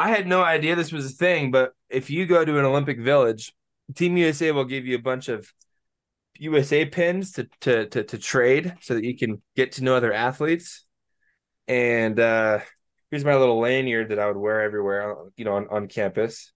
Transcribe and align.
I 0.00 0.08
had 0.08 0.26
no 0.26 0.42
idea 0.42 0.76
this 0.76 0.92
was 0.92 1.04
a 1.04 1.14
thing, 1.14 1.50
but 1.50 1.74
if 1.90 2.08
you 2.08 2.24
go 2.24 2.42
to 2.42 2.58
an 2.58 2.64
Olympic 2.64 2.98
Village, 2.98 3.52
Team 3.94 4.16
USA 4.16 4.50
will 4.50 4.64
give 4.64 4.86
you 4.86 4.96
a 4.96 5.02
bunch 5.02 5.28
of 5.28 5.52
USA 6.38 6.86
pins 6.86 7.32
to 7.32 7.48
to 7.60 7.86
to, 7.86 8.04
to 8.04 8.16
trade 8.16 8.76
so 8.80 8.94
that 8.94 9.04
you 9.04 9.14
can 9.14 9.42
get 9.56 9.72
to 9.72 9.84
know 9.84 9.94
other 9.94 10.10
athletes. 10.10 10.86
And 11.68 12.18
uh, 12.18 12.60
here's 13.10 13.26
my 13.26 13.36
little 13.36 13.60
lanyard 13.60 14.08
that 14.08 14.18
I 14.18 14.26
would 14.26 14.38
wear 14.38 14.62
everywhere, 14.62 15.16
you 15.36 15.44
know, 15.44 15.56
on, 15.56 15.68
on 15.68 15.86
campus. 15.86 16.50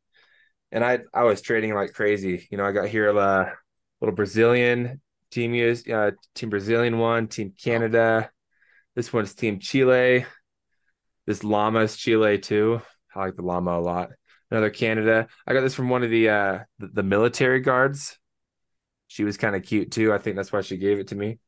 And 0.72 0.82
I 0.82 1.00
I 1.12 1.24
was 1.24 1.42
trading 1.42 1.74
like 1.74 1.92
crazy. 1.92 2.48
You 2.50 2.56
know, 2.56 2.64
I 2.64 2.72
got 2.72 2.88
here 2.88 3.10
a 3.10 3.14
uh, 3.14 3.50
little 4.00 4.14
Brazilian 4.14 5.02
team 5.30 5.52
US, 5.52 5.86
uh, 5.86 6.12
team 6.34 6.48
Brazilian 6.48 6.96
one, 6.96 7.28
team 7.28 7.52
Canada. 7.62 8.30
This 8.94 9.12
one's 9.12 9.34
team 9.34 9.58
Chile. 9.58 10.24
This 11.26 11.44
llama's 11.44 11.94
Chile 11.98 12.38
too. 12.38 12.80
I 13.14 13.20
like 13.20 13.36
the 13.36 13.42
llama 13.42 13.78
a 13.78 13.80
lot. 13.80 14.10
Another 14.50 14.70
Canada. 14.70 15.28
I 15.46 15.52
got 15.52 15.60
this 15.60 15.74
from 15.74 15.88
one 15.88 16.02
of 16.02 16.10
the 16.10 16.28
uh 16.28 16.58
the, 16.78 16.88
the 16.88 17.02
military 17.02 17.60
guards. 17.60 18.18
She 19.06 19.24
was 19.24 19.36
kind 19.36 19.54
of 19.54 19.62
cute 19.62 19.90
too. 19.90 20.12
I 20.12 20.18
think 20.18 20.36
that's 20.36 20.52
why 20.52 20.60
she 20.60 20.76
gave 20.76 20.98
it 20.98 21.08
to 21.08 21.14
me. 21.14 21.38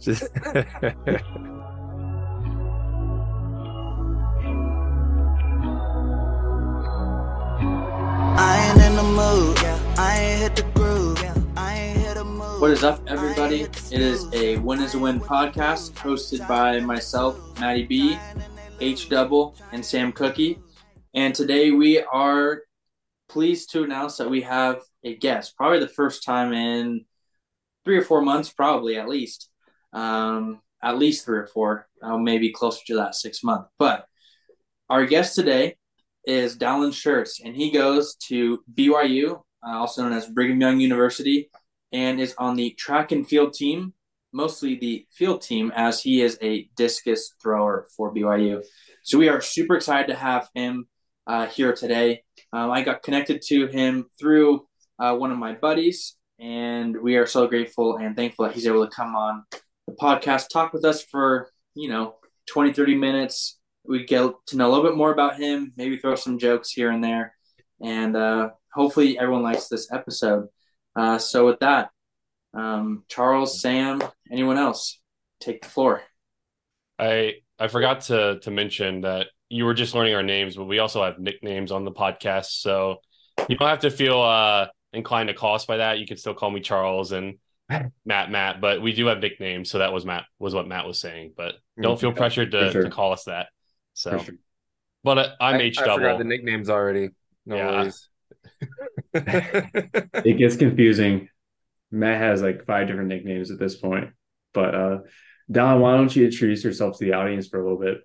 Just 0.00 0.28
I 8.34 8.66
ain't 8.66 8.82
in 8.82 8.96
the 8.96 9.02
mood. 9.02 9.58
I 9.98 10.18
ain't 10.18 10.40
hit 10.40 10.56
the 10.56 10.62
groove. 10.72 11.22
I 11.56 11.74
ain't 11.78 11.98
hit 11.98 12.14
the 12.14 12.24
mood. 12.24 12.60
What 12.60 12.70
is 12.70 12.82
up, 12.82 13.00
everybody? 13.06 13.62
It 13.62 13.92
is 13.92 14.26
a 14.32 14.56
Win 14.58 14.80
is 14.80 14.94
a 14.94 14.98
Win 14.98 15.20
podcast 15.20 15.92
hosted 15.92 16.46
by 16.48 16.80
myself, 16.80 17.38
Matty 17.60 17.84
B, 17.84 18.18
H 18.82 19.08
Double, 19.08 19.56
and 19.70 19.84
Sam 19.84 20.10
Cookie. 20.10 20.58
And 21.14 21.34
today 21.34 21.70
we 21.70 22.00
are 22.02 22.62
pleased 23.28 23.70
to 23.70 23.84
announce 23.84 24.16
that 24.16 24.28
we 24.28 24.42
have 24.42 24.82
a 25.04 25.16
guest, 25.16 25.56
probably 25.56 25.78
the 25.78 25.88
first 25.88 26.24
time 26.24 26.52
in 26.52 27.04
three 27.84 27.96
or 27.96 28.02
four 28.02 28.22
months, 28.22 28.52
probably 28.52 28.96
at 28.96 29.08
least. 29.08 29.48
Um, 29.92 30.60
at 30.82 30.98
least 30.98 31.24
three 31.24 31.38
or 31.38 31.46
four, 31.46 31.86
uh, 32.02 32.18
maybe 32.18 32.50
closer 32.50 32.80
to 32.88 32.96
that 32.96 33.14
six 33.14 33.44
month. 33.44 33.66
But 33.78 34.04
our 34.90 35.06
guest 35.06 35.36
today 35.36 35.76
is 36.26 36.58
Dallin 36.58 36.92
Shurts, 36.92 37.40
and 37.44 37.54
he 37.54 37.70
goes 37.70 38.16
to 38.26 38.64
BYU, 38.74 39.42
uh, 39.64 39.76
also 39.76 40.02
known 40.02 40.12
as 40.12 40.26
Brigham 40.26 40.60
Young 40.60 40.80
University, 40.80 41.50
and 41.92 42.20
is 42.20 42.34
on 42.36 42.56
the 42.56 42.70
track 42.70 43.12
and 43.12 43.28
field 43.28 43.52
team, 43.52 43.94
mostly 44.32 44.76
the 44.76 45.06
field 45.12 45.42
team, 45.42 45.72
as 45.74 46.02
he 46.02 46.22
is 46.22 46.38
a 46.42 46.68
discus 46.76 47.34
thrower 47.42 47.86
for 47.96 48.14
BYU. 48.14 48.62
So 49.02 49.18
we 49.18 49.28
are 49.28 49.40
super 49.40 49.76
excited 49.76 50.08
to 50.08 50.18
have 50.18 50.48
him 50.54 50.86
uh, 51.26 51.46
here 51.46 51.72
today. 51.72 52.22
Um, 52.52 52.70
I 52.70 52.82
got 52.82 53.02
connected 53.02 53.42
to 53.48 53.66
him 53.66 54.06
through 54.18 54.66
uh, 54.98 55.14
one 55.16 55.32
of 55.32 55.38
my 55.38 55.54
buddies, 55.54 56.16
and 56.38 57.00
we 57.00 57.16
are 57.16 57.26
so 57.26 57.46
grateful 57.46 57.96
and 57.96 58.16
thankful 58.16 58.46
that 58.46 58.54
he's 58.54 58.66
able 58.66 58.86
to 58.86 58.94
come 58.94 59.14
on 59.14 59.44
the 59.86 59.94
podcast, 59.94 60.48
talk 60.48 60.72
with 60.72 60.84
us 60.84 61.02
for, 61.02 61.48
you 61.74 61.88
know, 61.88 62.16
20, 62.46 62.72
30 62.72 62.94
minutes, 62.96 63.58
we 63.84 64.04
get 64.04 64.32
to 64.46 64.56
know 64.56 64.68
a 64.68 64.70
little 64.70 64.84
bit 64.84 64.96
more 64.96 65.12
about 65.12 65.38
him, 65.38 65.72
maybe 65.76 65.96
throw 65.96 66.14
some 66.14 66.38
jokes 66.38 66.70
here 66.70 66.90
and 66.90 67.02
there, 67.02 67.34
and 67.80 68.16
uh, 68.16 68.50
hopefully 68.72 69.18
everyone 69.18 69.42
likes 69.42 69.68
this 69.68 69.90
episode. 69.92 70.48
Uh, 70.94 71.18
so 71.18 71.46
with 71.46 71.58
that, 71.60 71.90
um, 72.54 73.04
Charles, 73.08 73.60
Sam, 73.60 74.02
anyone 74.30 74.58
else, 74.58 75.00
take 75.40 75.62
the 75.62 75.68
floor. 75.68 76.02
I 76.98 77.34
I 77.58 77.68
forgot 77.68 78.02
to 78.02 78.38
to 78.40 78.50
mention 78.50 79.02
that 79.02 79.28
you 79.48 79.64
were 79.64 79.74
just 79.74 79.94
learning 79.94 80.14
our 80.14 80.22
names, 80.22 80.56
but 80.56 80.64
we 80.64 80.78
also 80.78 81.04
have 81.04 81.18
nicknames 81.18 81.72
on 81.72 81.84
the 81.84 81.92
podcast, 81.92 82.60
so 82.60 82.96
you 83.48 83.56
don't 83.56 83.68
have 83.68 83.80
to 83.80 83.90
feel 83.90 84.20
uh, 84.20 84.66
inclined 84.92 85.28
to 85.28 85.34
call 85.34 85.54
us 85.54 85.66
by 85.66 85.78
that. 85.78 85.98
You 85.98 86.06
can 86.06 86.16
still 86.16 86.34
call 86.34 86.50
me 86.50 86.60
Charles 86.60 87.12
and 87.12 87.38
Matt 88.04 88.30
Matt, 88.30 88.60
but 88.60 88.82
we 88.82 88.92
do 88.92 89.06
have 89.06 89.18
nicknames, 89.18 89.70
so 89.70 89.78
that 89.78 89.92
was 89.92 90.04
Matt 90.04 90.24
was 90.38 90.54
what 90.54 90.68
Matt 90.68 90.86
was 90.86 91.00
saying. 91.00 91.32
But 91.36 91.54
don't 91.80 92.00
feel 92.00 92.12
pressured 92.12 92.52
to, 92.52 92.70
sure. 92.70 92.82
to 92.84 92.90
call 92.90 93.12
us 93.12 93.24
that. 93.24 93.48
So, 93.94 94.18
sure. 94.18 94.34
but 95.04 95.18
uh, 95.18 95.28
I'm 95.40 95.60
H 95.60 95.76
double. 95.76 96.18
the 96.18 96.24
nicknames 96.24 96.68
already. 96.70 97.10
No 97.46 97.56
Yeah. 97.56 97.70
worries. 97.70 98.08
It 99.14 100.38
gets 100.38 100.56
confusing. 100.56 101.28
Matt 101.92 102.20
has 102.20 102.42
like 102.42 102.66
five 102.66 102.88
different 102.88 103.08
nicknames 103.08 103.50
at 103.52 103.58
this 103.60 103.76
point. 103.76 104.10
But 104.54 104.74
uh 104.74 104.98
Don, 105.50 105.80
why 105.80 105.96
don't 105.96 106.14
you 106.16 106.26
introduce 106.26 106.64
yourself 106.64 106.98
to 106.98 107.04
the 107.04 107.14
audience 107.14 107.48
for 107.48 107.60
a 107.60 107.64
little 107.64 107.78
bit? 107.80 107.98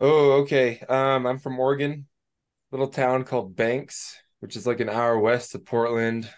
Oh, 0.00 0.42
okay. 0.42 0.80
Um, 0.88 1.26
I'm 1.26 1.38
from 1.38 1.58
Oregon, 1.58 2.06
little 2.72 2.88
town 2.88 3.24
called 3.24 3.56
Banks, 3.56 4.18
which 4.40 4.56
is 4.56 4.66
like 4.66 4.80
an 4.80 4.88
hour 4.90 5.18
west 5.18 5.54
of 5.54 5.64
Portland. 5.66 6.30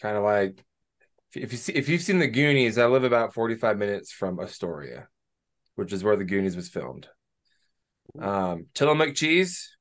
Kind 0.00 0.16
of 0.16 0.24
like 0.24 0.64
if 1.34 1.52
you 1.52 1.58
see 1.58 1.74
if 1.74 1.88
you've 1.88 2.02
seen 2.02 2.20
the 2.20 2.28
Goonies, 2.28 2.78
I 2.78 2.86
live 2.86 3.04
about 3.04 3.34
45 3.34 3.78
minutes 3.78 4.12
from 4.12 4.40
Astoria, 4.40 5.08
which 5.76 5.92
is 5.92 6.04
where 6.04 6.16
the 6.16 6.24
Goonies 6.24 6.56
was 6.56 6.68
filmed. 6.68 7.08
Um, 8.18 8.66
Tillamook 8.74 9.14
cheese, 9.14 9.76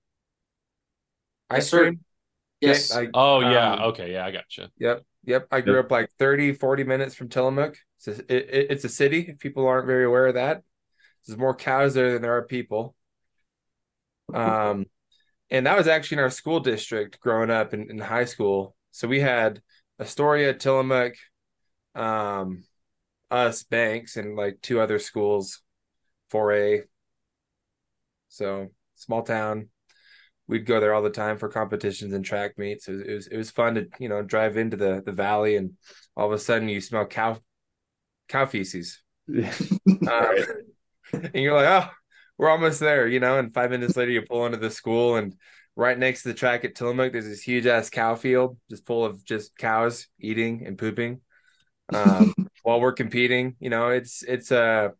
ice 1.49 1.65
Yes, 1.65 1.69
sir. 1.69 1.91
cream. 1.91 2.03
Yes. 2.65 2.95
Okay, 2.95 3.07
I- 3.07 3.11
Oh 3.13 3.39
yeah, 3.39 3.73
um, 3.73 3.81
okay, 3.89 4.11
yeah, 4.13 4.25
I 4.25 4.31
got 4.31 4.43
gotcha. 4.43 4.71
Yep. 4.79 5.03
Yep. 5.25 5.47
I 5.51 5.61
grew 5.61 5.75
Yep. 5.75 5.85
up 5.85 5.91
like 5.91 6.09
30, 6.19 6.53
40 6.53 6.83
minutes 6.83 7.15
from 7.15 7.29
Tillamook. 7.29 7.77
It's 7.97 8.07
a, 8.07 8.11
it, 8.33 8.49
it- 8.49 8.71
it's 8.71 8.83
a 8.83 8.89
city. 8.89 9.25
If 9.29 9.39
people 9.39 9.67
aren't 9.67 9.87
very 9.87 10.05
aware 10.05 10.27
of 10.27 10.35
that, 10.35 10.63
there's 11.25 11.37
more 11.37 11.55
cows 11.55 11.93
there 11.93 12.11
than 12.13 12.21
there 12.21 12.35
are 12.35 12.43
people. 12.43 12.95
Um, 14.33 14.85
and 15.49 15.67
that 15.67 15.77
was 15.77 15.87
actually 15.87 16.17
in 16.17 16.23
our 16.23 16.29
school 16.29 16.59
district 16.59 17.19
growing 17.19 17.51
up 17.51 17.73
in, 17.73 17.89
in 17.89 17.99
high 17.99 18.25
school. 18.25 18.75
So 18.91 19.07
we 19.07 19.19
had 19.19 19.61
Astoria, 19.99 20.53
Tillamook, 20.53 21.13
um, 21.95 22.63
us, 23.29 23.63
Banks, 23.63 24.17
and 24.17 24.35
like 24.35 24.59
two 24.61 24.79
other 24.79 24.99
schools, 24.99 25.61
4A. 26.31 26.83
So 28.29 28.69
small 28.95 29.21
town 29.21 29.69
we'd 30.47 30.65
go 30.65 30.79
there 30.79 30.93
all 30.93 31.01
the 31.01 31.09
time 31.09 31.37
for 31.37 31.49
competitions 31.49 32.13
and 32.13 32.25
track 32.25 32.57
meets. 32.57 32.87
It 32.87 32.93
was, 32.93 33.01
it 33.01 33.13
was 33.13 33.27
it 33.27 33.37
was 33.37 33.51
fun 33.51 33.75
to 33.75 33.87
you 33.99 34.09
know 34.09 34.21
drive 34.21 34.57
into 34.57 34.77
the 34.77 35.01
the 35.05 35.11
valley 35.11 35.55
and 35.55 35.73
all 36.15 36.27
of 36.27 36.33
a 36.33 36.39
sudden 36.39 36.69
you 36.69 36.81
smell 36.81 37.05
cow 37.05 37.39
cow 38.27 38.45
feces, 38.45 39.01
um, 39.29 40.35
and 41.11 41.35
you're 41.35 41.55
like, 41.55 41.85
oh, 41.85 41.89
we're 42.37 42.49
almost 42.49 42.79
there, 42.79 43.07
you 43.07 43.19
know. 43.19 43.39
And 43.39 43.53
five 43.53 43.71
minutes 43.71 43.95
later, 43.95 44.11
you 44.11 44.21
pull 44.21 44.45
into 44.45 44.57
the 44.57 44.71
school 44.71 45.15
and 45.15 45.35
right 45.75 45.97
next 45.97 46.23
to 46.23 46.29
the 46.29 46.33
track 46.33 46.65
at 46.65 46.75
Tillamook, 46.75 47.11
there's 47.11 47.25
this 47.25 47.41
huge 47.41 47.65
ass 47.65 47.89
cow 47.89 48.15
field 48.15 48.57
just 48.69 48.85
full 48.85 49.05
of 49.05 49.23
just 49.25 49.57
cows 49.57 50.07
eating 50.19 50.65
and 50.65 50.77
pooping 50.77 51.21
um, 51.93 52.33
while 52.63 52.79
we're 52.79 52.93
competing. 52.93 53.55
You 53.59 53.69
know, 53.69 53.89
it's 53.89 54.23
it's 54.23 54.51
a 54.51 54.93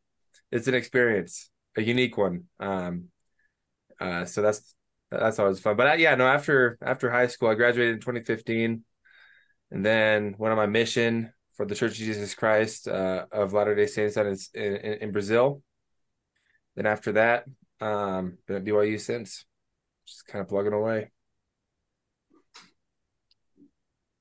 it's 0.52 0.68
an 0.68 0.74
experience, 0.74 1.50
a 1.78 1.82
unique 1.82 2.18
one. 2.18 2.46
Um, 2.60 3.06
uh, 4.00 4.26
so 4.26 4.42
that's 4.42 4.76
that's 5.20 5.40
always 5.40 5.60
fun. 5.60 5.76
But 5.76 5.88
uh, 5.88 5.94
yeah, 5.94 6.16
no, 6.16 6.28
after 6.28 6.78
after 6.82 7.10
high 7.12 7.28
school, 7.28 7.50
I 7.50 7.56
graduated 7.56 7.96
in 7.96 8.00
2015, 8.02 8.84
and 9.72 9.86
then 9.86 10.36
went 10.38 10.52
on 10.52 10.58
my 10.58 10.66
mission 10.66 11.32
for 11.56 11.66
the 11.66 11.76
Church 11.76 11.92
of 11.92 11.98
Jesus 11.98 12.34
Christ 12.36 12.88
uh, 12.88 13.26
of 13.32 13.54
Latter 13.54 13.76
Day 13.76 13.86
Saints 13.88 14.18
out 14.18 14.26
in, 14.26 14.38
in 14.54 14.94
in 15.02 15.12
Brazil. 15.12 15.62
Then 16.76 16.86
after 16.88 17.12
that, 17.14 17.46
um, 17.82 18.38
been 18.48 18.56
at 18.58 18.64
BYU 18.64 19.00
since, 19.00 19.46
just 20.08 20.26
kind 20.28 20.42
of 20.42 20.48
plugging 20.50 20.74
away. 20.74 21.12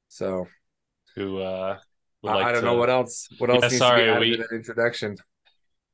So 0.08 0.46
Who 1.16 1.38
uh 1.40 1.78
would 2.22 2.30
I, 2.30 2.34
like 2.34 2.46
I 2.46 2.52
don't 2.52 2.60
to- 2.62 2.66
know 2.66 2.74
what 2.76 2.90
else. 2.90 3.28
What 3.38 3.50
else 3.50 3.62
Yeah, 3.62 3.68
needs 3.68 3.78
sorry, 3.78 4.00
to 4.00 4.04
be 4.06 4.10
added 4.10 4.20
we- 4.20 4.36
that 4.36 4.54
introduction? 4.54 5.16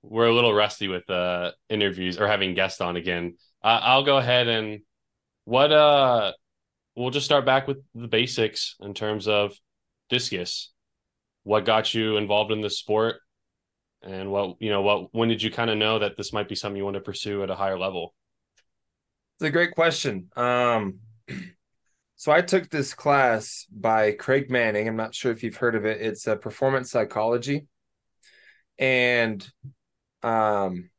we're 0.03 0.27
a 0.27 0.33
little 0.35 0.55
rusty 0.55 0.87
with 0.89 1.09
uh 1.11 1.51
interviews 1.69 2.19
or 2.19 2.27
having 2.29 2.55
guests 2.55 2.81
on 2.81 2.97
again. 2.97 3.37
Uh, 3.63 3.81
I'll 3.83 4.05
go 4.05 4.17
ahead 4.19 4.47
and 4.49 4.81
what 5.49 5.73
uh 5.73 6.31
we'll 6.95 7.09
just 7.09 7.25
start 7.25 7.47
back 7.47 7.67
with 7.67 7.79
the 7.95 8.07
basics 8.07 8.77
in 8.81 8.93
terms 8.93 9.27
of 9.27 9.57
discus. 10.11 10.73
What 11.43 11.65
got 11.65 11.95
you 11.95 12.19
involved 12.19 12.53
in 12.53 12.61
this 12.61 12.79
sport? 12.79 13.17
And 14.03 14.31
what 14.31 14.57
you 14.61 14.69
know, 14.69 14.83
what 14.83 15.15
when 15.15 15.31
did 15.31 15.43
you 15.43 15.51
kind 15.51 15.71
of 15.71 15.79
know 15.79 16.01
that 16.01 16.19
this 16.19 16.35
might 16.35 16.51
be 16.51 16.55
something 16.55 16.77
you 16.77 16.85
want 16.85 16.97
to 16.97 17.01
pursue 17.01 17.43
at 17.43 17.49
a 17.49 17.55
higher 17.55 17.79
level? 17.79 18.15
It's 19.41 19.49
a 19.49 19.51
great 19.51 19.71
question. 19.71 20.29
Um, 20.37 20.99
so 22.17 22.31
I 22.31 22.43
took 22.43 22.69
this 22.69 22.93
class 22.93 23.65
by 23.73 24.13
Craig 24.13 24.51
Manning. 24.51 24.87
I'm 24.87 24.97
not 24.97 25.15
sure 25.15 25.33
if 25.33 25.43
you've 25.43 25.57
heard 25.57 25.77
of 25.77 25.87
it. 25.87 26.03
It's 26.03 26.27
a 26.27 26.37
performance 26.37 26.91
psychology, 26.91 27.69
and 28.79 29.49
um, 30.23 30.91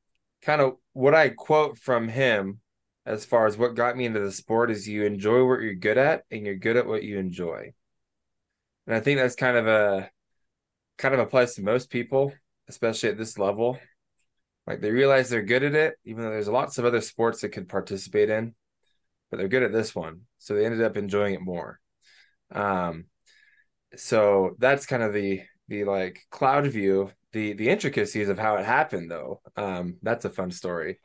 kind 0.42 0.60
of 0.60 0.78
what 0.94 1.14
I 1.14 1.30
quote 1.30 1.78
from 1.78 2.08
him 2.08 2.62
as 3.10 3.26
far 3.26 3.48
as 3.48 3.58
what 3.58 3.76
got 3.76 3.98
me 3.98 4.06
into 4.06 4.20
the 4.20 4.32
sport 4.32 4.70
is 4.70 4.88
you 4.88 5.04
enjoy 5.04 5.44
what 5.44 5.62
you're 5.62 5.74
good 5.74 5.98
at, 5.98 6.24
and 6.30 6.46
you're 6.46 6.56
good 6.56 6.78
at 6.78 6.86
what 6.86 7.04
you 7.04 7.18
enjoy. 7.18 7.74
And 8.86 8.96
I 8.96 9.00
think 9.00 9.20
that's 9.20 9.36
kind 9.36 9.58
of 9.58 9.68
a 9.68 10.12
kind 11.00 11.16
of 11.16 11.20
applies 11.20 11.56
to 11.56 11.64
most 11.64 11.90
people, 11.90 12.32
especially 12.68 13.10
at 13.10 13.18
this 13.18 13.40
level. 13.40 13.80
Like 14.68 14.82
they 14.82 14.92
realize 14.92 15.30
they're 15.30 15.42
good 15.42 15.64
at 15.64 15.74
it, 15.74 15.96
even 16.06 16.24
though 16.24 16.30
there's 16.30 16.48
lots 16.48 16.78
of 16.78 16.86
other 16.86 17.02
sports 17.02 17.42
they 17.42 17.50
could 17.50 17.68
participate 17.68 18.30
in, 18.30 18.54
but 19.32 19.38
they're 19.38 19.48
good 19.48 19.64
at 19.64 19.74
this 19.74 19.96
one. 19.96 20.22
So 20.38 20.54
they 20.54 20.66
ended 20.66 20.84
up 20.84 20.96
enjoying 20.96 21.34
it 21.34 21.42
more. 21.42 21.80
Um, 22.52 23.06
so 23.96 24.56
that's 24.60 24.86
kind 24.86 25.02
of 25.02 25.14
the 25.14 25.42
the 25.68 25.84
like 25.84 26.22
cloud 26.30 26.68
view, 26.68 27.10
the 27.32 27.54
the 27.54 27.70
intricacies 27.70 28.30
of 28.30 28.38
how 28.38 28.58
it 28.58 28.66
happened 28.66 29.10
though. 29.10 29.42
Um, 29.56 29.98
that's 30.04 30.26
a 30.26 30.30
fun 30.30 30.52
story. 30.52 31.00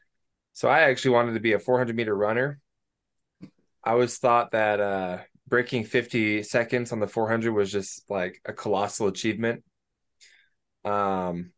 So 0.55 0.69
I 0.69 0.83
actually 0.83 1.11
wanted 1.11 1.35
to 1.35 1.41
be 1.41 1.53
a 1.53 1.59
400 1.59 1.97
meter 1.97 2.17
runner. 2.17 2.61
I 3.85 3.91
always 3.91 4.17
thought 4.19 4.53
that 4.53 4.81
uh, 4.81 5.19
breaking 5.47 5.85
50 5.85 6.43
seconds 6.43 6.93
on 6.93 7.01
the 7.01 7.09
400 7.09 7.53
was 7.53 7.71
just 7.71 8.09
like 8.09 8.41
a 8.45 8.53
colossal 8.53 9.09
achievement. 9.09 9.65
Um, 10.85 11.51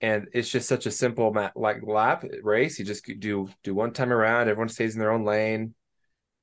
and 0.00 0.28
it's 0.32 0.50
just 0.50 0.68
such 0.68 0.86
a 0.86 0.90
simple 0.90 1.32
ma- 1.32 1.50
like 1.56 1.82
lap 1.82 2.24
race. 2.42 2.78
You 2.78 2.84
just 2.84 3.04
do 3.18 3.48
do 3.64 3.74
one 3.74 3.92
time 3.92 4.12
around. 4.12 4.48
Everyone 4.48 4.68
stays 4.68 4.94
in 4.94 5.00
their 5.00 5.12
own 5.12 5.24
lane. 5.24 5.74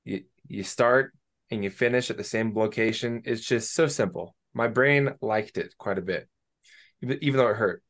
You 0.05 0.23
you 0.47 0.63
start 0.63 1.13
and 1.51 1.63
you 1.63 1.69
finish 1.69 2.09
at 2.09 2.17
the 2.17 2.23
same 2.23 2.55
location. 2.55 3.21
It's 3.25 3.45
just 3.45 3.73
so 3.73 3.87
simple. 3.87 4.35
My 4.53 4.67
brain 4.67 5.11
liked 5.21 5.57
it 5.57 5.75
quite 5.77 5.97
a 5.97 6.01
bit, 6.01 6.27
even 7.01 7.37
though 7.37 7.49
it 7.49 7.57
hurt. 7.57 7.83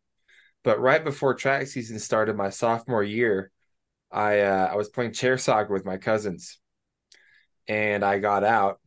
But 0.64 0.82
right 0.82 1.04
before 1.04 1.34
track 1.36 1.68
season 1.68 2.00
started, 2.00 2.36
my 2.36 2.50
sophomore 2.50 3.04
year, 3.04 3.52
I 4.12 4.42
uh, 4.42 4.70
I 4.72 4.76
was 4.76 4.90
playing 4.90 5.14
chair 5.14 5.38
soccer 5.38 5.74
with 5.74 5.86
my 5.86 5.98
cousins, 5.98 6.60
and 7.68 8.04
I 8.04 8.20
got 8.20 8.44
out, 8.44 8.80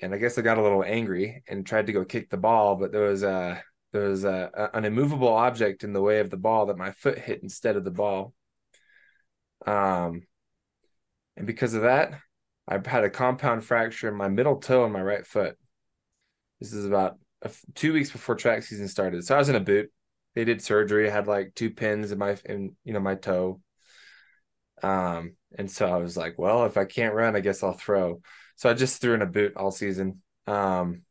and 0.00 0.14
I 0.14 0.18
guess 0.18 0.38
I 0.38 0.42
got 0.42 0.58
a 0.58 0.62
little 0.62 0.84
angry 0.84 1.42
and 1.48 1.66
tried 1.66 1.86
to 1.86 1.92
go 1.92 2.04
kick 2.04 2.30
the 2.30 2.36
ball, 2.36 2.76
but 2.76 2.92
there 2.92 3.02
was 3.02 3.22
a 3.22 3.62
there 3.92 4.08
was 4.08 4.24
a, 4.24 4.70
an 4.74 4.84
immovable 4.84 5.28
object 5.32 5.82
in 5.82 5.92
the 5.92 6.02
way 6.02 6.20
of 6.20 6.30
the 6.30 6.36
ball 6.36 6.66
that 6.66 6.76
my 6.76 6.90
foot 6.90 7.18
hit 7.18 7.42
instead 7.42 7.76
of 7.76 7.84
the 7.84 7.90
ball. 7.90 8.34
Um, 9.66 10.22
and 11.36 11.46
because 11.46 11.74
of 11.74 11.82
that, 11.82 12.12
I 12.68 12.74
had 12.84 13.04
a 13.04 13.10
compound 13.10 13.64
fracture 13.64 14.08
in 14.08 14.14
my 14.14 14.28
middle 14.28 14.56
toe 14.56 14.84
in 14.84 14.92
my 14.92 15.02
right 15.02 15.26
foot. 15.26 15.56
This 16.60 16.72
is 16.72 16.84
about 16.84 17.18
two 17.74 17.92
weeks 17.92 18.10
before 18.10 18.34
track 18.34 18.62
season 18.62 18.88
started. 18.88 19.24
So 19.24 19.34
I 19.34 19.38
was 19.38 19.48
in 19.48 19.56
a 19.56 19.60
boot. 19.60 19.90
They 20.34 20.44
did 20.44 20.62
surgery. 20.62 21.08
I 21.08 21.12
had 21.12 21.26
like 21.26 21.54
two 21.54 21.70
pins 21.70 22.12
in 22.12 22.18
my 22.18 22.36
in 22.44 22.76
you 22.84 22.92
know 22.92 23.00
my 23.00 23.14
toe. 23.14 23.60
Um, 24.82 25.36
and 25.58 25.70
so 25.70 25.86
I 25.86 25.96
was 25.98 26.16
like, 26.16 26.38
well, 26.38 26.66
if 26.66 26.76
I 26.76 26.84
can't 26.84 27.14
run, 27.14 27.36
I 27.36 27.40
guess 27.40 27.62
I'll 27.62 27.72
throw. 27.72 28.20
So 28.56 28.70
I 28.70 28.74
just 28.74 29.00
threw 29.00 29.14
in 29.14 29.22
a 29.22 29.26
boot 29.26 29.54
all 29.56 29.70
season. 29.70 30.22
Um, 30.46 31.02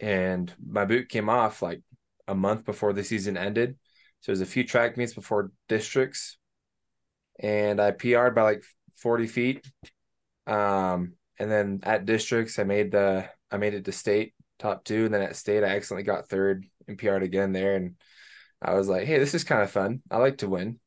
and 0.00 0.52
my 0.64 0.84
boot 0.84 1.08
came 1.08 1.28
off 1.28 1.62
like 1.62 1.80
a 2.28 2.34
month 2.34 2.64
before 2.64 2.92
the 2.92 3.04
season 3.04 3.36
ended. 3.36 3.76
So 4.20 4.30
it 4.30 4.34
was 4.34 4.40
a 4.40 4.46
few 4.46 4.64
track 4.64 4.96
meets 4.96 5.14
before 5.14 5.50
districts, 5.68 6.38
and 7.40 7.80
I 7.80 7.90
PR'd 7.90 8.34
by 8.34 8.42
like 8.42 8.64
40 8.96 9.26
feet. 9.26 9.66
Um, 10.46 11.14
and 11.38 11.50
then 11.50 11.80
at 11.84 12.06
districts, 12.06 12.58
I 12.58 12.64
made 12.64 12.92
the 12.92 13.28
I 13.50 13.58
made 13.58 13.74
it 13.74 13.86
to 13.86 13.92
state 13.92 14.34
top 14.58 14.84
two, 14.84 15.06
and 15.06 15.14
then 15.14 15.22
at 15.22 15.36
state, 15.36 15.64
I 15.64 15.76
accidentally 15.76 16.04
got 16.04 16.28
third 16.28 16.66
and 16.88 16.98
PR'd 16.98 17.24
again 17.24 17.52
there, 17.52 17.76
and 17.76 17.96
I 18.62 18.74
was 18.74 18.88
like, 18.88 19.06
hey, 19.06 19.18
this 19.18 19.34
is 19.34 19.44
kind 19.44 19.62
of 19.62 19.72
fun. 19.72 20.02
I 20.10 20.18
like 20.18 20.38
to 20.40 20.50
win. 20.50 20.80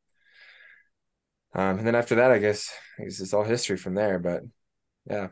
Um, 1.56 1.78
and 1.78 1.88
then 1.88 1.96
after 1.96 2.16
that, 2.16 2.32
I 2.32 2.38
guess, 2.38 2.70
I 3.00 3.04
guess 3.04 3.22
it's 3.22 3.34
all 3.34 3.46
history 3.46 3.78
from 3.78 3.96
there. 3.96 4.20
But 4.20 4.42
yeah, 5.10 5.30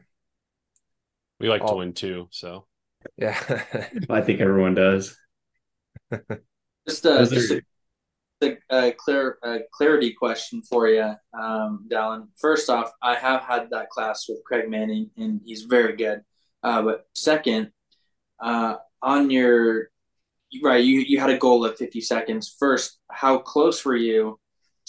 we 1.40 1.50
like 1.50 1.62
all, 1.62 1.72
to 1.72 1.76
win 1.76 1.94
too. 1.94 2.30
So 2.32 2.66
yeah, 3.18 3.38
I 4.10 4.22
think 4.22 4.40
everyone 4.40 4.74
does. 4.74 5.18
just 6.88 7.06
uh, 7.06 7.26
just 7.26 7.52
a, 7.52 7.62
a, 8.42 8.58
a 8.72 8.92
clear 8.94 9.38
a 9.44 9.60
clarity 9.74 10.14
question 10.14 10.62
for 10.62 10.88
you, 10.88 11.14
um, 11.38 11.88
Dallin. 11.92 12.28
First 12.40 12.70
off, 12.70 12.92
I 13.02 13.16
have 13.16 13.42
had 13.42 13.70
that 13.72 13.90
class 13.90 14.26
with 14.30 14.44
Craig 14.46 14.70
Manning, 14.70 15.12
and 15.18 15.42
he's 15.44 15.64
very 15.64 15.98
good. 15.98 16.22
Uh, 16.64 16.82
but 16.84 17.06
second, 17.14 17.72
uh, 18.42 18.76
on 19.02 19.30
your 19.30 19.90
right, 20.64 20.84
you 20.84 21.02
you 21.02 21.20
had 21.20 21.32
a 21.32 21.38
goal 21.38 21.66
of 21.66 21.78
fifty 21.78 22.00
seconds. 22.00 22.56
First, 22.58 23.00
how 23.12 23.40
close 23.40 23.84
were 23.84 23.98
you 23.98 24.40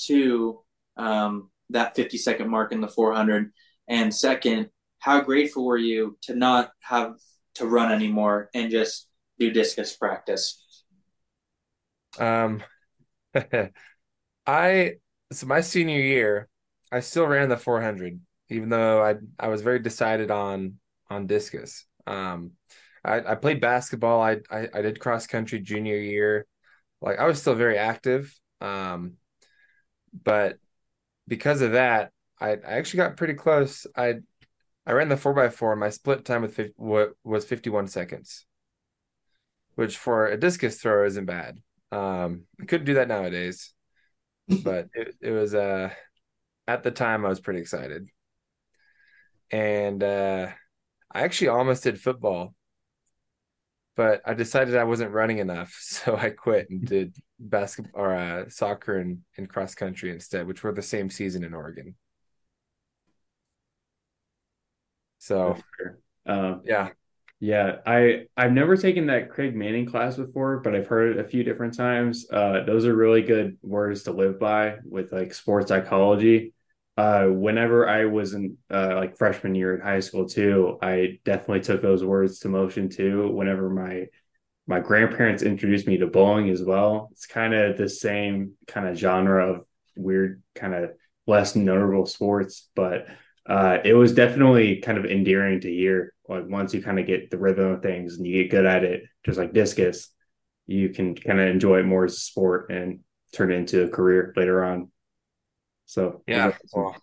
to 0.07 0.64
um, 0.97 1.51
that 1.71 1.97
fifty 1.97 2.19
second 2.19 2.49
mark 2.51 2.73
in 2.73 2.81
the 2.81 2.89
four 2.89 3.13
hundred? 3.13 3.53
And 3.89 4.15
second, 4.15 4.71
how 4.99 5.21
grateful 5.21 5.67
were 5.67 5.77
you 5.77 6.17
to 6.23 6.35
not 6.35 6.71
have 6.81 7.17
to 7.57 7.67
run 7.67 7.93
anymore 7.93 8.51
and 8.55 8.71
just 8.71 9.09
do 9.39 9.51
discus 9.51 9.95
practice? 9.95 10.63
Um, 12.19 12.63
I 14.47 14.95
so 15.33 15.47
my 15.47 15.61
senior 15.61 16.01
year, 16.01 16.49
I 16.93 17.01
still 17.01 17.27
ran 17.27 17.49
the 17.49 17.57
400, 17.57 18.21
even 18.51 18.69
though 18.69 19.03
I 19.03 19.17
I 19.39 19.49
was 19.49 19.63
very 19.63 19.79
decided 19.79 20.31
on 20.31 20.79
on 21.11 21.27
discus. 21.27 21.87
Um, 22.07 22.53
I, 23.05 23.33
I 23.33 23.35
played 23.35 23.61
basketball. 23.61 24.23
I, 24.23 24.39
I 24.51 24.69
I 24.73 24.83
did 24.83 25.01
cross 25.01 25.27
country 25.27 25.61
junior 25.61 25.97
year. 25.97 26.47
Like 27.01 27.19
I 27.19 27.27
was 27.27 27.41
still 27.41 27.55
very 27.55 27.79
active. 27.79 28.35
Um, 28.61 29.15
but 30.23 30.59
because 31.29 31.61
of 31.63 31.73
that, 31.73 32.13
I, 32.41 32.53
I 32.53 32.59
actually 32.65 32.99
got 32.99 33.17
pretty 33.17 33.35
close. 33.35 33.87
I 33.97 34.17
I 34.87 34.93
ran 34.93 35.09
the 35.11 35.17
four 35.19 35.39
x 35.41 35.57
four. 35.57 35.77
My 35.77 35.91
split 35.91 36.25
time 36.25 36.43
with 36.43 36.55
50, 36.57 36.75
was 37.25 37.45
fifty 37.47 37.71
one 37.71 37.89
seconds, 37.89 38.47
which 39.75 39.97
for 39.97 40.27
a 40.27 40.37
discus 40.37 40.81
throw 40.81 41.05
isn't 41.07 41.25
bad. 41.25 41.59
Um, 41.91 42.45
I 42.61 42.65
couldn't 42.67 42.87
do 42.87 42.95
that 42.95 43.09
nowadays, 43.09 43.73
but 44.49 44.89
it, 44.95 45.17
it 45.21 45.33
was 45.33 45.55
uh 45.55 45.91
at 46.69 46.83
the 46.85 46.93
time 46.93 47.27
I 47.27 47.31
was 47.31 47.41
pretty 47.41 47.61
excited, 47.61 48.09
and 49.51 50.03
uh, 50.03 50.49
I 51.13 51.23
actually 51.23 51.49
almost 51.49 51.85
did 51.85 52.01
football, 52.01 52.55
but 53.97 54.23
I 54.25 54.35
decided 54.35 54.77
I 54.77 54.85
wasn't 54.85 55.13
running 55.13 55.39
enough, 55.39 55.77
so 55.81 56.17
I 56.17 56.31
quit 56.31 56.71
and 56.71 56.85
did 56.85 57.17
basketball 57.39 58.03
or 58.03 58.15
uh, 58.15 58.49
soccer 58.49 58.99
and, 58.99 59.21
and 59.37 59.49
cross 59.49 59.75
country 59.75 60.11
instead, 60.11 60.47
which 60.47 60.63
were 60.63 60.73
the 60.73 60.83
same 60.83 61.11
season 61.11 61.45
in 61.45 61.55
Oregon. 61.55 61.95
So, 65.19 65.57
um, 66.27 66.63
yeah. 66.65 66.91
Yeah, 67.41 67.79
I 67.85 68.27
I've 68.39 68.53
never 68.53 68.75
taken 68.75 69.07
that 69.09 69.29
Craig 69.29 69.55
Manning 69.55 69.85
class 69.85 70.17
before, 70.17 70.61
but 70.61 70.75
I've 70.75 70.87
heard 70.87 71.17
it 71.17 71.21
a 71.23 71.29
few 71.29 71.43
different 71.45 71.77
times. 71.77 72.27
Uh, 72.33 72.63
those 72.65 72.87
are 72.87 72.95
really 72.95 73.21
good 73.21 73.59
words 73.61 74.05
to 74.05 74.13
live 74.13 74.39
by 74.41 74.77
with 74.85 75.13
like 75.13 75.35
sports 75.35 75.69
psychology. 75.69 76.54
Uh, 76.97 77.27
whenever 77.27 77.89
I 77.89 78.05
was 78.05 78.35
in 78.35 78.57
uh, 78.71 78.95
like 78.95 79.17
freshman 79.19 79.55
year 79.55 79.75
in 79.75 79.81
high 79.81 80.01
school 80.01 80.29
too, 80.29 80.79
I 80.81 81.19
definitely 81.25 81.61
took 81.61 81.83
those 81.83 82.05
words 82.05 82.39
to 82.41 82.49
motion 82.49 82.89
too. 82.89 83.31
Whenever 83.31 83.69
my 83.69 84.07
my 84.67 84.81
grandparents 84.81 85.43
introduced 85.43 85.87
me 85.87 85.99
to 85.99 86.07
bowling 86.07 86.49
as 86.51 86.63
well, 86.63 87.09
it's 87.13 87.27
kind 87.27 87.53
of 87.53 87.77
the 87.77 87.89
same 87.89 88.53
kind 88.67 88.89
of 88.89 88.97
genre 88.97 89.53
of 89.53 89.65
weird, 89.97 90.43
kind 90.55 90.75
of 90.75 90.91
less 91.27 91.55
notable 91.57 92.07
sports, 92.07 92.69
but 92.75 93.07
uh, 93.47 93.79
it 93.85 93.93
was 93.95 94.15
definitely 94.15 94.77
kind 94.81 94.97
of 94.97 95.05
endearing 95.05 95.61
to 95.61 95.71
hear. 95.71 96.13
Like 96.29 96.49
once 96.49 96.73
you 96.73 96.83
kind 96.83 96.99
of 96.99 97.07
get 97.07 97.31
the 97.31 97.39
rhythm 97.39 97.73
of 97.73 97.83
things 97.83 98.17
and 98.17 98.27
you 98.27 98.43
get 98.43 98.51
good 98.51 98.67
at 98.67 98.85
it, 98.85 99.03
just 99.25 99.39
like 99.39 99.53
discus, 99.53 100.11
you 100.67 100.89
can 100.91 101.15
kind 101.15 101.41
of 101.41 101.49
enjoy 101.49 101.81
it 101.81 101.87
more 101.87 102.07
as 102.07 102.15
a 102.15 102.21
sport 102.21 102.71
and 102.71 103.01
turn 103.33 103.53
it 103.53 103.57
into 103.57 103.85
a 103.85 103.89
career 103.89 104.33
later 104.37 104.65
on. 104.65 104.91
So 105.87 106.23
yeah, 106.27 106.53
well, 106.73 106.97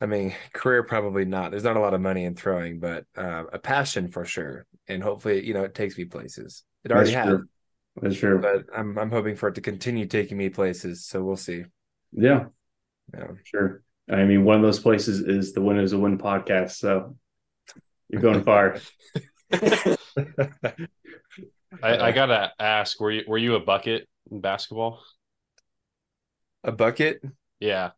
I 0.00 0.06
mean, 0.06 0.34
career 0.52 0.82
probably 0.82 1.24
not. 1.24 1.50
There's 1.50 1.64
not 1.64 1.76
a 1.76 1.80
lot 1.80 1.94
of 1.94 2.00
money 2.00 2.24
in 2.24 2.34
throwing, 2.34 2.80
but 2.80 3.04
uh, 3.16 3.44
a 3.52 3.58
passion 3.58 4.08
for 4.08 4.24
sure. 4.24 4.66
And 4.88 5.02
hopefully, 5.02 5.46
you 5.46 5.54
know, 5.54 5.64
it 5.64 5.74
takes 5.74 5.98
me 5.98 6.06
places. 6.06 6.64
It 6.84 6.90
already 6.90 7.12
That's 7.12 7.26
has. 7.26 7.36
true. 7.36 7.48
That's 8.00 8.16
true. 8.16 8.40
But 8.40 8.64
I'm 8.74 8.98
I'm 8.98 9.10
hoping 9.10 9.36
for 9.36 9.48
it 9.48 9.56
to 9.56 9.60
continue 9.60 10.06
taking 10.06 10.38
me 10.38 10.48
places. 10.48 11.04
So 11.04 11.22
we'll 11.22 11.36
see. 11.36 11.64
Yeah. 12.12 12.46
Yeah. 13.12 13.28
Sure. 13.44 13.82
I 14.10 14.24
mean, 14.24 14.44
one 14.44 14.56
of 14.56 14.62
those 14.62 14.80
places 14.80 15.20
is 15.20 15.52
the 15.52 15.60
Win 15.60 15.78
is 15.78 15.92
a 15.92 15.98
Win 15.98 16.18
podcast. 16.18 16.72
So 16.72 17.16
you're 18.08 18.22
going 18.22 18.42
far. 18.42 18.78
I, 21.82 21.98
I, 21.98 22.12
gotta 22.12 22.52
ask, 22.58 23.00
were 23.00 23.10
you 23.10 23.24
were 23.26 23.38
you 23.38 23.54
a 23.54 23.60
bucket 23.60 24.08
in 24.30 24.40
basketball? 24.40 25.02
A 26.64 26.72
bucket? 26.72 27.22
Yeah. 27.60 27.90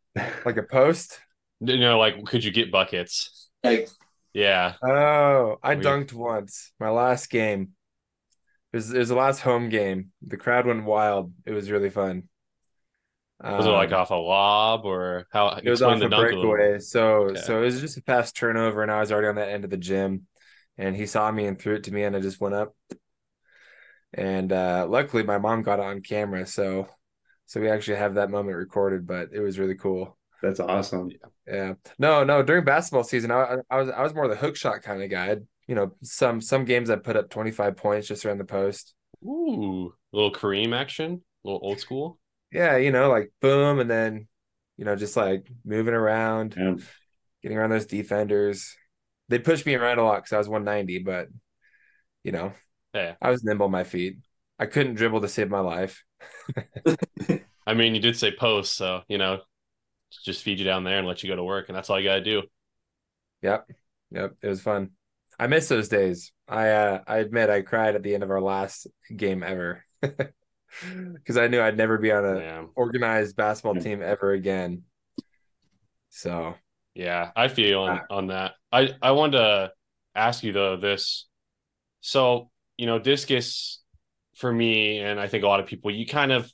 Like 0.44 0.56
a 0.56 0.62
post? 0.62 1.18
You 1.60 1.78
know, 1.78 1.98
like 1.98 2.24
could 2.24 2.44
you 2.44 2.50
get 2.50 2.72
buckets? 2.72 3.48
Like, 3.62 3.88
yeah. 4.32 4.74
Oh, 4.82 5.56
I 5.62 5.76
dunked 5.76 6.12
once. 6.12 6.72
My 6.80 6.90
last 6.90 7.30
game. 7.30 7.70
It 8.72 8.76
was, 8.78 8.92
it 8.92 8.98
was 8.98 9.10
the 9.10 9.14
last 9.14 9.40
home 9.40 9.68
game. 9.68 10.12
The 10.26 10.38
crowd 10.38 10.66
went 10.66 10.84
wild. 10.84 11.32
It 11.44 11.52
was 11.52 11.70
really 11.70 11.90
fun. 11.90 12.24
Was 13.42 13.66
um, 13.66 13.72
it 13.72 13.76
like 13.76 13.92
um, 13.92 14.00
off 14.00 14.10
a 14.10 14.14
lob 14.14 14.84
or 14.84 15.26
how? 15.32 15.48
It 15.62 15.68
was 15.68 15.82
off 15.82 16.00
a 16.00 16.08
breakaway. 16.08 16.74
A 16.74 16.80
so 16.80 17.24
okay. 17.24 17.40
so 17.40 17.60
it 17.60 17.64
was 17.64 17.80
just 17.80 17.96
a 17.96 18.02
fast 18.02 18.36
turnover, 18.36 18.82
and 18.82 18.90
I 18.90 19.00
was 19.00 19.10
already 19.10 19.28
on 19.28 19.34
that 19.34 19.48
end 19.48 19.64
of 19.64 19.70
the 19.70 19.76
gym, 19.76 20.26
and 20.78 20.94
he 20.94 21.06
saw 21.06 21.30
me 21.30 21.46
and 21.46 21.58
threw 21.58 21.74
it 21.74 21.84
to 21.84 21.92
me, 21.92 22.04
and 22.04 22.14
I 22.14 22.20
just 22.20 22.40
went 22.40 22.54
up. 22.54 22.74
And 24.14 24.52
uh, 24.52 24.86
luckily, 24.88 25.24
my 25.24 25.38
mom 25.38 25.62
got 25.62 25.80
it 25.80 25.84
on 25.84 26.02
camera, 26.02 26.46
so 26.46 26.88
So 27.46 27.60
we 27.60 27.68
actually 27.68 27.98
have 27.98 28.14
that 28.14 28.30
moment 28.30 28.56
recorded, 28.56 29.06
but 29.06 29.28
it 29.32 29.40
was 29.40 29.58
really 29.58 29.74
cool. 29.74 30.16
That's 30.42 30.60
awesome. 30.60 31.10
Yeah. 31.46 31.74
No, 31.98 32.24
no. 32.24 32.42
During 32.42 32.64
basketball 32.64 33.04
season, 33.04 33.30
I, 33.30 33.58
I 33.70 33.76
was 33.76 33.90
I 33.90 34.02
was 34.02 34.14
more 34.14 34.26
the 34.28 34.36
hook 34.36 34.56
shot 34.56 34.82
kind 34.82 35.02
of 35.02 35.10
guy. 35.10 35.30
I'd, 35.32 35.46
you 35.68 35.74
know, 35.74 35.92
some 36.02 36.40
some 36.40 36.64
games 36.64 36.90
I 36.90 36.96
put 36.96 37.16
up 37.16 37.30
25 37.30 37.76
points 37.76 38.08
just 38.08 38.24
around 38.24 38.38
the 38.38 38.44
post. 38.44 38.94
Ooh, 39.24 39.94
little 40.12 40.32
Kareem 40.32 40.74
action, 40.74 41.22
a 41.44 41.48
little 41.48 41.60
old 41.62 41.78
school. 41.78 42.18
Yeah, 42.50 42.76
you 42.76 42.90
know, 42.90 43.08
like 43.08 43.32
boom, 43.40 43.78
and 43.78 43.88
then 43.90 44.26
you 44.76 44.84
know, 44.84 44.96
just 44.96 45.16
like 45.16 45.46
moving 45.64 45.94
around, 45.94 46.54
Yeah. 46.58 46.74
getting 47.42 47.56
around 47.58 47.70
those 47.70 47.86
defenders. 47.86 48.74
They 49.28 49.38
pushed 49.38 49.64
me 49.64 49.74
around 49.74 49.98
a 49.98 50.04
lot 50.04 50.16
because 50.16 50.32
I 50.32 50.38
was 50.38 50.48
190, 50.48 50.98
but 51.00 51.28
you 52.24 52.32
know, 52.32 52.52
Yeah. 52.94 53.14
I 53.22 53.30
was 53.30 53.44
nimble 53.44 53.66
on 53.66 53.72
my 53.72 53.84
feet. 53.84 54.16
I 54.58 54.66
couldn't 54.66 54.94
dribble 54.94 55.20
to 55.20 55.28
save 55.28 55.50
my 55.50 55.60
life. 55.60 56.04
I 57.66 57.74
mean, 57.74 57.94
you 57.94 58.00
did 58.00 58.16
say 58.16 58.32
post, 58.32 58.76
so 58.76 59.02
you 59.08 59.18
know, 59.18 59.40
just 60.24 60.42
feed 60.42 60.58
you 60.58 60.64
down 60.64 60.84
there 60.84 60.98
and 60.98 61.06
let 61.06 61.22
you 61.22 61.28
go 61.28 61.36
to 61.36 61.44
work, 61.44 61.68
and 61.68 61.76
that's 61.76 61.90
all 61.90 61.98
you 61.98 62.08
got 62.08 62.16
to 62.16 62.24
do. 62.24 62.42
Yep. 63.42 63.68
Yep. 64.10 64.34
It 64.42 64.48
was 64.48 64.60
fun. 64.62 64.90
I 65.38 65.46
miss 65.46 65.68
those 65.68 65.88
days. 65.88 66.32
I 66.46 66.68
uh 66.70 67.00
I 67.06 67.18
admit 67.18 67.50
I 67.50 67.62
cried 67.62 67.94
at 67.94 68.02
the 68.02 68.14
end 68.14 68.22
of 68.22 68.30
our 68.30 68.40
last 68.40 68.86
game 69.14 69.42
ever. 69.42 69.84
Because 71.14 71.36
I 71.36 71.48
knew 71.48 71.60
I'd 71.60 71.76
never 71.76 71.98
be 71.98 72.10
on 72.12 72.24
a 72.24 72.38
Yeah. 72.38 72.64
organized 72.74 73.36
basketball 73.36 73.74
team 73.74 74.00
ever 74.02 74.32
again. 74.32 74.84
So 76.08 76.54
Yeah, 76.94 77.30
I 77.36 77.48
feel 77.48 77.80
on, 77.82 78.00
Ah. 78.00 78.06
on 78.16 78.26
that. 78.28 78.52
I 78.72 78.94
I 79.02 79.10
wanted 79.12 79.36
to 79.38 79.72
ask 80.14 80.42
you 80.42 80.52
though 80.52 80.78
this. 80.78 81.28
So, 82.00 82.50
you 82.78 82.86
know, 82.86 82.98
discus 82.98 83.81
for 84.34 84.52
me 84.52 84.98
and 84.98 85.20
I 85.20 85.28
think 85.28 85.44
a 85.44 85.48
lot 85.48 85.60
of 85.60 85.66
people, 85.66 85.90
you 85.90 86.06
kind 86.06 86.32
of 86.32 86.50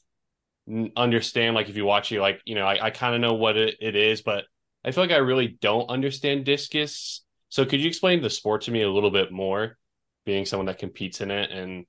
understand 0.96 1.54
like 1.54 1.68
if 1.68 1.76
you 1.76 1.84
watch 1.84 2.12
it 2.12 2.20
like, 2.20 2.40
you 2.44 2.54
know, 2.54 2.66
I, 2.66 2.86
I 2.86 2.90
kind 2.90 3.14
of 3.14 3.20
know 3.20 3.34
what 3.34 3.56
it, 3.56 3.76
it 3.80 3.96
is, 3.96 4.20
but 4.22 4.44
I 4.84 4.90
feel 4.90 5.04
like 5.04 5.12
I 5.12 5.16
really 5.16 5.58
don't 5.60 5.88
understand 5.88 6.44
discus. 6.44 7.24
So 7.48 7.64
could 7.64 7.80
you 7.80 7.88
explain 7.88 8.20
the 8.20 8.30
sport 8.30 8.62
to 8.62 8.70
me 8.70 8.82
a 8.82 8.90
little 8.90 9.10
bit 9.10 9.32
more, 9.32 9.78
being 10.26 10.44
someone 10.44 10.66
that 10.66 10.78
competes 10.78 11.20
in 11.20 11.30
it 11.30 11.50
and 11.50 11.86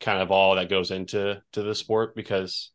kind 0.00 0.22
of 0.22 0.30
all 0.30 0.54
that 0.54 0.70
goes 0.70 0.90
into 0.90 1.42
to 1.52 1.62
the 1.62 1.74
sport? 1.74 2.14
Because 2.16 2.70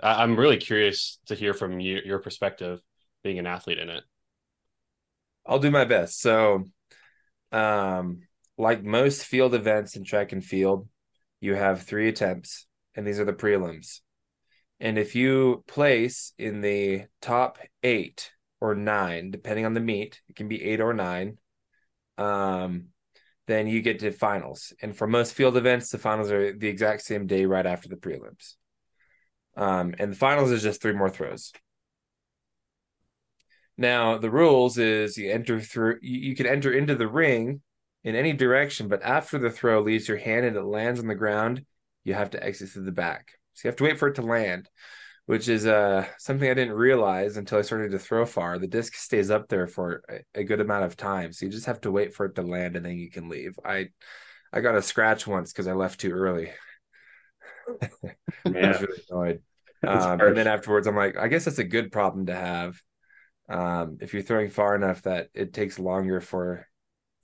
I, 0.00 0.22
I'm 0.22 0.36
really 0.36 0.56
curious 0.56 1.18
to 1.26 1.34
hear 1.34 1.52
from 1.52 1.80
you, 1.80 2.00
your 2.04 2.18
perspective 2.18 2.80
being 3.22 3.38
an 3.38 3.46
athlete 3.46 3.78
in 3.78 3.90
it. 3.90 4.04
I'll 5.46 5.58
do 5.58 5.70
my 5.70 5.84
best. 5.84 6.20
So 6.20 6.64
um 7.52 8.22
like 8.56 8.82
most 8.82 9.24
field 9.24 9.54
events 9.54 9.96
in 9.96 10.04
track 10.04 10.32
and 10.32 10.44
field, 10.44 10.88
you 11.44 11.54
have 11.54 11.82
three 11.82 12.08
attempts, 12.08 12.66
and 12.94 13.06
these 13.06 13.20
are 13.20 13.26
the 13.26 13.32
prelims. 13.34 14.00
And 14.80 14.98
if 14.98 15.14
you 15.14 15.62
place 15.66 16.32
in 16.38 16.62
the 16.62 17.04
top 17.20 17.58
eight 17.82 18.30
or 18.62 18.74
nine, 18.74 19.30
depending 19.30 19.66
on 19.66 19.74
the 19.74 19.80
meet, 19.80 20.22
it 20.28 20.36
can 20.36 20.48
be 20.48 20.62
eight 20.62 20.80
or 20.80 20.94
nine, 20.94 21.36
um, 22.16 22.86
then 23.46 23.66
you 23.66 23.82
get 23.82 23.98
to 23.98 24.10
finals. 24.10 24.72
And 24.80 24.96
for 24.96 25.06
most 25.06 25.34
field 25.34 25.58
events, 25.58 25.90
the 25.90 25.98
finals 25.98 26.30
are 26.30 26.56
the 26.56 26.68
exact 26.68 27.02
same 27.02 27.26
day 27.26 27.44
right 27.44 27.66
after 27.66 27.90
the 27.90 27.96
prelims. 27.96 28.54
Um, 29.54 29.94
and 29.98 30.12
the 30.12 30.16
finals 30.16 30.50
is 30.50 30.62
just 30.62 30.80
three 30.80 30.94
more 30.94 31.10
throws. 31.10 31.52
Now 33.76 34.16
the 34.16 34.30
rules 34.30 34.78
is 34.78 35.18
you 35.18 35.30
enter 35.30 35.60
through 35.60 35.98
you, 36.00 36.30
you 36.30 36.36
can 36.36 36.46
enter 36.46 36.72
into 36.72 36.94
the 36.94 37.08
ring 37.08 37.60
in 38.04 38.14
any 38.14 38.34
direction, 38.34 38.88
but 38.88 39.02
after 39.02 39.38
the 39.38 39.50
throw 39.50 39.80
leaves 39.80 40.06
your 40.06 40.18
hand 40.18 40.44
and 40.44 40.56
it 40.56 40.62
lands 40.62 41.00
on 41.00 41.06
the 41.06 41.14
ground, 41.14 41.64
you 42.04 42.14
have 42.14 42.30
to 42.30 42.44
exit 42.44 42.68
through 42.68 42.84
the 42.84 42.92
back. 42.92 43.32
So 43.54 43.66
you 43.66 43.70
have 43.70 43.76
to 43.76 43.84
wait 43.84 43.98
for 43.98 44.08
it 44.08 44.16
to 44.16 44.22
land, 44.22 44.68
which 45.26 45.48
is 45.48 45.66
uh 45.66 46.06
something 46.18 46.48
I 46.48 46.54
didn't 46.54 46.74
realize 46.74 47.36
until 47.36 47.58
I 47.58 47.62
started 47.62 47.92
to 47.92 47.98
throw 47.98 48.26
far. 48.26 48.58
The 48.58 48.66
disc 48.66 48.94
stays 48.94 49.30
up 49.30 49.48
there 49.48 49.66
for 49.66 50.02
a, 50.08 50.40
a 50.40 50.44
good 50.44 50.60
amount 50.60 50.84
of 50.84 50.96
time, 50.96 51.32
so 51.32 51.46
you 51.46 51.52
just 51.52 51.66
have 51.66 51.80
to 51.82 51.90
wait 51.90 52.14
for 52.14 52.26
it 52.26 52.34
to 52.34 52.42
land 52.42 52.76
and 52.76 52.84
then 52.84 52.98
you 52.98 53.10
can 53.10 53.28
leave. 53.28 53.58
I 53.64 53.88
I 54.52 54.60
got 54.60 54.76
a 54.76 54.82
scratch 54.82 55.26
once 55.26 55.52
because 55.52 55.66
I 55.66 55.72
left 55.72 56.00
too 56.00 56.12
early. 56.12 56.52
I 58.46 58.68
was 58.68 58.80
really 58.80 59.02
annoyed. 59.10 59.42
Um, 59.86 60.24
and 60.24 60.36
then 60.36 60.46
afterwards, 60.46 60.86
I'm 60.86 60.96
like, 60.96 61.16
I 61.16 61.28
guess 61.28 61.44
that's 61.44 61.58
a 61.58 61.64
good 61.64 61.90
problem 61.90 62.26
to 62.26 62.34
have. 62.34 62.80
Um, 63.48 63.98
if 64.00 64.14
you're 64.14 64.22
throwing 64.22 64.50
far 64.50 64.74
enough 64.74 65.02
that 65.02 65.28
it 65.34 65.52
takes 65.52 65.78
longer 65.78 66.20
for 66.20 66.66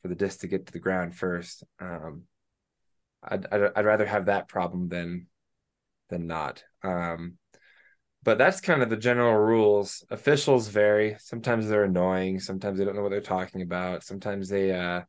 for 0.02 0.08
the 0.08 0.14
disc 0.14 0.40
to 0.40 0.48
get 0.48 0.66
to 0.66 0.72
the 0.72 0.78
ground 0.78 1.14
first, 1.16 1.64
um, 1.80 2.24
I'd, 3.22 3.46
I'd 3.52 3.72
I'd 3.76 3.84
rather 3.84 4.06
have 4.06 4.26
that 4.26 4.48
problem 4.48 4.88
than 4.88 5.26
than 6.08 6.26
not. 6.26 6.64
Um, 6.82 7.38
but 8.22 8.38
that's 8.38 8.60
kind 8.60 8.82
of 8.82 8.90
the 8.90 8.96
general 8.96 9.34
rules. 9.34 10.04
Officials 10.10 10.68
vary. 10.68 11.16
Sometimes 11.20 11.68
they're 11.68 11.84
annoying. 11.84 12.40
Sometimes 12.40 12.78
they 12.78 12.84
don't 12.84 12.94
know 12.96 13.02
what 13.02 13.10
they're 13.10 13.20
talking 13.20 13.62
about. 13.62 14.04
Sometimes 14.04 14.48
they 14.48 14.72
uh, 14.72 15.02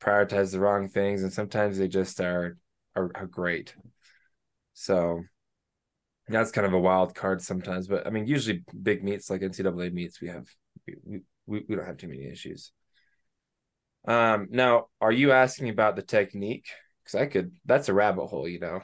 prioritize 0.00 0.52
the 0.52 0.60
wrong 0.60 0.88
things, 0.88 1.22
and 1.22 1.32
sometimes 1.32 1.78
they 1.78 1.88
just 1.88 2.20
are 2.20 2.56
are, 2.94 3.10
are 3.14 3.26
great. 3.26 3.74
So 4.74 5.22
that's 6.28 6.50
kind 6.50 6.66
of 6.66 6.72
a 6.72 6.78
wild 6.78 7.14
card 7.14 7.40
sometimes, 7.40 7.86
but 7.86 8.06
I 8.06 8.10
mean, 8.10 8.26
usually 8.26 8.64
big 8.82 9.04
meets 9.04 9.30
like 9.30 9.42
NCAA 9.42 9.90
meets, 9.90 10.20
we 10.20 10.28
have 10.28 10.46
we 10.86 11.20
we, 11.46 11.64
we 11.68 11.76
don't 11.76 11.86
have 11.86 11.98
too 11.98 12.08
many 12.08 12.24
issues. 12.24 12.72
Um, 14.06 14.48
now, 14.50 14.86
are 15.00 15.12
you 15.12 15.32
asking 15.32 15.68
about 15.68 15.96
the 15.96 16.02
technique? 16.02 16.68
Because 17.04 17.20
I 17.20 17.26
could. 17.26 17.56
That's 17.64 17.88
a 17.88 17.94
rabbit 17.94 18.26
hole, 18.26 18.48
you 18.48 18.60
know. 18.60 18.80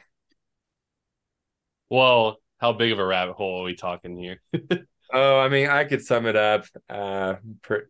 Well, 1.90 2.38
how 2.58 2.72
big 2.72 2.92
of 2.92 2.98
a 2.98 3.04
rabbit 3.06 3.34
hole 3.34 3.60
are 3.60 3.64
we 3.64 3.74
talking 3.74 4.16
here? 4.16 4.40
Oh, 5.14 5.38
I 5.38 5.50
mean, 5.50 5.68
I 5.68 5.84
could 5.84 6.02
sum 6.02 6.24
it 6.24 6.36
up 6.36 6.64
uh 6.88 7.34
pre- 7.60 7.82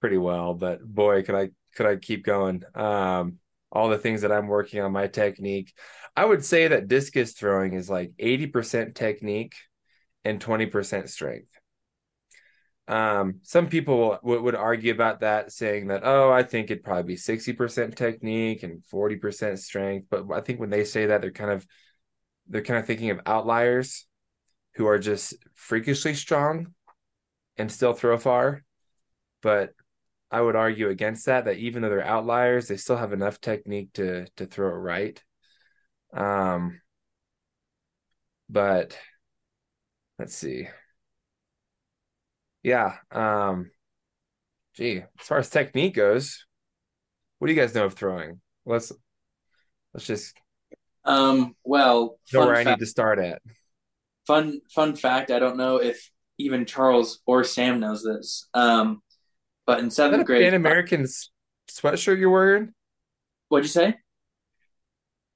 pretty 0.00 0.18
well, 0.18 0.54
but 0.54 0.82
boy, 0.84 1.22
could 1.22 1.34
I 1.34 1.50
could 1.74 1.86
I 1.86 1.96
keep 1.96 2.24
going. 2.24 2.62
Um, 2.74 3.38
all 3.70 3.88
the 3.88 3.98
things 3.98 4.22
that 4.22 4.32
I'm 4.32 4.46
working 4.48 4.80
on, 4.80 4.92
my 4.92 5.08
technique. 5.08 5.72
I 6.16 6.24
would 6.24 6.44
say 6.44 6.68
that 6.68 6.88
discus 6.88 7.32
throwing 7.34 7.74
is 7.74 7.90
like 7.90 8.12
80% 8.18 8.94
technique 8.94 9.54
and 10.24 10.40
20% 10.40 11.10
strength. 11.10 11.48
Um, 12.88 13.40
some 13.42 13.68
people 13.68 14.18
would, 14.22 14.40
would 14.42 14.54
argue 14.54 14.92
about 14.92 15.20
that, 15.20 15.52
saying 15.52 15.88
that, 15.88 16.02
oh, 16.04 16.32
I 16.32 16.42
think 16.42 16.70
it'd 16.70 16.84
probably 16.84 17.02
be 17.04 17.16
60% 17.16 17.96
technique 17.96 18.62
and 18.62 18.84
40% 18.86 19.58
strength. 19.58 20.06
But 20.10 20.30
I 20.32 20.40
think 20.40 20.58
when 20.60 20.70
they 20.70 20.84
say 20.84 21.06
that, 21.06 21.20
they're 21.20 21.30
kind 21.30 21.50
of 21.50 21.66
they're 22.48 22.62
kind 22.62 22.78
of 22.80 22.86
thinking 22.86 23.10
of 23.10 23.20
outliers 23.26 24.06
who 24.76 24.86
are 24.86 24.98
just 24.98 25.34
freakishly 25.54 26.14
strong 26.14 26.74
and 27.58 27.70
still 27.72 27.92
throw 27.94 28.18
far. 28.18 28.64
But 29.42 29.74
I 30.30 30.40
would 30.40 30.56
argue 30.56 30.88
against 30.90 31.26
that, 31.26 31.46
that 31.46 31.58
even 31.58 31.82
though 31.82 31.90
they're 31.90 32.04
outliers, 32.04 32.68
they 32.68 32.76
still 32.78 32.96
have 32.96 33.12
enough 33.12 33.40
technique 33.40 33.92
to 33.94 34.26
to 34.36 34.46
throw 34.46 34.68
it 34.70 34.72
right. 34.78 35.22
Um, 36.14 36.80
but 38.48 38.98
let's 40.18 40.34
see. 40.34 40.68
Yeah. 42.62 42.96
Um, 43.10 43.70
gee, 44.74 44.98
as 44.98 45.26
far 45.26 45.38
as 45.38 45.50
technique 45.50 45.94
goes, 45.94 46.46
what 47.38 47.48
do 47.48 47.54
you 47.54 47.60
guys 47.60 47.74
know 47.74 47.84
of 47.86 47.94
throwing? 47.94 48.40
Let's 48.66 48.92
let's 49.94 50.06
just 50.06 50.34
Um, 51.04 51.54
well, 51.64 52.18
know 52.32 52.40
where 52.40 52.56
I 52.56 52.64
need 52.64 52.78
to 52.80 52.86
start 52.86 53.18
at. 53.18 53.40
fun 54.26 54.60
fun 54.70 54.96
fact. 54.96 55.30
I 55.30 55.38
don't 55.38 55.56
know 55.56 55.76
if 55.76 56.10
even 56.38 56.66
Charles 56.66 57.20
or 57.26 57.44
Sam 57.44 57.80
knows 57.80 58.02
this. 58.02 58.48
Um, 58.54 59.02
but 59.66 59.80
in 59.80 59.90
seventh 59.90 60.26
grade, 60.26 60.44
Pan 60.44 60.54
American 60.54 61.06
sweatshirt 61.70 62.18
you're 62.18 62.30
wearing? 62.30 62.72
what'd 63.48 63.64
you 63.64 63.70
say? 63.70 63.94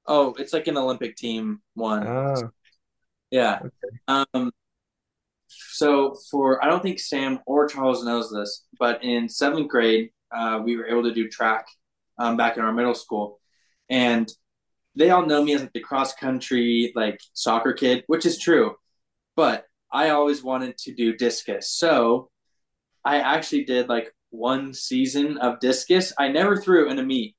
Oh, 0.07 0.35
it's 0.39 0.53
like 0.53 0.67
an 0.67 0.77
Olympic 0.77 1.17
team 1.17 1.63
one. 1.75 2.07
Oh, 2.07 2.51
Yeah. 3.31 3.61
Um, 4.09 4.53
so 5.73 6.15
for 6.31 6.63
I 6.65 6.69
don't 6.69 6.83
think 6.83 6.99
Sam 7.01 7.41
or 7.47 7.67
Charles 7.67 8.05
knows 8.05 8.31
this, 8.31 8.67
but 8.79 9.03
in 9.05 9.29
seventh 9.29 9.69
grade, 9.69 10.11
uh, 10.35 10.61
we 10.65 10.77
were 10.77 10.87
able 10.87 11.05
to 11.05 11.15
do 11.15 11.29
track 11.29 11.67
um, 12.19 12.37
back 12.37 12.57
in 12.57 12.63
our 12.63 12.73
middle 12.73 12.95
school, 12.95 13.41
and 13.91 14.31
they 14.95 15.11
all 15.11 15.27
know 15.27 15.43
me 15.43 15.55
as 15.55 15.63
like 15.63 15.73
the 15.73 15.81
cross 15.81 16.15
country 16.15 16.93
like 16.95 17.21
soccer 17.33 17.73
kid, 17.73 18.05
which 18.07 18.27
is 18.27 18.39
true, 18.39 18.77
but 19.37 19.67
I 19.93 20.11
always 20.11 20.43
wanted 20.43 20.79
to 20.79 20.95
do 20.95 21.17
discus, 21.17 21.71
so 21.71 22.31
I 23.05 23.19
actually 23.19 23.65
did 23.65 23.89
like 23.89 24.15
one 24.31 24.75
season 24.75 25.39
of 25.39 25.61
discus. 25.61 26.13
I 26.19 26.29
never 26.29 26.57
threw 26.57 26.91
in 26.91 26.99
a 26.99 27.03
meet, 27.03 27.37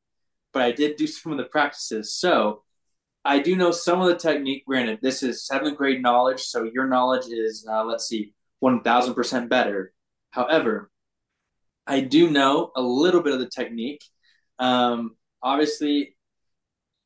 but 0.51 0.61
I 0.61 0.71
did 0.71 0.95
do 0.95 1.07
some 1.07 1.31
of 1.31 1.37
the 1.37 1.45
practices. 1.45 2.15
So 2.15 2.63
I 3.25 3.39
do 3.39 3.55
know 3.55 3.71
some 3.71 4.01
of 4.01 4.07
the 4.07 4.15
technique. 4.15 4.65
Granted, 4.65 4.99
this 5.01 5.23
is 5.23 5.45
seventh 5.45 5.77
grade 5.77 6.01
knowledge, 6.01 6.41
so 6.41 6.63
your 6.63 6.87
knowledge 6.87 7.27
is, 7.27 7.65
uh, 7.69 7.83
let's 7.83 8.07
see, 8.07 8.33
1000% 8.61 9.49
better. 9.49 9.93
However, 10.31 10.89
I 11.87 12.01
do 12.01 12.29
know 12.29 12.71
a 12.75 12.81
little 12.81 13.21
bit 13.21 13.33
of 13.33 13.39
the 13.39 13.49
technique. 13.49 14.03
Um, 14.59 15.15
obviously, 15.41 16.15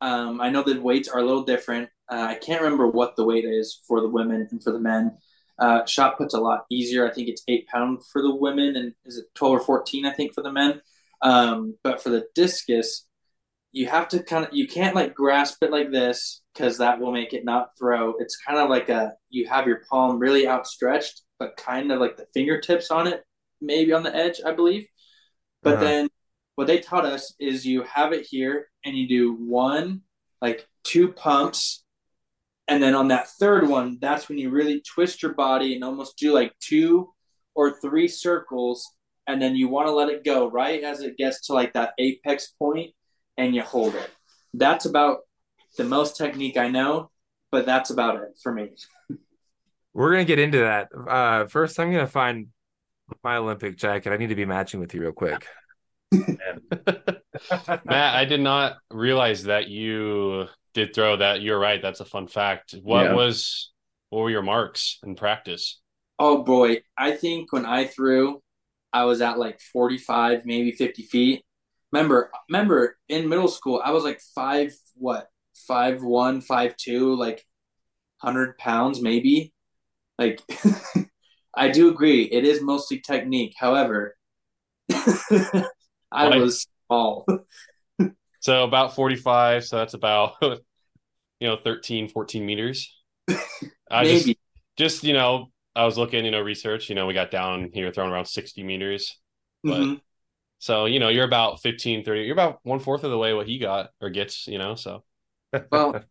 um, 0.01 0.41
I 0.41 0.49
know 0.49 0.63
the 0.63 0.79
weights 0.79 1.09
are 1.09 1.19
a 1.19 1.25
little 1.25 1.43
different. 1.43 1.89
Uh, 2.09 2.27
I 2.29 2.35
can't 2.35 2.61
remember 2.61 2.87
what 2.87 3.15
the 3.15 3.25
weight 3.25 3.45
is 3.45 3.81
for 3.87 4.01
the 4.01 4.09
women 4.09 4.47
and 4.51 4.63
for 4.63 4.71
the 4.71 4.79
men. 4.79 5.17
Uh, 5.59 5.85
shot 5.85 6.17
put's 6.17 6.35
a 6.35 6.39
lot 6.39 6.65
easier. 6.69 7.09
I 7.09 7.13
think 7.13 7.27
it's 7.29 7.43
eight 7.47 7.67
pound 7.67 8.05
for 8.05 8.21
the 8.21 8.33
women, 8.33 8.75
and 8.75 8.93
is 9.05 9.17
it 9.17 9.25
twelve 9.33 9.55
or 9.55 9.59
fourteen? 9.59 10.05
I 10.05 10.13
think 10.13 10.35
for 10.35 10.43
the 10.43 10.51
men. 10.51 10.81
Um, 11.23 11.75
but 11.83 12.01
for 12.01 12.09
the 12.09 12.27
discus, 12.35 13.07
you 13.77 13.87
have 13.87 14.07
to 14.09 14.23
kind 14.23 14.45
of 14.45 14.53
you 14.53 14.67
can't 14.67 14.95
like 14.95 15.13
grasp 15.15 15.63
it 15.63 15.71
like 15.71 15.91
this 15.91 16.41
because 16.53 16.77
that 16.79 16.99
will 16.99 17.11
make 17.11 17.33
it 17.33 17.45
not 17.45 17.71
throw. 17.79 18.15
It's 18.19 18.37
kind 18.37 18.59
of 18.59 18.69
like 18.69 18.89
a 18.89 19.13
you 19.29 19.47
have 19.47 19.67
your 19.67 19.81
palm 19.89 20.19
really 20.19 20.47
outstretched, 20.47 21.21
but 21.39 21.57
kind 21.57 21.91
of 21.91 21.99
like 21.99 22.17
the 22.17 22.27
fingertips 22.33 22.91
on 22.91 23.07
it, 23.07 23.23
maybe 23.61 23.93
on 23.93 24.03
the 24.03 24.15
edge, 24.15 24.41
I 24.45 24.53
believe. 24.53 24.87
But 25.63 25.79
Uh-huh. 25.79 25.81
then 25.81 26.09
what 26.55 26.67
they 26.67 26.79
taught 26.79 27.05
us 27.05 27.33
is 27.39 27.65
you 27.65 27.83
have 27.83 28.13
it 28.13 28.27
here 28.29 28.67
and 28.85 28.97
you 28.97 29.07
do 29.07 29.33
one, 29.35 30.01
like 30.41 30.67
two 30.83 31.09
pumps. 31.13 31.83
And 32.67 32.83
then 32.83 32.95
on 32.95 33.09
that 33.09 33.29
third 33.39 33.67
one, 33.67 33.97
that's 34.01 34.27
when 34.27 34.37
you 34.37 34.49
really 34.49 34.81
twist 34.81 35.23
your 35.23 35.33
body 35.33 35.75
and 35.75 35.83
almost 35.83 36.17
do 36.17 36.33
like 36.33 36.53
two 36.59 37.13
or 37.55 37.79
three 37.79 38.07
circles. 38.07 38.85
And 39.27 39.41
then 39.41 39.55
you 39.55 39.67
want 39.69 39.87
to 39.87 39.93
let 39.93 40.09
it 40.09 40.23
go 40.25 40.49
right 40.49 40.83
as 40.83 41.01
it 41.01 41.17
gets 41.17 41.47
to 41.47 41.53
like 41.53 41.73
that 41.73 41.93
apex 41.99 42.47
point 42.59 42.93
and 43.37 43.55
you 43.55 43.61
hold 43.61 43.95
it. 43.95 44.09
That's 44.53 44.85
about 44.85 45.19
the 45.77 45.83
most 45.83 46.17
technique 46.17 46.57
I 46.57 46.69
know, 46.69 47.11
but 47.51 47.65
that's 47.65 47.89
about 47.89 48.15
it 48.15 48.37
for 48.41 48.53
me. 48.53 48.69
We're 49.93 50.11
gonna 50.11 50.25
get 50.25 50.39
into 50.39 50.59
that. 50.59 50.89
Uh, 51.07 51.45
first, 51.47 51.79
I'm 51.79 51.91
gonna 51.91 52.07
find 52.07 52.47
my 53.23 53.37
Olympic 53.37 53.77
jacket. 53.77 54.11
I 54.11 54.17
need 54.17 54.29
to 54.29 54.35
be 54.35 54.45
matching 54.45 54.79
with 54.79 54.93
you 54.93 55.01
real 55.01 55.11
quick. 55.11 55.45
Matt, 56.11 58.15
I 58.15 58.25
did 58.25 58.41
not 58.41 58.77
realize 58.91 59.43
that 59.43 59.67
you 59.67 60.45
did 60.73 60.93
throw 60.93 61.17
that. 61.17 61.41
You're 61.41 61.59
right. 61.59 61.81
That's 61.81 61.99
a 61.99 62.05
fun 62.05 62.27
fact. 62.27 62.75
What 62.81 63.05
Yeah. 63.05 63.13
was 63.13 63.71
what 64.09 64.21
were 64.21 64.29
your 64.29 64.43
marks 64.43 64.99
in 65.03 65.15
practice? 65.15 65.79
Oh 66.19 66.43
boy, 66.43 66.81
I 66.97 67.11
think 67.11 67.51
when 67.51 67.65
I 67.65 67.85
threw, 67.85 68.41
I 68.93 69.03
was 69.03 69.21
at 69.21 69.37
like 69.37 69.59
45, 69.59 70.45
maybe 70.45 70.71
50 70.71 71.03
feet. 71.03 71.43
Remember, 71.91 72.31
remember 72.49 72.97
in 73.07 73.29
middle 73.29 73.47
school, 73.47 73.81
I 73.83 73.91
was 73.91 74.03
like 74.03 74.19
five, 74.35 74.73
what, 74.95 75.27
five 75.67 76.03
one, 76.03 76.41
five 76.41 76.75
two, 76.75 77.15
like 77.15 77.45
hundred 78.17 78.57
pounds, 78.57 79.01
maybe. 79.01 79.53
Like, 80.19 80.41
I 81.55 81.69
do 81.69 81.89
agree, 81.89 82.23
it 82.23 82.43
is 82.45 82.61
mostly 82.61 82.99
technique. 82.99 83.53
However, 83.57 84.15
I 84.91 85.63
Right. 86.11 86.39
was 86.41 86.67
small. 86.87 87.25
So 88.39 88.63
about 88.63 88.95
45, 88.95 89.65
so 89.65 89.77
that's 89.77 89.93
about 89.95 90.35
you 90.41 91.47
know 91.47 91.57
13, 91.57 92.07
14 92.07 92.45
meters. 92.45 92.95
I 93.91 94.05
just 94.05 94.25
maybe. 94.27 94.39
just 94.77 95.03
you 95.03 95.11
know, 95.13 95.47
I 95.75 95.83
was 95.85 95.97
looking, 95.97 96.23
you 96.23 96.31
know, 96.31 96.39
research, 96.39 96.87
you 96.87 96.95
know, 96.95 97.07
we 97.07 97.13
got 97.13 97.29
down 97.31 97.71
here 97.73 97.91
throwing 97.91 98.11
around 98.11 98.25
60 98.27 98.63
meters. 98.63 99.19
but- 99.63 99.81
Mhm. 99.81 100.01
So, 100.59 100.85
you 100.85 100.99
know, 100.99 101.09
you're 101.09 101.25
about 101.25 101.61
15, 101.61 102.03
30, 102.03 102.21
you're 102.21 102.33
about 102.33 102.59
one 102.63 102.79
fourth 102.79 103.03
of 103.03 103.11
the 103.11 103.17
way 103.17 103.33
what 103.33 103.47
he 103.47 103.59
got 103.59 103.89
or 104.01 104.09
gets, 104.09 104.47
you 104.47 104.57
know, 104.57 104.75
so 104.75 105.03
Well, 105.71 106.03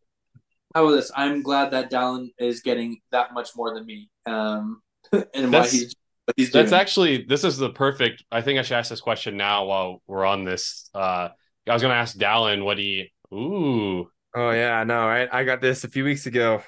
how 0.74 0.84
about 0.86 0.96
this? 0.96 1.10
I'm 1.16 1.42
glad 1.42 1.72
that 1.72 1.90
Dallin 1.90 2.28
is 2.38 2.60
getting 2.60 2.98
that 3.12 3.32
much 3.34 3.50
more 3.56 3.74
than 3.74 3.84
me. 3.86 4.10
Um, 4.26 4.82
and 5.12 5.24
why 5.34 5.44
That's- 5.50 5.72
he's 5.72 5.94
what 6.26 6.34
he's 6.36 6.50
doing. 6.50 6.64
That's 6.64 6.72
actually 6.72 7.22
this 7.24 7.44
is 7.44 7.56
the 7.56 7.70
perfect. 7.70 8.24
I 8.32 8.40
think 8.42 8.58
I 8.58 8.62
should 8.62 8.76
ask 8.76 8.90
this 8.90 9.00
question 9.00 9.36
now 9.36 9.64
while 9.66 10.02
we're 10.08 10.24
on 10.26 10.44
this. 10.44 10.90
Uh, 10.94 11.28
I 11.68 11.72
was 11.72 11.82
going 11.82 11.92
to 11.92 11.96
ask 11.98 12.16
Dallin 12.16 12.64
what 12.64 12.78
he. 12.78 13.12
Ooh, 13.32 14.08
Oh 14.34 14.50
yeah, 14.50 14.72
I 14.72 14.84
know, 14.84 15.06
right? 15.06 15.28
I 15.32 15.44
got 15.44 15.60
this 15.60 15.84
a 15.84 15.88
few 15.88 16.04
weeks 16.04 16.26
ago. 16.26 16.62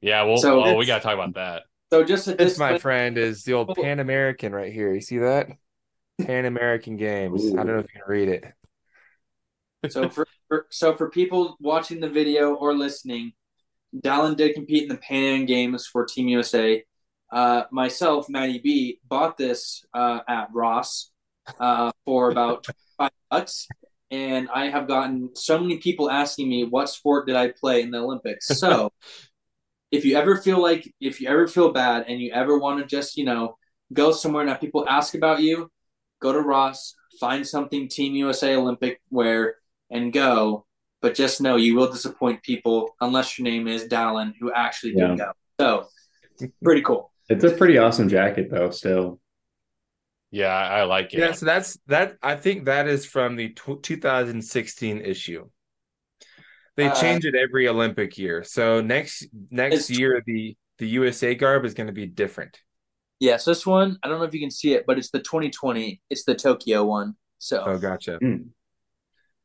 yeah. 0.00 0.22
Well, 0.22 0.38
So 0.38 0.62
oh, 0.64 0.76
we 0.76 0.86
got 0.86 0.98
to 0.98 1.02
talk 1.04 1.14
about 1.14 1.34
that. 1.34 1.62
so 1.92 2.04
just 2.04 2.26
This, 2.26 2.36
this 2.36 2.58
my 2.58 2.78
friend, 2.78 3.18
is 3.18 3.42
the 3.44 3.54
old 3.54 3.70
Oh. 3.70 3.74
Pan 3.74 3.98
American 4.00 4.52
right 4.52 4.72
here. 4.72 4.94
You 4.94 5.00
see 5.00 5.18
that? 5.18 5.48
Pan 6.20 6.44
American 6.44 6.96
Games. 6.96 7.52
I 7.52 7.56
don't 7.56 7.68
know 7.68 7.78
if 7.78 7.86
you 7.94 8.00
can 8.00 8.10
read 8.10 8.28
it. 8.28 8.44
So 9.90 10.08
for, 10.08 10.26
for 10.48 10.66
so 10.70 10.94
for 10.96 11.10
people 11.10 11.56
watching 11.60 12.00
the 12.00 12.08
video 12.08 12.54
or 12.54 12.74
listening, 12.74 13.32
Dallin 13.96 14.36
did 14.36 14.54
compete 14.54 14.84
in 14.84 14.88
the 14.88 14.96
Pan 14.96 15.40
Am 15.40 15.46
Games 15.46 15.86
for 15.86 16.04
Team 16.04 16.28
USA. 16.28 16.82
Uh, 17.32 17.64
myself, 17.72 18.28
Matty 18.28 18.60
B, 18.62 19.00
bought 19.08 19.36
this 19.36 19.84
uh, 19.94 20.20
at 20.28 20.48
Ross 20.52 21.10
uh, 21.58 21.90
for 22.04 22.30
about 22.30 22.66
five 22.98 23.10
bucks, 23.30 23.66
and 24.10 24.48
I 24.54 24.68
have 24.68 24.86
gotten 24.86 25.34
so 25.34 25.58
many 25.58 25.78
people 25.78 26.10
asking 26.10 26.48
me 26.48 26.64
what 26.64 26.90
sport 26.90 27.26
did 27.26 27.36
I 27.36 27.48
play 27.48 27.82
in 27.82 27.90
the 27.90 27.98
Olympics. 27.98 28.46
So, 28.46 28.92
if 29.90 30.04
you 30.04 30.16
ever 30.16 30.36
feel 30.36 30.60
like 30.60 30.92
if 31.00 31.20
you 31.20 31.28
ever 31.28 31.48
feel 31.48 31.72
bad 31.72 32.04
and 32.06 32.20
you 32.20 32.32
ever 32.32 32.58
want 32.58 32.80
to 32.80 32.86
just 32.86 33.16
you 33.16 33.24
know 33.24 33.56
go 33.92 34.12
somewhere 34.12 34.42
and 34.42 34.50
have 34.50 34.60
people 34.60 34.86
ask 34.88 35.14
about 35.14 35.40
you, 35.40 35.70
go 36.22 36.32
to 36.32 36.40
Ross, 36.40 36.94
find 37.20 37.46
something 37.46 37.88
Team 37.88 38.14
USA 38.14 38.56
Olympic 38.56 39.00
wear, 39.10 39.56
and 39.90 40.12
go. 40.12 40.64
But 41.02 41.14
just 41.16 41.40
know 41.40 41.56
you 41.56 41.74
will 41.74 41.90
disappoint 41.90 42.42
people 42.42 42.94
unless 43.00 43.38
your 43.38 43.44
name 43.44 43.66
is 43.66 43.84
Dallin, 43.84 44.32
who 44.38 44.52
actually 44.52 44.94
did 44.94 45.18
go. 45.18 45.32
So, 45.60 45.88
pretty 46.62 46.82
cool. 46.82 47.10
It's 47.28 47.44
a 47.44 47.50
pretty 47.50 47.76
awesome 47.78 48.08
jacket, 48.08 48.48
though. 48.50 48.70
Still, 48.70 49.20
Yeah, 50.30 50.46
I, 50.46 50.80
I 50.80 50.82
like 50.84 51.12
it. 51.12 51.18
Yeah, 51.18 51.32
so 51.32 51.44
that's 51.44 51.76
that. 51.88 52.16
I 52.22 52.36
think 52.36 52.66
that 52.66 52.86
is 52.86 53.04
from 53.04 53.36
the 53.36 53.48
tw 53.50 53.82
2016 53.82 55.00
issue. 55.00 55.48
They 56.76 56.86
Uh, 56.86 56.94
change 56.94 57.24
it 57.24 57.34
every 57.34 57.68
Olympic 57.68 58.16
year. 58.16 58.44
So 58.44 58.80
next 58.80 59.26
next 59.50 59.90
year 59.90 60.22
the 60.24 60.56
the 60.78 60.88
USA 60.88 61.34
garb 61.34 61.64
is 61.64 61.74
going 61.74 61.88
to 61.88 61.92
be 61.92 62.06
different. 62.06 62.60
Yes, 63.22 63.44
this 63.44 63.64
one, 63.64 64.00
I 64.02 64.08
don't 64.08 64.18
know 64.18 64.24
if 64.24 64.34
you 64.34 64.40
can 64.40 64.50
see 64.50 64.74
it, 64.74 64.84
but 64.84 64.98
it's 64.98 65.10
the 65.10 65.20
2020. 65.20 66.00
It's 66.10 66.24
the 66.24 66.34
Tokyo 66.34 66.84
one. 66.84 67.14
So, 67.38 67.62
Oh, 67.64 67.78
gotcha. 67.78 68.18
Mm. 68.20 68.48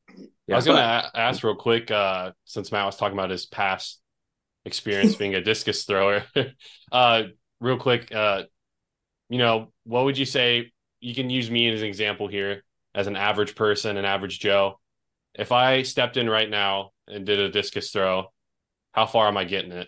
I 0.10 0.56
was 0.56 0.66
going 0.66 0.78
to 0.78 1.12
ask 1.14 1.44
real 1.44 1.54
quick, 1.54 1.92
uh, 1.92 2.32
since 2.44 2.72
Matt 2.72 2.88
was 2.88 2.98
talking 2.98 3.16
about 3.16 3.30
his 3.30 3.46
past 3.46 4.00
experience 4.66 5.14
being 5.20 5.36
a 5.36 5.42
discus 5.42 5.84
thrower, 5.84 6.24
uh, 6.92 7.24
real 7.60 7.78
quick, 7.78 8.12
uh, 8.12 8.46
you 9.30 9.38
know, 9.38 9.72
what 9.84 10.06
would 10.06 10.18
you 10.18 10.26
say? 10.26 10.72
You 11.00 11.14
can 11.14 11.30
use 11.30 11.52
me 11.52 11.70
as 11.70 11.84
an 11.84 11.88
example 11.88 12.28
here 12.28 12.64
as 12.96 13.06
an 13.06 13.16
average 13.16 13.54
person, 13.54 13.96
an 13.98 14.06
average 14.06 14.40
Joe. 14.40 14.80
If 15.36 15.52
I 15.52 15.84
stepped 15.84 16.18
in 16.18 16.28
right 16.28 16.50
now 16.50 16.94
and 17.08 17.28
did 17.28 17.38
a 17.38 17.52
discus 17.52 17.92
throw, 17.92 18.34
how 18.94 19.06
far 19.06 19.28
am 19.28 19.38
I 19.38 19.44
getting 19.44 19.72
it? 19.72 19.88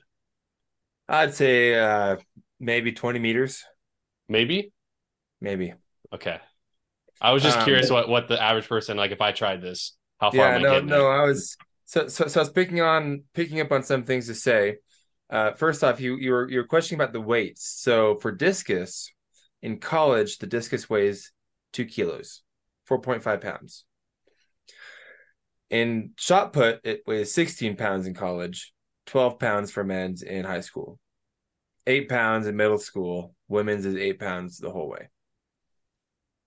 I'd 1.08 1.34
say 1.34 1.74
uh 1.74 2.18
maybe 2.60 2.92
20 2.92 3.20
meters, 3.20 3.64
Maybe? 4.30 4.72
maybe. 5.42 5.74
Okay. 6.14 6.40
I 7.22 7.34
was 7.34 7.44
just 7.44 7.60
Um, 7.60 7.62
curious 7.62 7.90
what, 7.90 8.10
what 8.10 8.28
the 8.28 8.42
average 8.42 8.70
person, 8.70 8.98
like 8.98 9.12
if 9.12 9.22
I 9.22 9.32
tried 9.34 9.62
this, 9.62 9.98
how 10.20 10.32
far 10.32 10.52
Yeah, 10.52 10.58
I 10.58 10.60
no, 10.60 10.80
no? 10.82 11.08
I 11.08 11.24
was 11.24 11.58
so 11.86 12.08
so 12.08 12.28
so 12.28 12.40
I 12.40 12.44
was 12.44 12.52
picking 12.52 12.82
on 12.82 13.24
picking 13.34 13.60
up 13.62 13.72
on 13.72 13.84
some 13.84 14.04
things 14.04 14.28
to 14.28 14.36
say. 14.36 14.78
Uh 15.30 15.54
first 15.54 15.84
off, 15.84 16.00
you 16.00 16.18
you 16.18 16.32
were 16.32 16.50
you 16.50 16.58
were 16.60 16.68
questioning 16.68 17.02
about 17.02 17.14
the 17.14 17.22
weights. 17.22 17.64
So 17.82 18.16
for 18.18 18.32
discus 18.32 19.12
in 19.62 19.80
college, 19.80 20.38
the 20.38 20.48
discus 20.48 20.90
weighs 20.90 21.32
two 21.74 21.86
kilos, 21.86 22.44
4.5 22.86 23.42
pounds. 23.42 23.86
In 25.72 26.14
shot 26.18 26.54
put, 26.54 26.82
it 26.86 27.04
weighs 27.08 27.34
16 27.34 27.76
pounds 27.76 28.06
in 28.08 28.14
college, 28.14 28.74
12 29.08 29.40
pounds 29.40 29.72
for 29.72 29.84
men's 29.84 30.22
in 30.24 30.46
high 30.46 30.62
school, 30.62 31.00
eight 31.90 32.08
pounds 32.08 32.48
in 32.48 32.56
middle 32.56 32.78
school. 32.78 33.36
Women's 33.48 33.86
is 33.86 33.96
eight 33.96 34.20
pounds 34.20 34.60
the 34.60 34.72
whole 34.72 34.88
way. 34.88 35.10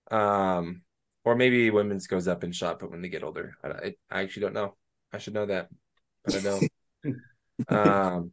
Um, 0.09 0.83
or 1.25 1.35
maybe 1.35 1.69
women's 1.69 2.07
goes 2.07 2.27
up 2.27 2.43
in 2.43 2.51
shot 2.51 2.79
put 2.79 2.91
when 2.91 3.01
they 3.01 3.09
get 3.09 3.23
older. 3.23 3.55
I, 3.63 3.67
I, 3.67 3.95
I 4.09 4.21
actually 4.21 4.43
don't 4.43 4.53
know. 4.53 4.75
I 5.11 5.17
should 5.17 5.33
know 5.33 5.45
that, 5.45 5.69
but 6.23 6.35
I 6.35 6.39
don't. 6.39 6.71
um, 7.69 8.31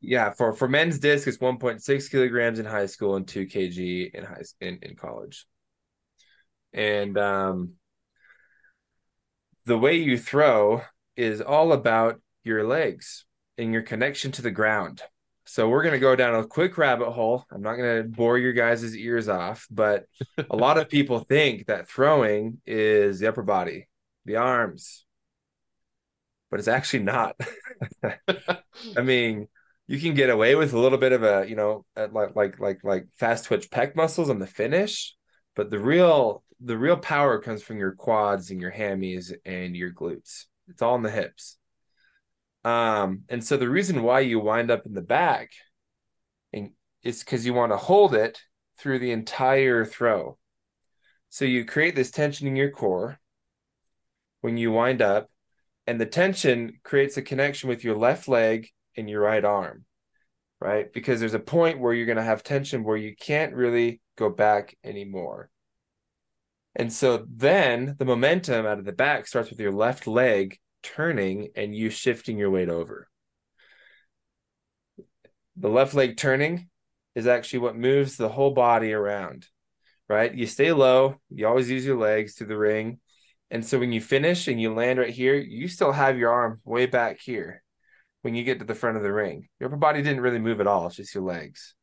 yeah, 0.00 0.32
for 0.32 0.52
for 0.52 0.68
men's 0.68 0.98
disc, 0.98 1.26
it's 1.26 1.38
1.6 1.38 2.10
kilograms 2.10 2.58
in 2.58 2.66
high 2.66 2.86
school 2.86 3.16
and 3.16 3.26
2 3.26 3.46
kg 3.46 4.14
in 4.14 4.24
high 4.24 4.42
in, 4.60 4.78
in 4.82 4.96
college. 4.96 5.46
And 6.72 7.16
um, 7.16 7.74
the 9.64 9.78
way 9.78 9.96
you 9.96 10.18
throw 10.18 10.82
is 11.16 11.40
all 11.40 11.72
about 11.72 12.20
your 12.42 12.66
legs 12.66 13.24
and 13.56 13.72
your 13.72 13.82
connection 13.82 14.32
to 14.32 14.42
the 14.42 14.50
ground. 14.50 15.02
So 15.46 15.68
we're 15.68 15.82
going 15.82 15.92
to 15.92 15.98
go 15.98 16.16
down 16.16 16.34
a 16.34 16.46
quick 16.46 16.78
rabbit 16.78 17.10
hole. 17.10 17.44
I'm 17.50 17.60
not 17.60 17.76
going 17.76 18.02
to 18.02 18.08
bore 18.08 18.38
your 18.38 18.52
guys' 18.52 18.96
ears 18.96 19.28
off, 19.28 19.66
but 19.70 20.06
a 20.50 20.56
lot 20.56 20.78
of 20.78 20.88
people 20.88 21.18
think 21.20 21.66
that 21.66 21.88
throwing 21.88 22.60
is 22.66 23.20
the 23.20 23.28
upper 23.28 23.42
body, 23.42 23.88
the 24.24 24.36
arms, 24.36 25.04
but 26.50 26.60
it's 26.60 26.68
actually 26.68 27.02
not. 27.02 27.36
I 28.96 29.02
mean, 29.02 29.48
you 29.86 30.00
can 30.00 30.14
get 30.14 30.30
away 30.30 30.54
with 30.54 30.72
a 30.72 30.78
little 30.78 30.98
bit 30.98 31.12
of 31.12 31.22
a, 31.22 31.46
you 31.46 31.56
know, 31.56 31.84
like 31.96 32.34
like 32.34 32.58
like 32.58 32.84
like 32.84 33.06
fast 33.18 33.44
twitch 33.44 33.70
pec 33.70 33.94
muscles 33.94 34.30
on 34.30 34.38
the 34.38 34.46
finish, 34.46 35.14
but 35.54 35.70
the 35.70 35.78
real 35.78 36.42
the 36.60 36.78
real 36.78 36.96
power 36.96 37.38
comes 37.38 37.62
from 37.62 37.78
your 37.78 37.92
quads 37.92 38.50
and 38.50 38.60
your 38.60 38.72
hammies 38.72 39.32
and 39.44 39.76
your 39.76 39.92
glutes. 39.92 40.44
It's 40.68 40.80
all 40.80 40.94
in 40.94 41.02
the 41.02 41.10
hips. 41.10 41.58
Um, 42.64 43.22
and 43.28 43.44
so 43.44 43.56
the 43.56 43.68
reason 43.68 44.02
why 44.02 44.20
you 44.20 44.40
wind 44.40 44.70
up 44.70 44.86
in 44.86 44.94
the 44.94 45.02
back 45.02 45.50
and 46.52 46.70
is 47.02 47.22
because 47.22 47.44
you 47.44 47.52
want 47.52 47.72
to 47.72 47.76
hold 47.76 48.14
it 48.14 48.40
through 48.78 48.98
the 48.98 49.12
entire 49.12 49.84
throw. 49.84 50.38
So 51.28 51.44
you 51.44 51.64
create 51.64 51.94
this 51.94 52.10
tension 52.10 52.46
in 52.46 52.56
your 52.56 52.70
core 52.70 53.18
when 54.40 54.56
you 54.56 54.72
wind 54.72 55.02
up, 55.02 55.30
and 55.86 56.00
the 56.00 56.06
tension 56.06 56.80
creates 56.82 57.16
a 57.16 57.22
connection 57.22 57.68
with 57.68 57.84
your 57.84 57.96
left 57.96 58.28
leg 58.28 58.68
and 58.96 59.08
your 59.10 59.20
right 59.20 59.44
arm, 59.44 59.84
right? 60.60 60.92
Because 60.92 61.20
there's 61.20 61.34
a 61.34 61.40
point 61.40 61.80
where 61.80 61.92
you're 61.92 62.06
going 62.06 62.16
to 62.16 62.22
have 62.22 62.42
tension 62.42 62.84
where 62.84 62.96
you 62.96 63.14
can't 63.18 63.54
really 63.54 64.00
go 64.16 64.30
back 64.30 64.76
anymore. 64.84 65.50
And 66.76 66.92
so 66.92 67.26
then 67.28 67.96
the 67.98 68.04
momentum 68.04 68.66
out 68.66 68.78
of 68.78 68.84
the 68.84 68.92
back 68.92 69.26
starts 69.26 69.50
with 69.50 69.60
your 69.60 69.72
left 69.72 70.06
leg 70.06 70.58
turning 70.84 71.48
and 71.56 71.74
you 71.74 71.90
shifting 71.90 72.38
your 72.38 72.50
weight 72.50 72.68
over. 72.68 73.08
The 75.56 75.68
left 75.68 75.94
leg 75.94 76.16
turning 76.16 76.68
is 77.14 77.26
actually 77.26 77.60
what 77.60 77.76
moves 77.76 78.16
the 78.16 78.28
whole 78.28 78.52
body 78.52 78.92
around, 78.92 79.46
right? 80.08 80.32
You 80.32 80.46
stay 80.46 80.72
low, 80.72 81.16
you 81.30 81.46
always 81.46 81.70
use 81.70 81.84
your 81.84 81.98
legs 81.98 82.36
to 82.36 82.44
the 82.44 82.56
ring. 82.56 83.00
And 83.50 83.64
so 83.64 83.78
when 83.78 83.92
you 83.92 84.00
finish 84.00 84.48
and 84.48 84.60
you 84.60 84.74
land 84.74 84.98
right 84.98 85.10
here, 85.10 85.34
you 85.34 85.68
still 85.68 85.92
have 85.92 86.18
your 86.18 86.32
arm 86.32 86.60
way 86.64 86.86
back 86.86 87.20
here 87.20 87.62
when 88.22 88.34
you 88.34 88.42
get 88.42 88.58
to 88.58 88.64
the 88.64 88.74
front 88.74 88.96
of 88.96 89.02
the 89.02 89.12
ring. 89.12 89.48
Your 89.60 89.68
upper 89.68 89.76
body 89.76 90.02
didn't 90.02 90.22
really 90.22 90.38
move 90.38 90.60
at 90.60 90.66
all, 90.66 90.86
it's 90.86 90.96
just 90.96 91.14
your 91.14 91.24
legs. 91.24 91.74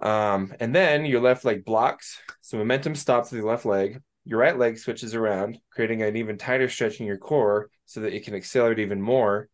Um, 0.00 0.54
and 0.60 0.74
then 0.74 1.04
your 1.04 1.20
left 1.20 1.44
leg 1.44 1.64
blocks. 1.64 2.20
So 2.40 2.56
momentum 2.56 2.94
stops 2.94 3.30
with 3.30 3.40
your 3.40 3.50
left 3.50 3.64
leg. 3.64 4.00
Your 4.24 4.38
right 4.38 4.56
leg 4.56 4.78
switches 4.78 5.14
around, 5.14 5.58
creating 5.72 6.02
an 6.02 6.16
even 6.16 6.38
tighter 6.38 6.68
stretch 6.68 7.00
in 7.00 7.06
your 7.06 7.18
core 7.18 7.70
so 7.90 8.02
that 8.02 8.14
it 8.14 8.24
can 8.24 8.34
accelerate 8.34 8.78
even 8.78 9.02
more. 9.02 9.48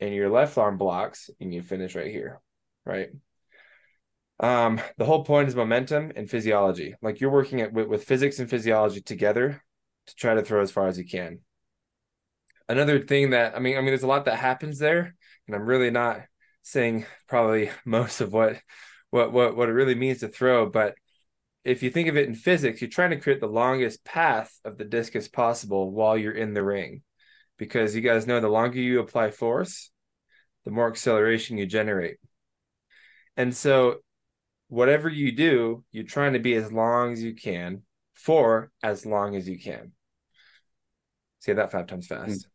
And 0.00 0.14
your 0.14 0.30
left 0.30 0.56
arm 0.56 0.78
blocks, 0.78 1.28
and 1.40 1.52
you 1.52 1.60
finish 1.60 1.94
right 1.94 2.10
here, 2.10 2.40
right? 2.86 3.10
Um, 4.38 4.80
the 4.96 5.04
whole 5.04 5.24
point 5.24 5.48
is 5.48 5.54
momentum 5.54 6.10
and 6.16 6.28
physiology. 6.28 6.94
Like 7.02 7.20
you're 7.20 7.30
working 7.30 7.60
at 7.60 7.74
with, 7.74 7.86
with 7.86 8.04
physics 8.04 8.38
and 8.38 8.48
physiology 8.48 9.02
together 9.02 9.62
to 10.06 10.14
try 10.14 10.32
to 10.32 10.42
throw 10.42 10.62
as 10.62 10.70
far 10.70 10.86
as 10.86 10.96
you 10.96 11.04
can. 11.04 11.40
Another 12.66 12.98
thing 12.98 13.30
that 13.30 13.54
I 13.54 13.58
mean, 13.58 13.76
I 13.76 13.80
mean, 13.80 13.88
there's 13.88 14.04
a 14.04 14.06
lot 14.06 14.24
that 14.24 14.38
happens 14.38 14.78
there, 14.78 15.14
and 15.46 15.54
I'm 15.54 15.66
really 15.66 15.90
not 15.90 16.22
saying 16.62 17.04
probably 17.28 17.70
most 17.84 18.22
of 18.22 18.32
what 18.32 18.56
what 19.10 19.32
what 19.32 19.54
what 19.54 19.68
it 19.68 19.72
really 19.72 19.94
means 19.94 20.20
to 20.20 20.28
throw, 20.28 20.64
but 20.64 20.94
if 21.62 21.82
you 21.82 21.90
think 21.90 22.08
of 22.08 22.16
it 22.16 22.26
in 22.26 22.34
physics, 22.34 22.80
you're 22.80 22.88
trying 22.88 23.10
to 23.10 23.20
create 23.20 23.40
the 23.40 23.46
longest 23.46 24.02
path 24.02 24.50
of 24.64 24.78
the 24.78 24.84
discus 24.86 25.28
possible 25.28 25.90
while 25.90 26.16
you're 26.16 26.32
in 26.32 26.54
the 26.54 26.64
ring. 26.64 27.02
Because 27.60 27.94
you 27.94 28.00
guys 28.00 28.26
know 28.26 28.40
the 28.40 28.48
longer 28.48 28.80
you 28.80 29.00
apply 29.00 29.30
force, 29.30 29.90
the 30.64 30.70
more 30.70 30.88
acceleration 30.88 31.58
you 31.58 31.66
generate. 31.66 32.16
And 33.36 33.54
so 33.54 33.98
whatever 34.68 35.10
you 35.10 35.30
do, 35.30 35.84
you're 35.92 36.04
trying 36.04 36.32
to 36.32 36.38
be 36.38 36.54
as 36.54 36.72
long 36.72 37.12
as 37.12 37.22
you 37.22 37.34
can 37.34 37.82
for 38.14 38.70
as 38.82 39.04
long 39.04 39.36
as 39.36 39.46
you 39.46 39.60
can. 39.60 39.92
Say 41.40 41.52
that 41.52 41.70
five 41.70 41.86
times 41.86 42.06
fast. 42.06 42.46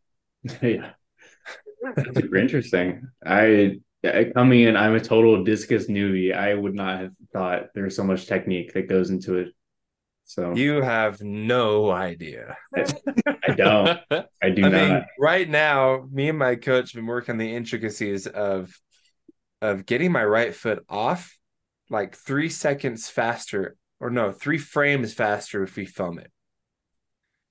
yeah. 0.63 0.93
That's 1.83 2.17
super 2.17 2.37
interesting. 2.37 3.07
I 3.23 3.77
coming 4.33 4.61
in, 4.61 4.75
I'm 4.75 4.95
a 4.95 4.99
total 4.99 5.43
discus 5.43 5.87
newbie. 5.87 6.35
I 6.35 6.55
would 6.55 6.73
not 6.73 6.99
have 6.99 7.13
thought 7.31 7.67
there's 7.75 7.95
so 7.95 8.03
much 8.03 8.25
technique 8.25 8.73
that 8.73 8.89
goes 8.89 9.11
into 9.11 9.35
it. 9.35 9.49
So 10.25 10.55
you 10.55 10.81
have 10.81 11.21
no 11.21 11.91
idea. 11.91 12.57
I 12.75 13.53
don't. 13.55 13.99
I 14.43 14.49
do 14.49 14.65
I 14.65 14.69
not. 14.69 14.71
Mean, 14.71 15.05
right 15.19 15.47
now, 15.47 16.07
me 16.11 16.29
and 16.29 16.39
my 16.39 16.55
coach 16.55 16.91
have 16.91 16.99
been 16.99 17.05
working 17.05 17.33
on 17.33 17.37
the 17.37 17.55
intricacies 17.55 18.25
of 18.25 18.75
of 19.61 19.85
getting 19.85 20.11
my 20.11 20.25
right 20.25 20.53
foot 20.53 20.83
off 20.89 21.37
like 21.89 22.15
three 22.15 22.49
seconds 22.49 23.09
faster, 23.09 23.77
or 23.99 24.09
no, 24.09 24.31
three 24.31 24.57
frames 24.57 25.13
faster 25.13 25.63
if 25.63 25.75
we 25.75 25.85
film 25.85 26.19
it. 26.19 26.31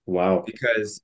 Wow. 0.07 0.43
Because 0.45 1.01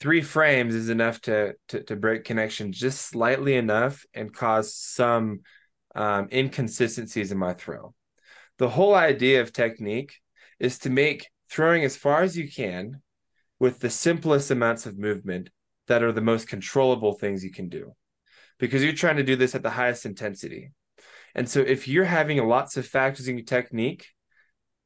three 0.00 0.22
frames 0.22 0.74
is 0.74 0.88
enough 0.88 1.20
to, 1.22 1.54
to, 1.68 1.82
to 1.82 1.96
break 1.96 2.24
connection 2.24 2.72
just 2.72 3.02
slightly 3.02 3.54
enough 3.56 4.04
and 4.14 4.32
cause 4.32 4.74
some 4.74 5.40
um, 5.94 6.28
inconsistencies 6.32 7.32
in 7.32 7.38
my 7.38 7.54
throw. 7.54 7.94
The 8.58 8.68
whole 8.68 8.94
idea 8.94 9.40
of 9.40 9.52
technique 9.52 10.14
is 10.58 10.78
to 10.80 10.90
make 10.90 11.28
throwing 11.50 11.84
as 11.84 11.96
far 11.96 12.22
as 12.22 12.36
you 12.36 12.50
can 12.50 13.00
with 13.58 13.80
the 13.80 13.90
simplest 13.90 14.50
amounts 14.50 14.86
of 14.86 14.98
movement 14.98 15.50
that 15.86 16.02
are 16.02 16.12
the 16.12 16.20
most 16.20 16.48
controllable 16.48 17.12
things 17.14 17.44
you 17.44 17.52
can 17.52 17.68
do 17.68 17.92
because 18.58 18.82
you're 18.82 18.92
trying 18.92 19.16
to 19.16 19.22
do 19.22 19.36
this 19.36 19.54
at 19.54 19.62
the 19.62 19.70
highest 19.70 20.06
intensity. 20.06 20.70
And 21.34 21.48
so 21.48 21.60
if 21.60 21.88
you're 21.88 22.04
having 22.04 22.44
lots 22.46 22.76
of 22.76 22.86
factors 22.86 23.28
in 23.28 23.36
your 23.36 23.44
technique, 23.44 24.06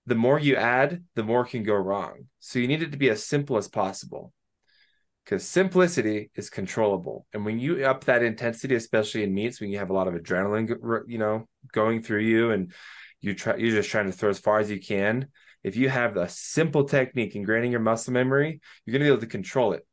the 0.07 0.15
more 0.15 0.39
you 0.39 0.57
add, 0.57 1.05
the 1.15 1.23
more 1.23 1.45
can 1.45 1.63
go 1.63 1.75
wrong. 1.75 2.29
So 2.41 2.59
you 2.59 2.67
need 2.67 2.83
it 2.83 2.93
to 2.93 2.99
be 2.99 3.11
as 3.11 3.25
simple 3.25 3.59
as 3.59 3.69
possible 3.69 4.33
because 5.25 5.47
simplicity 5.47 6.31
is 6.35 6.49
controllable. 6.49 7.27
And 7.35 7.45
when 7.45 7.59
you 7.59 7.85
up 7.85 8.05
that 8.05 8.23
intensity, 8.23 8.75
especially 8.75 9.25
in 9.25 9.35
meets, 9.35 9.61
when 9.61 9.69
you 9.69 9.79
have 9.79 9.91
a 9.91 9.93
lot 9.93 10.09
of 10.09 10.15
adrenaline, 10.15 11.03
you 11.07 11.19
know, 11.19 11.47
going 11.71 12.01
through 12.01 12.23
you, 12.23 12.51
and 12.51 12.73
you 13.21 13.35
try, 13.35 13.57
you're 13.57 13.77
just 13.77 13.91
trying 13.91 14.07
to 14.07 14.13
throw 14.13 14.31
as 14.31 14.39
far 14.39 14.59
as 14.59 14.71
you 14.71 14.81
can. 14.81 15.29
If 15.63 15.77
you 15.77 15.89
have 15.89 16.17
a 16.17 16.29
simple 16.29 16.85
technique 16.85 17.35
in 17.35 17.45
ingraining 17.45 17.71
your 17.71 17.81
muscle 17.81 18.13
memory, 18.13 18.61
you're 18.85 18.93
going 18.93 19.01
to 19.01 19.05
be 19.05 19.13
able 19.13 19.21
to 19.21 19.27
control 19.27 19.73
it. 19.73 19.87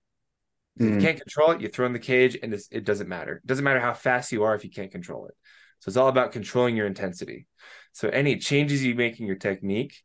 Mm. 0.80 0.86
If 0.86 0.90
you 0.90 0.96
hmm. 0.96 1.02
can't 1.02 1.22
control 1.22 1.52
it, 1.52 1.62
you 1.62 1.70
throw 1.70 1.86
in 1.86 1.94
the 1.94 2.00
cage, 2.00 2.38
and 2.42 2.54
it 2.54 2.84
doesn't 2.84 3.10
matter. 3.10 3.38
It 3.38 3.48
doesn't 3.48 3.64
matter 3.64 3.80
how 3.80 3.94
fast 3.94 4.32
you 4.32 4.44
are 4.44 4.56
if 4.56 4.64
you 4.64 4.70
can't 4.70 4.92
control 4.92 5.28
it. 5.28 5.36
So 5.80 5.90
it's 5.90 5.98
all 5.98 6.08
about 6.08 6.32
controlling 6.32 6.76
your 6.76 6.88
intensity. 6.88 7.48
So 7.94 8.10
any 8.10 8.38
changes 8.38 8.84
you 8.84 8.96
make 8.96 9.20
in 9.20 9.26
your 9.26 9.36
technique, 9.38 9.96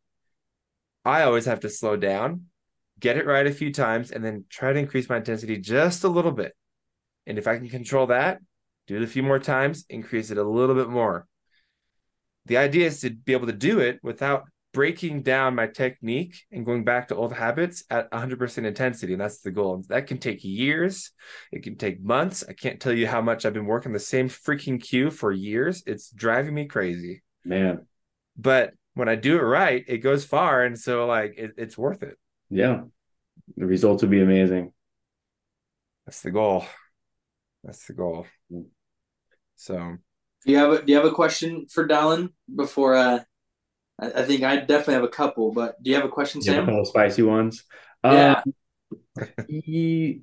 I 1.05 1.23
always 1.23 1.47
have 1.47 1.61
to 1.61 1.69
slow 1.69 1.97
down 1.97 2.47
get 3.01 3.17
it 3.17 3.27
right 3.27 3.47
a 3.47 3.53
few 3.53 3.73
times, 3.73 4.13
and 4.13 4.25
then 4.25 4.45
try 4.49 4.73
to 4.73 4.79
increase 4.79 5.09
my 5.09 5.17
intensity 5.17 5.57
just 5.57 6.05
a 6.05 6.09
little 6.09 6.33
bit. 6.33 6.55
And 7.27 7.39
if 7.39 7.49
I 7.49 7.57
can 7.57 7.69
control 7.69 8.07
that, 8.09 8.41
do 8.87 8.97
it 8.97 9.03
a 9.03 9.07
few 9.07 9.23
more 9.23 9.39
times, 9.39 9.85
increase 9.89 10.31
it 10.31 10.39
a 10.39 10.45
little 10.45 10.75
bit 10.75 10.89
more. 10.89 11.27
The 12.47 12.59
idea 12.59 12.87
is 12.87 13.01
to 13.01 13.11
be 13.11 13.33
able 13.33 13.47
to 13.47 13.53
do 13.53 13.81
it 13.81 14.01
without 14.03 14.45
breaking 14.73 15.23
down 15.23 15.55
my 15.55 15.67
technique 15.67 16.43
and 16.53 16.65
going 16.65 16.85
back 16.85 17.09
to 17.09 17.17
old 17.17 17.33
habits 17.33 17.85
at 17.91 18.11
100% 18.11 18.65
intensity. 18.65 19.13
And 19.13 19.21
that's 19.21 19.41
the 19.41 19.51
goal. 19.51 19.83
That 19.89 20.07
can 20.07 20.19
take 20.19 20.45
years, 20.45 21.11
it 21.53 21.63
can 21.63 21.77
take 21.77 22.03
months. 22.03 22.45
I 22.49 22.53
can't 22.53 22.81
tell 22.81 22.93
you 22.93 23.07
how 23.07 23.21
much 23.21 23.45
I've 23.45 23.55
been 23.55 23.67
working 23.67 23.93
the 23.93 23.99
same 23.99 24.29
freaking 24.29 24.83
cue 24.83 25.11
for 25.11 25.33
years. 25.33 25.83
It's 25.87 26.11
driving 26.11 26.55
me 26.55 26.67
crazy. 26.67 27.23
Man. 27.45 27.87
But 28.37 28.73
when 28.95 29.09
I 29.09 29.17
do 29.17 29.39
it 29.39 29.43
right, 29.43 29.85
it 29.87 29.99
goes 29.99 30.25
far. 30.25 30.65
And 30.65 30.79
so, 30.79 31.07
like, 31.07 31.35
it, 31.37 31.53
it's 31.57 31.77
worth 31.77 32.03
it. 32.03 32.17
Yeah. 32.49 32.83
The 33.57 33.67
results 33.67 34.03
would 34.03 34.11
be 34.11 34.23
amazing. 34.23 34.73
That's 36.07 36.23
the 36.23 36.31
goal. 36.31 36.65
That's 37.65 37.87
the 37.87 37.93
goal. 37.93 38.27
So 39.57 39.97
do 40.45 40.53
you 40.53 40.59
have 40.59 40.73
a 40.73 40.83
do 40.83 40.93
you 40.93 40.97
have 40.97 41.05
a 41.05 41.11
question 41.11 41.67
for 41.71 41.87
Dallin 41.87 42.31
before 42.55 42.95
uh 42.95 43.21
I, 44.01 44.21
I 44.21 44.25
think 44.25 44.43
I 44.43 44.57
definitely 44.57 44.95
have 44.95 45.05
a 45.05 45.09
couple, 45.09 45.53
but 45.53 45.81
do 45.83 45.91
you 45.91 45.97
have 45.97 46.05
a 46.05 46.09
question, 46.09 46.43
Sam? 46.43 46.65
a 46.65 46.67
couple 46.67 46.85
spicy 46.85 47.23
ones. 47.23 47.65
Yeah. 48.05 48.43
Um, 49.17 49.27
he, 49.49 50.23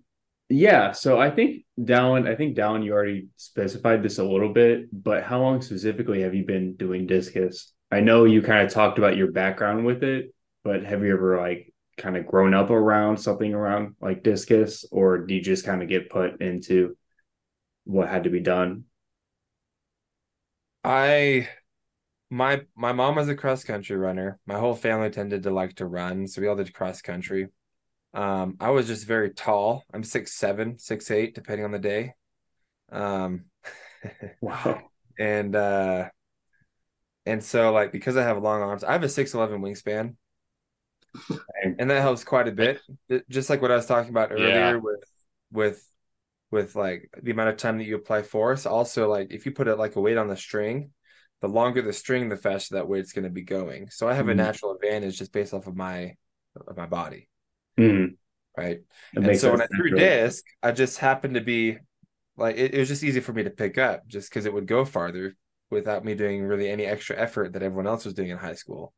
yeah. 0.49 0.91
So 0.91 1.19
I 1.19 1.29
think 1.29 1.65
Dallin, 1.79 2.27
I 2.27 2.35
think 2.35 2.57
Dallin, 2.57 2.83
you 2.83 2.93
already 2.93 3.27
specified 3.35 4.01
this 4.01 4.17
a 4.17 4.23
little 4.23 4.51
bit, 4.51 4.87
but 4.91 5.23
how 5.23 5.41
long 5.41 5.61
specifically 5.61 6.21
have 6.21 6.33
you 6.33 6.45
been 6.45 6.75
doing 6.75 7.05
discus? 7.05 7.73
I 7.91 7.99
know 8.01 8.25
you 8.25 8.41
kind 8.41 8.65
of 8.65 8.73
talked 8.73 8.97
about 8.97 9.17
your 9.17 9.31
background 9.31 9.85
with 9.85 10.03
it, 10.03 10.33
but 10.63 10.83
have 10.83 11.03
you 11.03 11.13
ever 11.13 11.39
like 11.39 11.73
kind 11.97 12.17
of 12.17 12.27
grown 12.27 12.53
up 12.53 12.69
around 12.69 13.17
something 13.17 13.53
around 13.53 13.95
like 14.01 14.23
discus, 14.23 14.85
or 14.91 15.19
do 15.19 15.35
you 15.35 15.41
just 15.41 15.65
kind 15.65 15.81
of 15.81 15.89
get 15.89 16.09
put 16.09 16.41
into 16.41 16.97
what 17.85 18.09
had 18.09 18.23
to 18.25 18.29
be 18.29 18.39
done? 18.39 18.83
I 20.83 21.49
my 22.29 22.61
my 22.75 22.91
mom 22.91 23.15
was 23.15 23.29
a 23.29 23.35
cross 23.35 23.63
country 23.63 23.95
runner. 23.95 24.39
My 24.45 24.59
whole 24.59 24.75
family 24.75 25.09
tended 25.09 25.43
to 25.43 25.51
like 25.51 25.75
to 25.75 25.85
run, 25.85 26.27
so 26.27 26.41
we 26.41 26.47
all 26.47 26.55
did 26.55 26.73
cross 26.73 27.01
country. 27.01 27.47
Um, 28.13 28.57
I 28.59 28.71
was 28.71 28.87
just 28.87 29.05
very 29.05 29.31
tall. 29.31 29.83
I'm 29.93 30.03
six 30.03 30.33
seven, 30.33 30.77
six 30.79 31.11
eight, 31.11 31.35
depending 31.35 31.65
on 31.65 31.71
the 31.71 31.79
day. 31.79 32.13
Um, 32.91 33.45
wow. 34.41 34.81
And 35.19 35.55
uh, 35.55 36.09
and 37.25 37.43
so 37.43 37.71
like 37.71 37.91
because 37.91 38.17
I 38.17 38.23
have 38.23 38.41
long 38.41 38.61
arms, 38.61 38.83
I 38.83 38.93
have 38.93 39.03
a 39.03 39.09
six 39.09 39.33
eleven 39.33 39.61
wingspan 39.61 40.15
and 41.79 41.89
that 41.89 42.01
helps 42.01 42.23
quite 42.23 42.47
a 42.47 42.51
bit. 42.51 42.81
Just 43.29 43.49
like 43.49 43.61
what 43.61 43.71
I 43.71 43.75
was 43.75 43.85
talking 43.85 44.09
about 44.09 44.31
earlier 44.31 44.49
yeah. 44.49 44.75
with 44.75 45.03
with 45.51 45.91
with 46.51 46.75
like 46.75 47.09
the 47.21 47.31
amount 47.31 47.49
of 47.49 47.57
time 47.57 47.77
that 47.77 47.85
you 47.85 47.95
apply 47.95 48.21
force. 48.23 48.65
Also, 48.65 49.09
like 49.09 49.31
if 49.31 49.45
you 49.45 49.51
put 49.51 49.67
it 49.67 49.77
like 49.77 49.95
a 49.95 50.01
weight 50.01 50.17
on 50.17 50.27
the 50.27 50.37
string, 50.37 50.91
the 51.41 51.47
longer 51.47 51.81
the 51.81 51.93
string, 51.93 52.29
the 52.29 52.37
faster 52.37 52.75
that 52.75 52.87
weight's 52.87 53.13
going 53.13 53.25
to 53.25 53.29
be 53.29 53.43
going. 53.43 53.89
So 53.89 54.07
I 54.07 54.13
have 54.13 54.25
mm-hmm. 54.25 54.31
a 54.39 54.43
natural 54.43 54.73
advantage 54.73 55.17
just 55.17 55.31
based 55.31 55.53
off 55.53 55.67
of 55.67 55.75
my 55.75 56.15
of 56.67 56.77
my 56.77 56.85
body. 56.85 57.29
Mm-hmm. 57.79 58.13
Right. 58.57 58.79
That 59.13 59.23
and 59.23 59.39
so 59.39 59.51
when 59.51 59.61
I 59.61 59.67
threw 59.67 59.91
disc, 59.91 60.43
I 60.63 60.71
just 60.71 60.97
happened 60.97 61.35
to 61.35 61.41
be 61.41 61.77
like 62.37 62.57
it, 62.57 62.73
it 62.73 62.79
was 62.79 62.87
just 62.87 63.03
easy 63.03 63.19
for 63.19 63.33
me 63.33 63.43
to 63.43 63.51
pick 63.51 63.77
up 63.77 64.07
just 64.07 64.29
because 64.29 64.45
it 64.45 64.53
would 64.53 64.67
go 64.67 64.83
farther 64.83 65.35
without 65.69 66.03
me 66.03 66.15
doing 66.15 66.43
really 66.43 66.69
any 66.69 66.85
extra 66.85 67.15
effort 67.17 67.53
that 67.53 67.63
everyone 67.63 67.87
else 67.87 68.05
was 68.05 68.13
doing 68.13 68.29
in 68.29 68.37
high 68.37 68.55
school. 68.55 68.93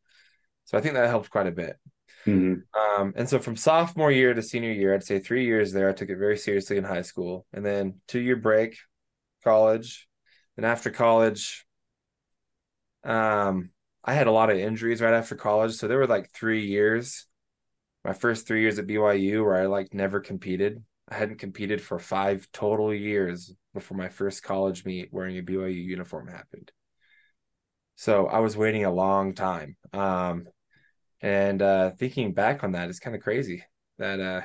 So 0.66 0.78
I 0.78 0.82
think 0.82 0.94
that 0.94 1.10
helped 1.10 1.30
quite 1.30 1.48
a 1.48 1.52
bit. 1.52 1.78
Mm-hmm. 2.26 3.02
Um, 3.02 3.14
and 3.16 3.28
so 3.28 3.40
from 3.40 3.56
sophomore 3.56 4.12
year 4.12 4.34
to 4.34 4.42
senior 4.42 4.72
year, 4.72 4.94
I'd 4.94 5.04
say 5.04 5.20
three 5.20 5.46
years 5.46 5.72
there, 5.72 5.90
I 5.90 5.94
took 5.94 6.10
it 6.10 6.18
very 6.18 6.38
seriously 6.38 6.78
in 6.78 6.84
high 6.84 7.02
school. 7.02 7.46
And 7.54 7.66
then 7.66 8.02
two 8.08 8.20
year 8.20 8.36
break, 8.36 8.78
college. 9.44 10.08
And 10.58 10.66
after 10.66 10.92
college, 10.92 11.66
um, 13.04 13.72
I 14.04 14.14
had 14.14 14.28
a 14.28 14.32
lot 14.32 14.50
of 14.50 14.58
injuries 14.58 15.02
right 15.02 15.14
after 15.14 15.36
college. 15.36 15.74
So 15.74 15.88
there 15.88 15.98
were 15.98 16.08
like 16.08 16.32
three 16.32 16.66
years, 16.66 17.26
my 18.04 18.14
first 18.14 18.48
three 18.48 18.62
years 18.62 18.80
at 18.80 18.88
BYU 18.88 19.44
where 19.44 19.56
I 19.56 19.66
like 19.66 19.94
never 19.94 20.20
competed. 20.20 20.84
I 21.08 21.16
hadn't 21.16 21.40
competed 21.40 21.82
for 21.82 22.00
five 22.00 22.48
total 22.54 22.94
years 22.94 23.54
before 23.74 23.98
my 23.98 24.10
first 24.10 24.44
college 24.44 24.86
meet 24.86 25.12
wearing 25.12 25.38
a 25.38 25.42
BYU 25.42 25.84
uniform 25.84 26.28
happened. 26.28 26.72
So 27.96 28.28
I 28.28 28.40
was 28.40 28.56
waiting 28.56 28.86
a 28.86 28.92
long 28.92 29.34
time. 29.34 29.76
Um, 29.92 30.48
and 31.22 31.62
uh, 31.62 31.92
thinking 31.92 32.34
back 32.34 32.64
on 32.64 32.72
that 32.74 32.90
is 32.90 33.00
kind 33.00 33.16
of 33.16 33.22
crazy 33.22 33.64
that 33.98 34.20
uh, 34.20 34.42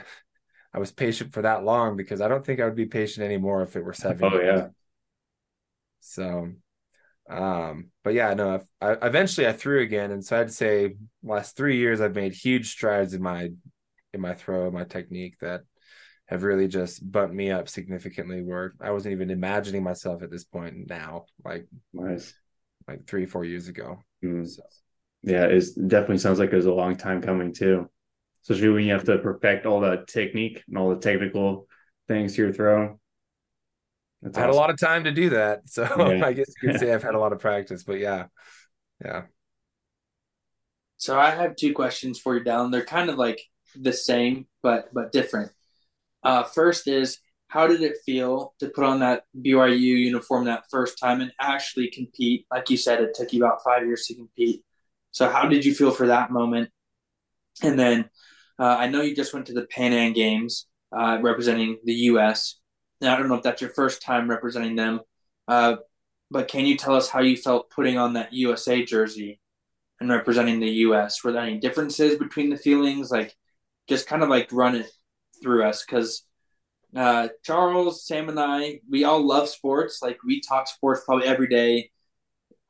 I 0.72 0.78
was 0.78 0.90
patient 0.90 1.32
for 1.32 1.42
that 1.42 1.64
long 1.64 1.96
because 1.96 2.20
I 2.20 2.28
don't 2.28 2.44
think 2.44 2.60
I 2.60 2.64
would 2.64 2.74
be 2.74 2.86
patient 2.86 3.24
anymore 3.24 3.62
if 3.62 3.76
it 3.76 3.84
were 3.84 3.92
seven. 3.92 4.24
Oh 4.24 4.40
years. 4.40 4.60
yeah. 4.60 4.68
So, 6.00 6.52
um, 7.28 7.90
but 8.02 8.14
yeah, 8.14 8.34
no, 8.34 8.60
I, 8.80 8.87
I 8.92 9.06
eventually 9.06 9.46
I 9.46 9.52
threw 9.52 9.80
again, 9.80 10.10
and 10.10 10.24
so 10.24 10.40
I'd 10.40 10.52
say 10.52 10.96
last 11.22 11.56
three 11.56 11.78
years 11.78 12.00
I've 12.00 12.14
made 12.14 12.34
huge 12.34 12.70
strides 12.70 13.14
in 13.14 13.22
my 13.22 13.50
in 14.12 14.20
my 14.20 14.34
throw, 14.34 14.70
my 14.70 14.84
technique 14.84 15.37
that 15.40 15.62
have 16.26 16.42
really 16.42 16.68
just 16.68 17.10
bumped 17.10 17.34
me 17.34 17.50
up 17.50 17.68
significantly. 17.68 18.42
Where 18.42 18.74
I 18.80 18.90
wasn't 18.90 19.12
even 19.12 19.30
imagining 19.30 19.82
myself 19.82 20.22
at 20.22 20.30
this 20.30 20.44
point 20.44 20.88
now, 20.88 21.26
like 21.44 21.66
Nice. 21.92 22.34
like 22.87 23.06
three 23.06 23.26
four 23.26 23.44
years 23.44 23.68
ago. 23.68 23.98
Mm. 24.22 24.46
So 24.46 24.62
Yeah, 25.22 25.44
it 25.44 25.64
definitely 25.88 26.18
sounds 26.18 26.38
like 26.38 26.52
it 26.52 26.56
was 26.56 26.66
a 26.66 26.72
long 26.72 26.96
time 26.96 27.22
coming 27.22 27.52
too. 27.52 27.88
Especially 28.42 28.68
when 28.68 28.84
you 28.84 28.92
have 28.92 29.04
to 29.04 29.18
perfect 29.18 29.64
all 29.64 29.80
the 29.80 30.04
technique 30.06 30.62
and 30.68 30.76
all 30.76 30.90
the 30.90 31.00
technical 31.00 31.66
things 32.08 32.34
to 32.34 32.42
your 32.42 32.52
throw. 32.52 33.00
That's 34.24 34.38
I 34.38 34.40
had 34.40 34.50
a 34.50 34.54
lot 34.54 34.70
of 34.70 34.80
time 34.80 35.04
to 35.04 35.12
do 35.12 35.30
that, 35.30 35.62
so 35.68 35.82
Yeah. 35.82 36.26
I 36.26 36.32
guess 36.32 36.48
you 36.60 36.70
could 36.70 36.80
say 36.80 36.92
I've 36.94 37.02
had 37.02 37.14
a 37.14 37.18
lot 37.18 37.32
of 37.32 37.38
practice. 37.40 37.84
But 37.84 37.98
yeah, 37.98 38.26
yeah. 39.04 39.24
So 40.96 41.20
I 41.20 41.30
have 41.30 41.56
two 41.56 41.74
questions 41.74 42.18
for 42.18 42.37
you, 42.37 42.42
Dallin. 42.42 42.72
They're 42.72 42.84
kind 42.84 43.10
of 43.10 43.16
like 43.16 43.40
the 43.78 43.92
same, 43.92 44.46
but 44.62 44.92
but 44.94 45.12
different. 45.12 45.52
Uh, 46.22 46.42
first 46.42 46.88
is 46.88 47.18
how 47.48 47.66
did 47.66 47.82
it 47.82 47.98
feel 48.06 48.54
to 48.60 48.68
put 48.68 48.84
on 48.84 49.00
that 49.00 49.24
BYU 49.38 49.78
uniform 49.78 50.46
that 50.46 50.64
first 50.70 50.98
time 50.98 51.20
and 51.20 51.32
actually 51.38 51.88
compete? 51.88 52.46
Like 52.50 52.70
you 52.70 52.78
said, 52.78 53.00
it 53.02 53.14
took 53.14 53.32
you 53.32 53.44
about 53.44 53.62
five 53.62 53.84
years 53.84 54.06
to 54.06 54.14
compete. 54.14 54.64
So 55.10 55.28
how 55.28 55.46
did 55.46 55.64
you 55.64 55.74
feel 55.74 55.90
for 55.90 56.06
that 56.06 56.30
moment? 56.30 56.70
And 57.62 57.78
then 57.78 58.08
uh, 58.58 58.76
I 58.78 58.88
know 58.88 59.02
you 59.02 59.14
just 59.14 59.34
went 59.34 59.46
to 59.46 59.52
the 59.52 59.66
Pan 59.66 59.92
Am 59.92 60.14
Games 60.14 60.66
uh, 60.96 61.18
representing 61.20 61.78
the 61.84 61.92
U.S. 62.10 62.58
And 63.04 63.12
I 63.12 63.18
don't 63.18 63.28
know 63.28 63.34
if 63.34 63.42
that's 63.42 63.60
your 63.60 63.70
first 63.70 64.00
time 64.00 64.30
representing 64.30 64.76
them, 64.76 65.00
uh, 65.46 65.76
but 66.30 66.48
can 66.48 66.64
you 66.64 66.74
tell 66.74 66.96
us 66.96 67.10
how 67.10 67.20
you 67.20 67.36
felt 67.36 67.70
putting 67.70 67.98
on 67.98 68.14
that 68.14 68.32
USA 68.32 68.82
jersey 68.82 69.40
and 70.00 70.08
representing 70.08 70.58
the 70.58 70.70
U.S. 70.70 71.22
Were 71.22 71.32
there 71.32 71.42
any 71.42 71.58
differences 71.58 72.18
between 72.18 72.48
the 72.48 72.56
feelings? 72.56 73.10
Like, 73.10 73.36
just 73.88 74.06
kind 74.06 74.22
of 74.22 74.30
like 74.30 74.48
run 74.52 74.74
it 74.76 74.90
through 75.42 75.64
us 75.64 75.84
because 75.84 76.24
uh, 76.96 77.28
Charles, 77.42 78.06
Sam, 78.06 78.30
and 78.30 78.40
I, 78.40 78.80
we 78.88 79.04
all 79.04 79.20
love 79.20 79.50
sports. 79.50 80.00
Like, 80.00 80.24
we 80.24 80.40
talk 80.40 80.66
sports 80.66 81.02
probably 81.04 81.26
every 81.26 81.48
day. 81.48 81.90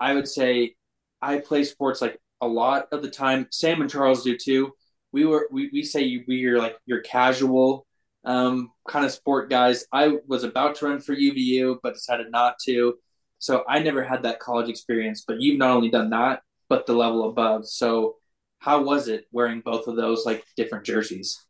I 0.01 0.15
would 0.15 0.27
say 0.27 0.75
I 1.23 1.39
play 1.39 1.63
sports 1.63 2.03
like 2.03 2.21
a 2.41 2.49
lot 2.49 2.89
of 2.91 3.03
the 3.03 3.11
time. 3.11 3.47
Sam 3.53 3.81
and 3.83 3.91
Charles 3.91 4.25
do 4.25 4.37
too. 4.37 4.73
We 5.13 5.27
were 5.27 5.49
we, 5.53 5.71
we 5.73 5.85
say 5.85 6.25
we 6.27 6.45
are 6.47 6.59
like 6.59 6.77
your 6.87 7.03
casual 7.03 7.87
um, 8.25 8.71
kind 8.89 9.05
of 9.05 9.13
sport 9.13 9.51
guys. 9.51 9.87
I 9.93 10.19
was 10.27 10.45
about 10.45 10.77
to 10.77 10.87
run 10.87 11.01
for 11.01 11.15
UVU, 11.15 11.79
but 11.83 11.95
decided 11.95 12.31
not 12.31 12.59
to. 12.65 12.95
So 13.39 13.65
I 13.69 13.81
never 13.81 14.03
had 14.03 14.23
that 14.23 14.41
college 14.41 14.69
experience. 14.69 15.25
But 15.27 15.41
you've 15.41 15.59
not 15.59 15.71
only 15.71 15.91
done 15.91 16.11
that, 16.11 16.43
but 16.69 16.87
the 16.87 16.95
level 16.95 17.29
above. 17.29 17.67
So 17.67 18.17
how 18.59 18.83
was 18.83 19.09
it 19.09 19.27
wearing 19.31 19.61
both 19.61 19.87
of 19.87 19.97
those 19.97 20.25
like 20.25 20.45
different 20.57 20.85
jerseys? 20.85 21.45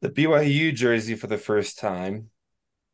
The 0.00 0.10
BYU 0.10 0.74
jersey 0.74 1.14
for 1.14 1.26
the 1.26 1.38
first 1.38 1.78
time. 1.78 2.30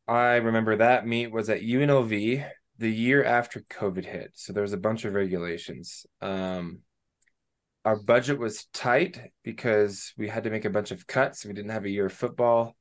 I 0.06 0.36
remember 0.36 0.76
that 0.76 1.06
meet 1.06 1.32
was 1.32 1.50
at 1.50 1.62
UNLV 1.62 2.46
the 2.78 2.90
year 2.90 3.24
after 3.24 3.60
COVID 3.60 4.04
hit. 4.04 4.32
So 4.34 4.52
there 4.52 4.62
was 4.62 4.72
a 4.72 4.78
bunch 4.78 5.04
of 5.04 5.14
regulations. 5.14 6.06
Um, 6.20 6.80
our 7.84 7.96
budget 7.96 8.38
was 8.38 8.66
tight 8.72 9.18
because 9.42 10.12
we 10.18 10.28
had 10.28 10.44
to 10.44 10.50
make 10.50 10.64
a 10.64 10.70
bunch 10.70 10.90
of 10.90 11.06
cuts. 11.06 11.44
We 11.44 11.52
didn't 11.52 11.70
have 11.70 11.84
a 11.84 11.90
year 11.90 12.06
of 12.06 12.12
football. 12.12 12.76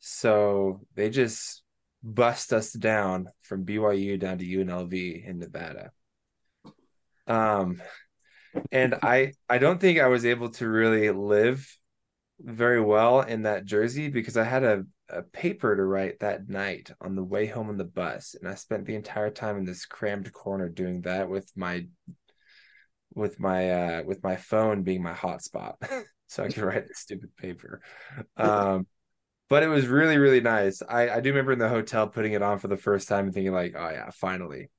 So 0.00 0.80
they 0.94 1.10
just 1.10 1.62
bust 2.02 2.52
us 2.52 2.72
down 2.72 3.28
from 3.42 3.64
BYU 3.64 4.18
down 4.18 4.38
to 4.38 4.44
UNLV 4.44 5.26
in 5.26 5.38
Nevada. 5.38 5.90
Um, 7.26 7.82
and 8.70 8.94
I 9.02 9.32
I 9.48 9.58
don't 9.58 9.80
think 9.80 9.98
I 9.98 10.06
was 10.06 10.24
able 10.24 10.50
to 10.50 10.68
really 10.68 11.10
live 11.10 11.66
very 12.40 12.80
well 12.80 13.20
in 13.20 13.42
that 13.42 13.64
jersey 13.64 14.08
because 14.08 14.36
I 14.36 14.44
had 14.44 14.62
a, 14.62 14.84
a 15.08 15.22
paper 15.22 15.74
to 15.74 15.84
write 15.84 16.20
that 16.20 16.48
night 16.48 16.90
on 17.00 17.16
the 17.16 17.24
way 17.24 17.46
home 17.46 17.68
on 17.68 17.78
the 17.78 17.84
bus. 17.84 18.34
And 18.38 18.48
I 18.48 18.54
spent 18.54 18.86
the 18.86 18.94
entire 18.94 19.30
time 19.30 19.56
in 19.58 19.64
this 19.64 19.86
crammed 19.86 20.32
corner 20.32 20.68
doing 20.68 21.02
that 21.02 21.28
with 21.28 21.50
my 21.56 21.86
with 23.16 23.40
my 23.40 23.70
uh 23.70 24.02
with 24.04 24.22
my 24.22 24.36
phone 24.36 24.82
being 24.84 25.02
my 25.02 25.12
hotspot 25.12 25.74
so 26.28 26.44
I 26.44 26.48
could 26.48 26.62
write 26.62 26.86
the 26.86 26.94
stupid 26.94 27.34
paper. 27.36 27.80
Um 28.36 28.86
but 29.48 29.62
it 29.62 29.68
was 29.68 29.86
really, 29.86 30.18
really 30.18 30.40
nice. 30.40 30.82
I, 30.82 31.08
I 31.08 31.20
do 31.20 31.30
remember 31.30 31.52
in 31.52 31.58
the 31.58 31.68
hotel 31.68 32.08
putting 32.08 32.32
it 32.32 32.42
on 32.42 32.58
for 32.58 32.68
the 32.68 32.76
first 32.76 33.08
time 33.08 33.26
and 33.26 33.34
thinking 33.34 33.52
like, 33.52 33.74
oh 33.76 33.90
yeah, 33.90 34.10
finally. 34.10 34.70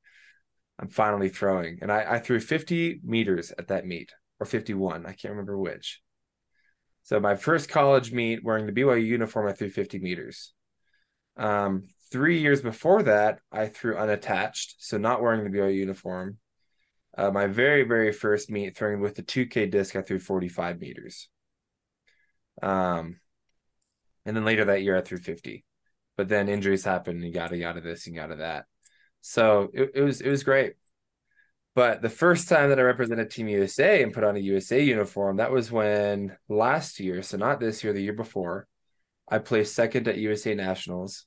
I'm 0.80 0.90
finally 0.90 1.30
throwing. 1.30 1.80
And 1.82 1.92
I, 1.92 2.16
I 2.16 2.20
threw 2.20 2.40
50 2.40 3.02
meters 3.04 3.52
at 3.58 3.70
that 3.70 3.86
meet 3.86 4.12
or 4.40 4.46
51. 4.46 5.06
I 5.06 5.14
can't 5.14 5.32
remember 5.32 5.58
which. 5.58 6.02
So 7.04 7.20
my 7.20 7.36
first 7.36 7.70
college 7.70 8.12
meet 8.12 8.44
wearing 8.44 8.66
the 8.66 8.74
BYU 8.74 9.06
uniform, 9.06 9.48
I 9.48 9.54
threw 9.54 9.70
50 9.70 10.00
meters. 10.00 10.54
Um, 11.38 11.84
three 12.12 12.40
years 12.42 12.62
before 12.62 13.04
that, 13.04 13.40
I 13.52 13.68
threw 13.68 13.96
unattached, 13.96 14.76
so 14.80 14.98
not 14.98 15.22
wearing 15.22 15.44
the 15.44 15.58
BYU 15.58 15.76
uniform. 15.76 16.38
Uh, 17.18 17.32
my 17.32 17.48
very, 17.48 17.84
very 17.84 18.12
first 18.12 18.52
meet 18.52 18.78
throwing 18.78 19.02
with 19.02 19.16
the 19.16 19.24
2K 19.24 19.72
disc, 19.72 19.96
I 19.96 20.04
threw 20.04 20.20
45 20.20 20.80
meters. 20.80 21.28
Um, 22.62 23.20
and 24.26 24.36
then 24.36 24.46
later 24.46 24.66
that 24.66 24.84
year, 24.84 24.96
I 24.96 25.02
threw 25.02 25.18
50. 25.18 25.66
But 26.16 26.30
then 26.30 26.50
injuries 26.50 26.84
happened 26.84 27.24
and 27.24 27.34
yada 27.34 27.58
yada 27.58 27.82
this 27.82 28.08
and 28.08 28.16
yada 28.16 28.36
that. 28.38 28.66
So 29.22 29.70
it, 29.74 29.92
it 29.96 30.02
was 30.02 30.22
it 30.22 30.30
was 30.30 30.44
great. 30.44 30.74
But 31.76 32.02
the 32.02 32.10
first 32.10 32.50
time 32.50 32.70
that 32.70 32.80
I 32.80 32.84
represented 32.84 33.30
Team 33.30 33.48
USA 33.48 34.02
and 34.02 34.14
put 34.14 34.24
on 34.24 34.36
a 34.36 34.40
USA 34.40 34.82
uniform, 34.82 35.38
that 35.38 35.52
was 35.52 35.72
when 35.72 36.36
last 36.50 37.00
year, 37.00 37.22
so 37.22 37.38
not 37.38 37.60
this 37.60 37.84
year, 37.84 37.94
the 37.94 38.02
year 38.02 38.14
before, 38.14 38.68
I 39.30 39.38
placed 39.38 39.76
second 39.76 40.08
at 40.08 40.18
USA 40.18 40.56
Nationals. 40.56 41.26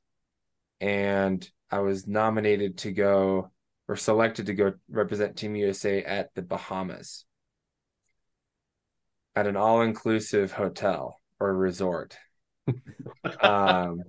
And 0.81 1.49
I 1.71 1.81
was 1.81 2.09
nominated 2.09 2.79
to 2.79 2.91
go 2.91 3.53
or 3.91 3.97
selected 3.97 4.47
to 4.47 4.55
go 4.55 4.73
represent 4.89 5.37
Team 5.37 5.57
USA 5.57 6.05
at 6.05 6.33
the 6.37 6.43
Bahamas 6.43 7.25
at 9.35 9.49
an 9.49 9.57
all 9.57 9.83
inclusive 9.83 10.53
hotel 10.53 11.19
or 11.41 11.53
resort. 11.53 12.17
um, 13.41 14.05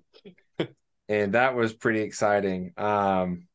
and 1.09 1.33
that 1.33 1.55
was 1.55 1.73
pretty 1.73 2.01
exciting. 2.01 2.73
Um, 2.77 3.47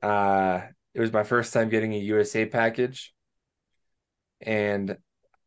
uh, 0.00 0.60
it 0.94 1.00
was 1.00 1.12
my 1.12 1.24
first 1.24 1.52
time 1.52 1.68
getting 1.68 1.94
a 1.94 1.98
USA 1.98 2.46
package. 2.46 3.12
And 4.40 4.96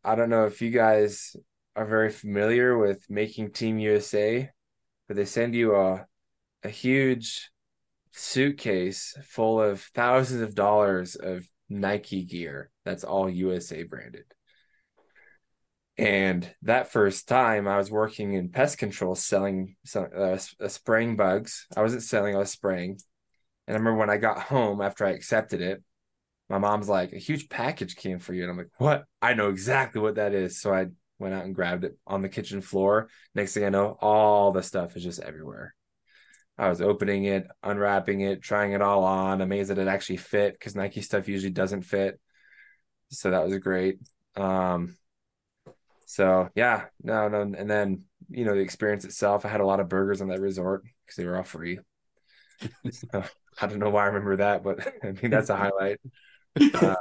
I 0.04 0.16
don't 0.16 0.30
know 0.30 0.48
if 0.48 0.62
you 0.62 0.70
guys 0.70 1.34
are 1.78 1.86
very 1.86 2.10
familiar 2.10 2.78
with 2.78 3.10
making 3.10 3.52
Team 3.52 3.80
USA, 3.80 4.50
but 5.08 5.16
they 5.16 5.24
send 5.24 5.56
you 5.56 5.78
a 5.78 6.06
a 6.64 6.70
huge 6.70 7.52
suitcase 8.18 9.18
full 9.24 9.62
of 9.62 9.82
thousands 9.94 10.42
of 10.42 10.56
dollars 10.56 11.16
of 11.16 11.46
Nike 11.70 12.24
gear 12.24 12.72
that's 12.86 13.04
all 13.04 13.30
USA 13.30 13.84
branded. 13.84 14.24
And 15.98 16.50
that 16.64 16.92
first 16.92 17.28
time 17.28 17.68
I 17.68 17.78
was 17.78 17.92
working 17.92 18.34
in 18.34 18.50
pest 18.50 18.78
control 18.78 19.16
selling 19.16 19.76
some 19.86 20.08
uh, 20.16 20.38
uh, 20.60 20.68
spraying 20.68 21.16
bugs. 21.16 21.68
I 21.76 21.82
wasn't 21.82 22.04
selling, 22.04 22.36
I 22.36 22.40
was 22.40 22.52
spraying. 22.52 23.00
And 23.68 23.76
I 23.76 23.80
remember 23.80 24.00
when 24.00 24.10
I 24.10 24.18
got 24.18 24.40
home 24.40 24.82
after 24.82 25.06
I 25.06 25.12
accepted 25.12 25.62
it, 25.62 25.84
my 26.50 26.58
mom's 26.58 26.90
like, 26.90 27.12
a 27.14 27.18
huge 27.18 27.50
package 27.50 27.96
came 27.96 28.20
for 28.20 28.34
you. 28.34 28.44
And 28.44 28.52
I'm 28.52 28.58
like, 28.58 28.70
what? 28.78 29.06
I 29.22 29.34
know 29.34 29.50
exactly 29.50 30.02
what 30.02 30.16
that 30.16 30.34
is. 30.34 30.62
So 30.62 30.74
I 30.74 30.88
went 31.18 31.34
out 31.34 31.46
and 31.46 31.56
grabbed 31.56 31.86
it 31.86 31.98
on 32.06 32.22
the 32.22 32.30
kitchen 32.30 32.62
floor. 32.62 33.10
Next 33.34 33.54
thing 33.54 33.66
I 33.66 33.70
know, 33.70 33.98
all 34.00 34.52
the 34.52 34.64
stuff 34.64 34.96
is 34.96 35.04
just 35.04 35.22
everywhere. 35.22 35.75
I 36.58 36.70
was 36.70 36.82
opening 36.82 37.26
it, 37.26 37.48
unwrapping 37.64 38.22
it, 38.22 38.42
trying 38.42 38.72
it 38.72 38.82
all 38.82 39.04
on, 39.04 39.42
amazed 39.42 39.70
that 39.70 39.78
it 39.78 39.88
actually 39.88 40.18
fit 40.18 40.54
because 40.54 40.76
Nike 40.76 41.02
stuff 41.02 41.28
usually 41.28 41.52
doesn't 41.52 41.82
fit. 41.82 42.20
So 43.10 43.32
that 43.32 43.46
was 43.46 43.58
great. 43.58 44.00
Um, 44.36 44.96
so 46.06 46.50
yeah, 46.56 46.86
no, 47.04 47.28
no, 47.28 47.42
and 47.42 47.70
then 47.70 48.04
you 48.30 48.46
know 48.46 48.56
the 48.56 48.62
experience 48.62 49.06
itself. 49.06 49.46
I 49.46 49.50
had 49.50 49.62
a 49.62 49.66
lot 49.66 49.80
of 49.80 49.90
burgers 49.90 50.22
on 50.22 50.30
that 50.30 50.40
resort 50.40 50.84
because 50.84 51.18
they 51.18 51.26
were 51.26 51.38
all 51.38 51.44
free. 51.44 51.80
so, 52.92 53.24
I 53.62 53.68
don't 53.68 53.80
know 53.80 53.90
why 53.90 54.04
I 54.04 54.08
remember 54.08 54.38
that, 54.38 54.64
but 54.64 54.80
I 55.04 55.12
mean 55.12 55.32
that's 55.32 55.50
a 55.50 55.56
highlight. 55.56 56.00
Uh, 56.74 56.96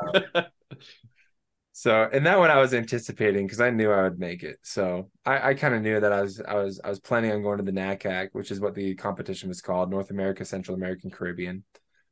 so 1.76 2.08
and 2.12 2.24
that 2.24 2.38
one 2.38 2.52
I 2.52 2.60
was 2.60 2.72
anticipating 2.72 3.46
because 3.46 3.60
I 3.60 3.70
knew 3.70 3.90
I 3.90 4.04
would 4.04 4.20
make 4.20 4.44
it. 4.44 4.58
So 4.62 5.10
I, 5.26 5.50
I 5.50 5.54
kind 5.54 5.74
of 5.74 5.82
knew 5.82 5.98
that 5.98 6.12
I 6.12 6.22
was 6.22 6.40
I 6.40 6.54
was 6.54 6.80
I 6.84 6.88
was 6.88 7.00
planning 7.00 7.32
on 7.32 7.42
going 7.42 7.58
to 7.58 7.64
the 7.64 7.72
NACAC, 7.72 8.28
which 8.30 8.52
is 8.52 8.60
what 8.60 8.76
the 8.76 8.94
competition 8.94 9.48
was 9.48 9.60
called, 9.60 9.90
North 9.90 10.10
America, 10.10 10.44
Central 10.44 10.76
American, 10.76 11.10
Caribbean. 11.10 11.64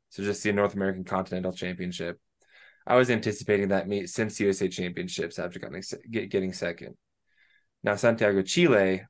So 0.09 0.21
just 0.21 0.43
the 0.43 0.51
North 0.51 0.73
American 0.73 1.05
Continental 1.05 1.53
Championship. 1.53 2.19
I 2.85 2.97
was 2.97 3.09
anticipating 3.09 3.69
that 3.69 3.87
meet 3.87 4.09
since 4.09 4.37
USA 4.41 4.67
Championships 4.67 5.39
after 5.39 5.59
getting 5.59 5.81
getting 6.27 6.51
second. 6.51 6.95
Now 7.83 7.95
Santiago, 7.95 8.41
Chile, 8.41 9.03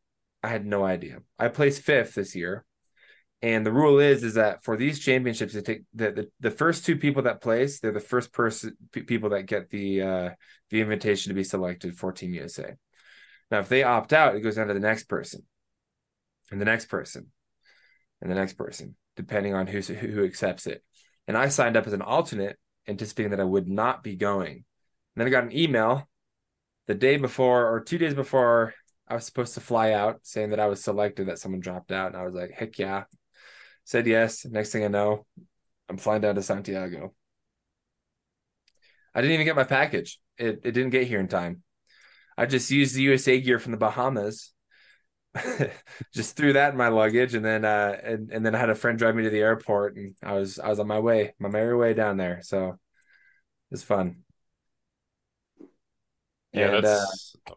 I 0.43 0.47
had 0.47 0.67
no 0.67 0.85
idea. 0.85 1.17
I 1.39 1.47
placed 1.47 1.81
fifth 1.81 2.13
this 2.13 2.35
year, 2.35 2.63
and 3.43 3.65
the 3.65 3.73
rule 3.73 3.99
is 3.99 4.23
is 4.23 4.35
that 4.35 4.63
for 4.63 4.77
these 4.77 4.99
championships, 4.99 5.53
they 5.53 5.61
take 5.61 5.81
the, 5.93 6.11
the, 6.11 6.29
the 6.39 6.49
first 6.49 6.85
two 6.85 6.95
people 6.95 7.23
that 7.23 7.41
place, 7.41 7.81
they're 7.81 7.91
the 7.91 7.99
first 7.99 8.31
person 8.31 8.77
people 8.93 9.31
that 9.31 9.43
get 9.43 9.69
the 9.69 10.01
uh, 10.01 10.29
the 10.69 10.79
invitation 10.79 11.29
to 11.29 11.35
be 11.35 11.43
selected 11.43 11.97
for 11.97 12.13
Team 12.13 12.33
USA. 12.33 12.73
Now, 13.51 13.59
if 13.59 13.67
they 13.67 13.83
opt 13.83 14.13
out, 14.13 14.35
it 14.35 14.39
goes 14.39 14.55
down 14.55 14.69
to 14.69 14.73
the 14.73 14.79
next 14.79 15.09
person, 15.09 15.43
and 16.51 16.61
the 16.61 16.65
next 16.65 16.85
person, 16.85 17.31
and 18.21 18.31
the 18.31 18.35
next 18.35 18.53
person, 18.53 18.95
depending 19.17 19.53
on 19.53 19.67
who 19.67 19.81
who 19.81 20.23
accepts 20.23 20.65
it. 20.65 20.81
And 21.27 21.37
I 21.37 21.49
signed 21.49 21.75
up 21.75 21.85
as 21.85 21.91
an 21.93 22.01
alternate, 22.01 22.57
anticipating 22.87 23.31
that 23.31 23.41
I 23.41 23.45
would 23.45 23.67
not 23.67 24.03
be 24.03 24.15
going. 24.15 24.53
And 24.53 24.63
then 25.17 25.27
I 25.27 25.31
got 25.31 25.43
an 25.43 25.55
email 25.55 26.07
the 26.87 26.95
day 26.95 27.17
before 27.17 27.69
or 27.69 27.81
two 27.81 27.97
days 27.97 28.13
before 28.13 28.73
I 29.05 29.15
was 29.15 29.25
supposed 29.25 29.55
to 29.55 29.59
fly 29.59 29.91
out, 29.91 30.21
saying 30.23 30.51
that 30.51 30.61
I 30.61 30.67
was 30.67 30.81
selected, 30.81 31.27
that 31.27 31.39
someone 31.39 31.59
dropped 31.59 31.91
out, 31.91 32.13
and 32.13 32.15
I 32.15 32.23
was 32.23 32.33
like, 32.33 32.51
"Heck 32.51 32.79
yeah!" 32.79 33.03
Said 33.85 34.07
yes. 34.07 34.45
Next 34.45 34.71
thing 34.71 34.83
I 34.85 34.87
know, 34.87 35.25
I'm 35.89 35.97
flying 35.97 36.21
down 36.21 36.35
to 36.35 36.41
Santiago. 36.41 37.13
I 39.13 39.21
didn't 39.21 39.33
even 39.35 39.45
get 39.45 39.55
my 39.55 39.63
package. 39.63 40.19
It 40.37 40.61
it 40.63 40.71
didn't 40.71 40.89
get 40.89 41.07
here 41.07 41.19
in 41.19 41.27
time. 41.27 41.63
I 42.37 42.45
just 42.45 42.71
used 42.71 42.95
the 42.95 43.03
USA 43.03 43.39
gear 43.39 43.59
from 43.59 43.71
the 43.71 43.77
Bahamas. 43.77 44.53
just 46.13 46.35
threw 46.35 46.53
that 46.53 46.71
in 46.71 46.77
my 46.77 46.89
luggage 46.89 47.33
and 47.33 47.43
then 47.43 47.65
uh 47.65 47.97
and, 48.03 48.31
and 48.31 48.45
then 48.45 48.53
I 48.53 48.59
had 48.59 48.69
a 48.69 48.75
friend 48.75 48.99
drive 48.99 49.15
me 49.15 49.23
to 49.23 49.31
the 49.31 49.39
airport 49.39 49.95
and 49.95 50.15
I 50.21 50.33
was 50.33 50.59
I 50.59 50.69
was 50.69 50.79
on 50.79 50.87
my 50.87 50.99
way, 50.99 51.33
my 51.39 51.49
merry 51.49 51.75
way 51.75 51.93
down 51.93 52.17
there. 52.17 52.41
So 52.43 52.69
it 52.69 52.77
was 53.71 53.83
fun. 53.83 54.23
Yeah, 56.51 56.75
and, 56.75 56.83
that's 56.83 57.35
uh, 57.49 57.53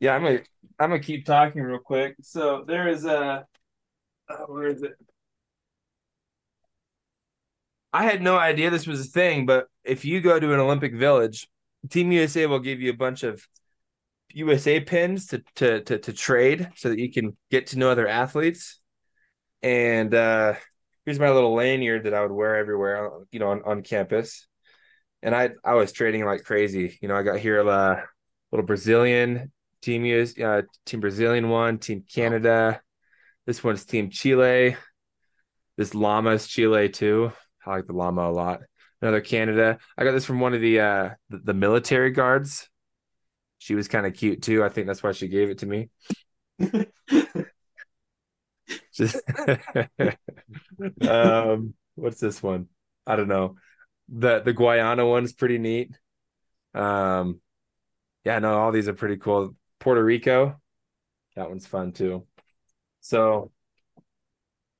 yeah, 0.00 0.14
I'm 0.14 0.22
gonna 0.22 0.40
I'm 0.78 0.90
gonna 0.90 1.00
keep 1.02 1.24
talking 1.24 1.62
real 1.62 1.78
quick. 1.78 2.16
So 2.22 2.64
there 2.66 2.88
is 2.88 3.04
a 3.04 3.46
uh, 4.28 4.44
where 4.46 4.68
is 4.68 4.82
it? 4.82 4.96
I 7.92 8.04
had 8.04 8.20
no 8.20 8.36
idea 8.36 8.70
this 8.70 8.86
was 8.86 9.00
a 9.00 9.04
thing, 9.10 9.46
but 9.46 9.68
if 9.84 10.04
you 10.04 10.20
go 10.20 10.38
to 10.38 10.52
an 10.52 10.60
Olympic 10.60 10.94
Village, 10.94 11.48
Team 11.88 12.12
USA 12.12 12.46
will 12.46 12.58
give 12.58 12.80
you 12.80 12.90
a 12.90 12.96
bunch 12.96 13.22
of 13.22 13.46
USA 14.32 14.80
pins 14.80 15.28
to 15.28 15.42
to 15.56 15.80
to, 15.82 15.98
to 15.98 16.12
trade 16.12 16.68
so 16.76 16.88
that 16.90 16.98
you 16.98 17.10
can 17.10 17.36
get 17.50 17.68
to 17.68 17.78
know 17.78 17.90
other 17.90 18.08
athletes. 18.08 18.80
And 19.62 20.14
uh, 20.14 20.54
here's 21.04 21.18
my 21.18 21.30
little 21.30 21.54
lanyard 21.54 22.04
that 22.04 22.14
I 22.14 22.20
would 22.20 22.32
wear 22.32 22.56
everywhere, 22.56 23.10
you 23.30 23.38
know, 23.38 23.50
on, 23.50 23.62
on 23.64 23.82
campus. 23.82 24.46
And 25.22 25.34
I 25.34 25.50
I 25.64 25.74
was 25.74 25.92
trading 25.92 26.24
like 26.24 26.44
crazy. 26.44 26.98
You 27.00 27.08
know, 27.08 27.16
I 27.16 27.22
got 27.22 27.38
here 27.38 27.60
a 27.60 27.66
uh, 27.66 28.02
little 28.52 28.66
Brazilian 28.66 29.52
team 29.80 30.04
US, 30.04 30.38
uh, 30.38 30.62
team 30.84 31.00
Brazilian 31.00 31.48
one, 31.48 31.78
team 31.78 32.04
Canada, 32.12 32.82
this 33.46 33.62
one's 33.62 33.84
Team 33.84 34.10
Chile. 34.10 34.76
This 35.76 35.94
llama 35.94 36.30
is 36.30 36.46
Chile 36.46 36.88
too. 36.88 37.32
I 37.64 37.70
like 37.70 37.86
the 37.86 37.92
llama 37.92 38.28
a 38.28 38.32
lot. 38.32 38.60
Another 39.00 39.20
Canada. 39.20 39.78
I 39.96 40.04
got 40.04 40.12
this 40.12 40.24
from 40.24 40.40
one 40.40 40.54
of 40.54 40.60
the 40.60 40.80
uh 40.80 41.10
the, 41.30 41.38
the 41.38 41.54
military 41.54 42.10
guards. 42.10 42.68
She 43.58 43.74
was 43.74 43.88
kind 43.88 44.06
of 44.06 44.14
cute 44.14 44.42
too. 44.42 44.64
I 44.64 44.68
think 44.68 44.86
that's 44.86 45.02
why 45.02 45.12
she 45.12 45.28
gave 45.28 45.50
it 45.50 45.58
to 45.58 45.66
me. 45.66 45.90
Just 48.92 49.20
um 51.08 51.74
what's 51.94 52.20
this 52.20 52.42
one? 52.42 52.68
I 53.06 53.16
don't 53.16 53.28
know. 53.28 53.56
The 54.08 54.40
the 54.40 54.52
Guyana 54.52 55.06
one's 55.06 55.32
pretty 55.32 55.58
neat. 55.58 55.96
Um 56.74 57.40
yeah, 58.24 58.40
no, 58.40 58.58
all 58.58 58.72
these 58.72 58.88
are 58.88 58.94
pretty 58.94 59.18
cool. 59.18 59.54
Puerto 59.78 60.02
Rico, 60.02 60.60
that 61.36 61.48
one's 61.48 61.66
fun 61.66 61.92
too. 61.92 62.26
So 63.06 63.52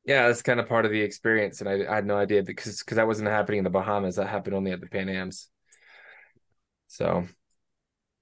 yeah, 0.05 0.27
that's 0.27 0.43
kind 0.43 0.59
of 0.59 0.69
part 0.69 0.85
of 0.85 0.91
the 0.91 1.01
experience, 1.01 1.61
and 1.61 1.69
I, 1.69 1.93
I 1.93 1.95
had 1.95 2.07
no 2.07 2.17
idea 2.17 2.43
because 2.43 2.81
because 2.81 2.97
that 2.97 3.07
wasn't 3.07 3.29
happening 3.29 3.59
in 3.59 3.65
the 3.65 3.71
Bahamas. 3.71 4.17
That 4.17 4.27
happened 4.27 4.57
only 4.57 4.73
at 4.73 4.81
the 4.81 4.89
Pan 4.89 5.09
Am's. 5.09 5.49
So 6.89 7.29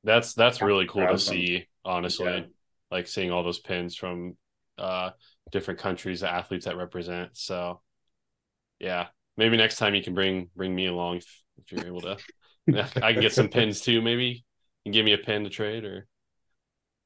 that's 0.03 0.35
that's 0.35 0.61
really 0.61 0.87
cool 0.87 1.07
to 1.07 1.19
see. 1.19 1.69
Honestly, 1.87 2.27
yeah. 2.27 2.41
like 2.91 3.07
seeing 3.09 3.33
all 3.33 3.43
those 3.43 3.61
pins 3.61 3.97
from 3.97 4.37
uh 4.77 5.11
different 5.51 5.81
countries, 5.81 6.21
the 6.21 6.31
athletes 6.31 6.67
that 6.67 6.77
represent. 6.77 7.31
So 7.33 7.81
yeah, 8.79 9.07
maybe 9.39 9.57
next 9.57 9.79
time 9.79 9.95
you 9.95 10.03
can 10.03 10.13
bring 10.13 10.51
bring 10.55 10.75
me 10.75 10.87
along 10.87 11.17
if, 11.17 11.43
if 11.57 11.73
you're 11.73 11.87
able 11.87 12.03
to. 12.03 12.19
I 13.03 13.15
can 13.15 13.23
get 13.23 13.33
some 13.33 13.49
pins 13.49 13.81
too. 13.81 14.03
Maybe 14.03 14.45
and 14.85 14.93
give 14.93 15.07
me 15.07 15.15
a 15.15 15.19
pin 15.19 15.45
to 15.45 15.51
trade 15.51 15.85
or. 15.85 16.07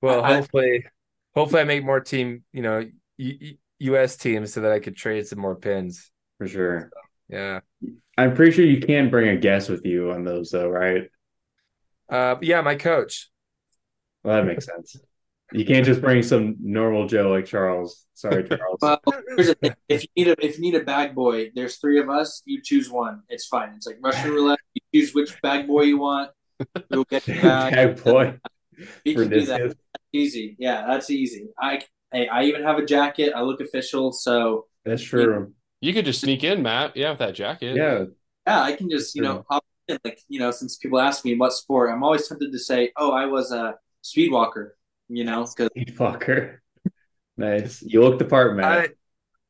Well, 0.00 0.24
hopefully, 0.24 0.84
hopefully 1.34 1.62
I 1.62 1.64
make 1.64 1.84
more 1.84 2.00
team, 2.00 2.44
you 2.52 2.62
know, 2.62 2.84
U- 3.16 3.56
U.S. 3.80 4.16
teams 4.16 4.52
so 4.52 4.60
that 4.62 4.72
I 4.72 4.80
could 4.80 4.96
trade 4.96 5.26
some 5.26 5.38
more 5.38 5.56
pins. 5.56 6.10
For 6.38 6.46
sure. 6.46 6.90
So, 6.92 7.00
yeah. 7.28 7.60
I'm 8.16 8.34
pretty 8.34 8.52
sure 8.52 8.64
you 8.64 8.80
can 8.80 9.10
bring 9.10 9.28
a 9.28 9.36
guest 9.36 9.68
with 9.68 9.84
you 9.84 10.10
on 10.12 10.24
those, 10.24 10.50
though, 10.50 10.68
right? 10.68 11.08
Uh, 12.08 12.36
yeah, 12.40 12.60
my 12.60 12.74
coach. 12.74 13.30
Well, 14.24 14.36
that 14.36 14.46
makes 14.46 14.66
sense. 14.66 14.96
You 15.52 15.64
can't 15.64 15.86
just 15.86 16.02
bring 16.02 16.22
some 16.22 16.56
normal 16.60 17.06
Joe 17.06 17.30
like 17.30 17.46
Charles. 17.46 18.06
Sorry, 18.14 18.46
Charles. 18.46 18.78
well, 18.82 19.00
here's 19.28 19.46
the 19.46 19.54
thing: 19.54 19.74
if 19.88 20.02
you 20.02 20.08
need 20.16 20.28
a 20.28 20.44
if 20.44 20.56
you 20.56 20.62
need 20.62 20.74
a 20.74 20.84
bag 20.84 21.14
boy, 21.14 21.50
there's 21.54 21.76
three 21.76 21.98
of 22.00 22.10
us. 22.10 22.42
You 22.44 22.60
choose 22.62 22.90
one. 22.90 23.22
It's 23.30 23.46
fine. 23.46 23.70
It's 23.76 23.86
like 23.86 23.96
Russian 24.02 24.30
roulette. 24.30 24.58
You 24.74 24.82
choose 25.00 25.14
which 25.14 25.40
bag 25.40 25.66
boy 25.66 25.82
you 25.82 25.98
want. 25.98 26.30
You'll 26.90 27.04
get 27.04 27.22
the 27.24 27.34
bag. 27.34 27.72
bag 27.72 28.04
boy. 28.04 28.38
You 29.04 29.14
can 29.14 29.28
do 29.28 29.44
that. 29.46 29.74
Easy. 30.12 30.56
Yeah, 30.58 30.86
that's 30.86 31.10
easy. 31.10 31.48
I 31.60 31.82
hey, 32.12 32.28
I 32.28 32.44
even 32.44 32.62
have 32.62 32.78
a 32.78 32.84
jacket. 32.84 33.32
I 33.34 33.42
look 33.42 33.60
official, 33.60 34.12
so 34.12 34.66
that's 34.84 35.02
true. 35.02 35.52
You 35.80 35.92
could 35.92 36.04
just 36.04 36.20
sneak 36.20 36.44
in, 36.44 36.62
Matt. 36.62 36.96
Yeah, 36.96 37.10
with 37.10 37.20
that 37.20 37.34
jacket. 37.34 37.76
Yeah. 37.76 38.04
Yeah, 38.46 38.62
I 38.62 38.72
can 38.72 38.88
just, 38.88 39.14
you 39.14 39.22
know, 39.22 39.44
hop 39.48 39.64
in. 39.88 39.98
Like, 40.04 40.20
you 40.28 40.40
know, 40.40 40.50
since 40.50 40.76
people 40.76 40.98
ask 40.98 41.24
me 41.24 41.36
what 41.36 41.52
sport, 41.52 41.90
I'm 41.90 42.02
always 42.02 42.26
tempted 42.26 42.50
to 42.50 42.58
say, 42.58 42.92
oh, 42.96 43.12
I 43.12 43.26
was 43.26 43.52
a 43.52 43.76
speed 44.02 44.32
walker, 44.32 44.76
you 45.08 45.24
know, 45.24 45.44
because 45.44 45.68
speed 45.68 45.98
walker. 45.98 46.62
nice. 47.36 47.82
You 47.82 48.02
look 48.02 48.18
the 48.18 48.24
part, 48.24 48.56
Matt. 48.56 48.90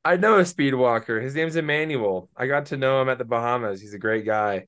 I, 0.04 0.12
I 0.12 0.16
know 0.16 0.38
a 0.38 0.44
speed 0.44 0.74
walker. 0.74 1.20
His 1.20 1.34
name's 1.34 1.56
Emmanuel. 1.56 2.28
I 2.36 2.46
got 2.46 2.66
to 2.66 2.76
know 2.76 3.00
him 3.00 3.08
at 3.08 3.18
the 3.18 3.24
Bahamas. 3.24 3.80
He's 3.80 3.94
a 3.94 3.98
great 3.98 4.26
guy. 4.26 4.66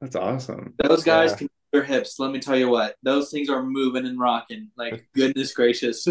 That's 0.00 0.16
awesome. 0.16 0.74
Those 0.78 1.04
guys 1.04 1.30
yeah. 1.30 1.36
can 1.36 1.48
their 1.74 1.82
hips. 1.82 2.18
Let 2.18 2.30
me 2.30 2.38
tell 2.38 2.56
you 2.56 2.68
what, 2.68 2.94
those 3.02 3.30
things 3.30 3.50
are 3.50 3.62
moving 3.62 4.06
and 4.06 4.18
rocking. 4.18 4.70
Like 4.76 5.08
goodness 5.14 5.52
gracious. 5.52 6.06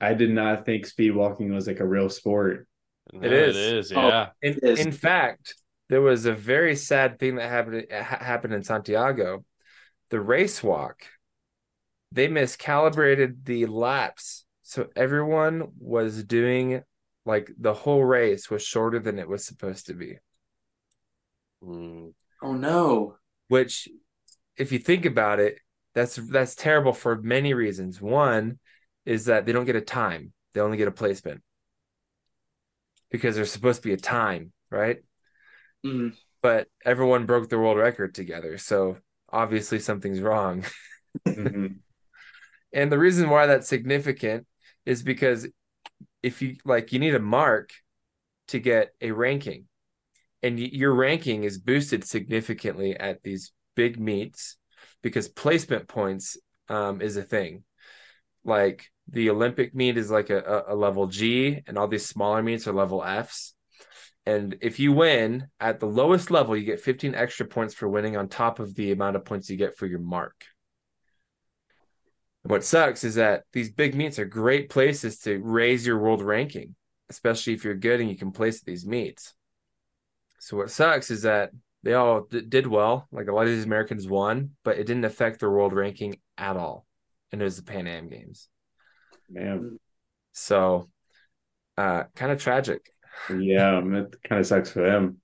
I 0.00 0.14
did 0.14 0.30
not 0.30 0.64
think 0.64 0.86
speed 0.86 1.14
walking 1.14 1.52
was 1.52 1.66
like 1.66 1.80
a 1.80 1.86
real 1.86 2.08
sport. 2.08 2.66
No, 3.12 3.26
it 3.26 3.32
is. 3.32 3.56
It 3.56 3.76
is. 3.76 3.92
Oh, 3.92 4.08
yeah. 4.08 4.28
Oh, 4.28 4.32
in, 4.40 4.58
is. 4.62 4.80
in 4.80 4.92
fact, 4.92 5.54
there 5.88 6.00
was 6.00 6.24
a 6.24 6.32
very 6.32 6.76
sad 6.76 7.18
thing 7.18 7.36
that 7.36 7.50
happened 7.50 7.86
happened 7.90 8.54
in 8.54 8.62
Santiago. 8.62 9.44
The 10.10 10.20
race 10.20 10.62
walk, 10.62 11.02
they 12.12 12.28
miscalibrated 12.28 13.44
the 13.44 13.66
laps, 13.66 14.44
so 14.62 14.88
everyone 14.94 15.72
was 15.78 16.22
doing 16.22 16.82
like 17.26 17.50
the 17.58 17.74
whole 17.74 18.04
race 18.04 18.50
was 18.50 18.64
shorter 18.64 19.00
than 19.00 19.18
it 19.18 19.28
was 19.28 19.44
supposed 19.44 19.86
to 19.86 19.94
be. 19.94 20.18
Mm. 21.64 22.12
Oh 22.40 22.54
no! 22.54 23.16
Which 23.48 23.88
if 24.56 24.72
you 24.72 24.78
think 24.78 25.04
about 25.04 25.40
it, 25.40 25.58
that's 25.94 26.16
that's 26.16 26.54
terrible 26.54 26.92
for 26.92 27.20
many 27.20 27.54
reasons. 27.54 28.00
One 28.00 28.58
is 29.04 29.26
that 29.26 29.46
they 29.46 29.52
don't 29.52 29.64
get 29.64 29.76
a 29.76 29.80
time; 29.80 30.32
they 30.54 30.60
only 30.60 30.76
get 30.76 30.88
a 30.88 30.92
placement 30.92 31.42
because 33.10 33.36
there's 33.36 33.52
supposed 33.52 33.82
to 33.82 33.88
be 33.88 33.94
a 33.94 33.98
time, 33.98 34.52
right? 34.70 34.98
Mm-hmm. 35.84 36.08
But 36.42 36.68
everyone 36.84 37.26
broke 37.26 37.48
the 37.48 37.58
world 37.58 37.76
record 37.76 38.14
together, 38.14 38.58
so 38.58 38.96
obviously 39.30 39.78
something's 39.78 40.20
wrong. 40.20 40.64
mm-hmm. 41.28 41.66
And 42.72 42.90
the 42.90 42.98
reason 42.98 43.28
why 43.28 43.46
that's 43.46 43.68
significant 43.68 44.46
is 44.86 45.02
because 45.02 45.46
if 46.22 46.42
you 46.42 46.56
like, 46.64 46.92
you 46.92 46.98
need 46.98 47.14
a 47.14 47.20
mark 47.20 47.70
to 48.48 48.58
get 48.58 48.92
a 49.00 49.12
ranking, 49.12 49.66
and 50.42 50.56
y- 50.56 50.70
your 50.72 50.94
ranking 50.94 51.44
is 51.44 51.58
boosted 51.58 52.04
significantly 52.04 52.96
at 52.96 53.22
these 53.22 53.52
big 53.74 53.98
meets 53.98 54.56
because 55.02 55.28
placement 55.28 55.88
points 55.88 56.36
um, 56.68 57.00
is 57.00 57.16
a 57.16 57.22
thing. 57.22 57.64
Like 58.44 58.90
the 59.08 59.30
Olympic 59.30 59.74
meet 59.74 59.96
is 59.96 60.10
like 60.10 60.30
a, 60.30 60.64
a 60.68 60.74
level 60.74 61.06
G, 61.06 61.62
and 61.66 61.78
all 61.78 61.88
these 61.88 62.06
smaller 62.06 62.42
meets 62.42 62.66
are 62.66 62.72
level 62.72 63.02
Fs. 63.02 63.54
And 64.24 64.56
if 64.60 64.78
you 64.78 64.92
win 64.92 65.48
at 65.58 65.80
the 65.80 65.86
lowest 65.86 66.30
level, 66.30 66.56
you 66.56 66.64
get 66.64 66.80
15 66.80 67.14
extra 67.14 67.46
points 67.46 67.74
for 67.74 67.88
winning 67.88 68.16
on 68.16 68.28
top 68.28 68.60
of 68.60 68.74
the 68.74 68.92
amount 68.92 69.16
of 69.16 69.24
points 69.24 69.50
you 69.50 69.56
get 69.56 69.76
for 69.76 69.86
your 69.86 69.98
mark. 69.98 70.44
What 72.44 72.64
sucks 72.64 73.04
is 73.04 73.16
that 73.16 73.44
these 73.52 73.70
big 73.70 73.94
meets 73.94 74.18
are 74.18 74.24
great 74.24 74.68
places 74.68 75.18
to 75.20 75.40
raise 75.40 75.86
your 75.86 75.98
world 75.98 76.22
ranking, 76.22 76.74
especially 77.08 77.52
if 77.52 77.64
you're 77.64 77.74
good 77.74 78.00
and 78.00 78.10
you 78.10 78.16
can 78.16 78.32
place 78.32 78.60
at 78.60 78.64
these 78.64 78.86
meets. 78.86 79.34
So 80.40 80.56
what 80.56 80.70
sucks 80.70 81.10
is 81.10 81.22
that 81.22 81.50
they 81.82 81.94
all 81.94 82.22
d- 82.22 82.42
did 82.42 82.66
well. 82.66 83.08
Like 83.12 83.28
a 83.28 83.32
lot 83.32 83.42
of 83.46 83.48
these 83.52 83.64
Americans 83.64 84.06
won, 84.08 84.56
but 84.64 84.78
it 84.78 84.86
didn't 84.86 85.04
affect 85.04 85.40
their 85.40 85.50
world 85.50 85.72
ranking 85.72 86.16
at 86.38 86.56
all. 86.56 86.86
And 87.32 87.40
it 87.40 87.44
was 87.44 87.56
the 87.56 87.62
Pan 87.62 87.86
Am 87.86 88.08
Games. 88.08 88.48
Man, 89.28 89.78
So 90.32 90.88
uh 91.76 92.04
kind 92.14 92.32
of 92.32 92.40
tragic. 92.42 92.92
yeah, 93.28 93.78
it 93.78 94.16
kind 94.22 94.40
of 94.40 94.46
sucks 94.46 94.70
for 94.70 94.82
them. 94.82 95.20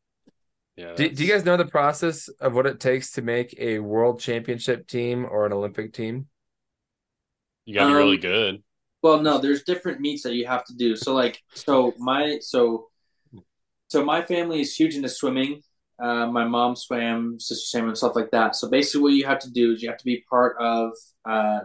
Yeah. 0.77 0.95
Do, 0.95 1.09
do 1.09 1.25
you 1.25 1.31
guys 1.33 1.45
know 1.45 1.57
the 1.57 1.65
process 1.67 2.29
of 2.41 2.55
what 2.55 2.67
it 2.67 2.79
takes 2.81 3.13
to 3.13 3.23
make 3.23 3.55
a 3.59 3.81
world 3.81 4.21
championship 4.21 4.87
team 4.87 5.27
or 5.29 5.45
an 5.47 5.53
Olympic 5.53 5.93
team? 5.93 6.29
You 7.65 7.75
got 7.75 7.85
to 7.85 7.91
be 7.91 7.95
really 7.95 8.17
Um, 8.17 8.21
good. 8.21 8.63
Well, 9.03 9.21
no, 9.23 9.39
there's 9.39 9.63
different 9.65 10.01
meets 10.01 10.23
that 10.23 10.35
you 10.35 10.47
have 10.47 10.65
to 10.67 10.75
do. 10.75 10.97
So 10.97 11.15
like, 11.15 11.41
so 11.55 11.93
my 11.99 12.39
so 12.41 12.89
so 13.89 14.05
my 14.05 14.23
family 14.23 14.61
is 14.61 14.75
huge 14.75 14.95
into 14.97 15.09
swimming. 15.09 15.63
Uh, 16.01 16.27
my 16.27 16.45
mom 16.45 16.77
swam, 16.77 17.41
sister 17.41 17.67
swam, 17.67 17.89
and 17.89 17.99
stuff 17.99 18.15
like 18.15 18.31
that. 18.31 18.55
So 18.55 18.69
basically, 18.69 19.03
what 19.03 19.13
you 19.15 19.27
have 19.27 19.41
to 19.41 19.51
do 19.51 19.73
is 19.73 19.83
you 19.83 19.89
have 19.89 19.99
to 19.99 20.05
be 20.05 20.25
part 20.31 20.57
of. 20.59 20.93
Uh, 21.25 21.61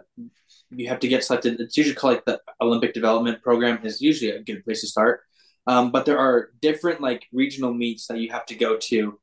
you 0.71 0.87
have 0.87 0.99
to 0.99 1.07
get 1.07 1.23
selected. 1.23 1.59
It's 1.59 1.77
usually 1.77 1.95
called 1.95 2.15
like 2.15 2.25
the 2.25 2.41
Olympic 2.59 2.93
Development 2.93 3.41
Program. 3.43 3.79
Is 3.85 4.01
usually 4.01 4.31
a 4.31 4.41
good 4.41 4.63
place 4.63 4.81
to 4.81 4.87
start. 4.87 5.21
Um, 5.67 5.91
but 5.91 6.05
there 6.05 6.19
are 6.19 6.49
different 6.61 6.99
like 6.99 7.25
regional 7.31 7.73
meets 7.73 8.07
that 8.07 8.17
you 8.17 8.31
have 8.31 8.45
to 8.47 8.55
go 8.55 8.77
to, 8.77 9.19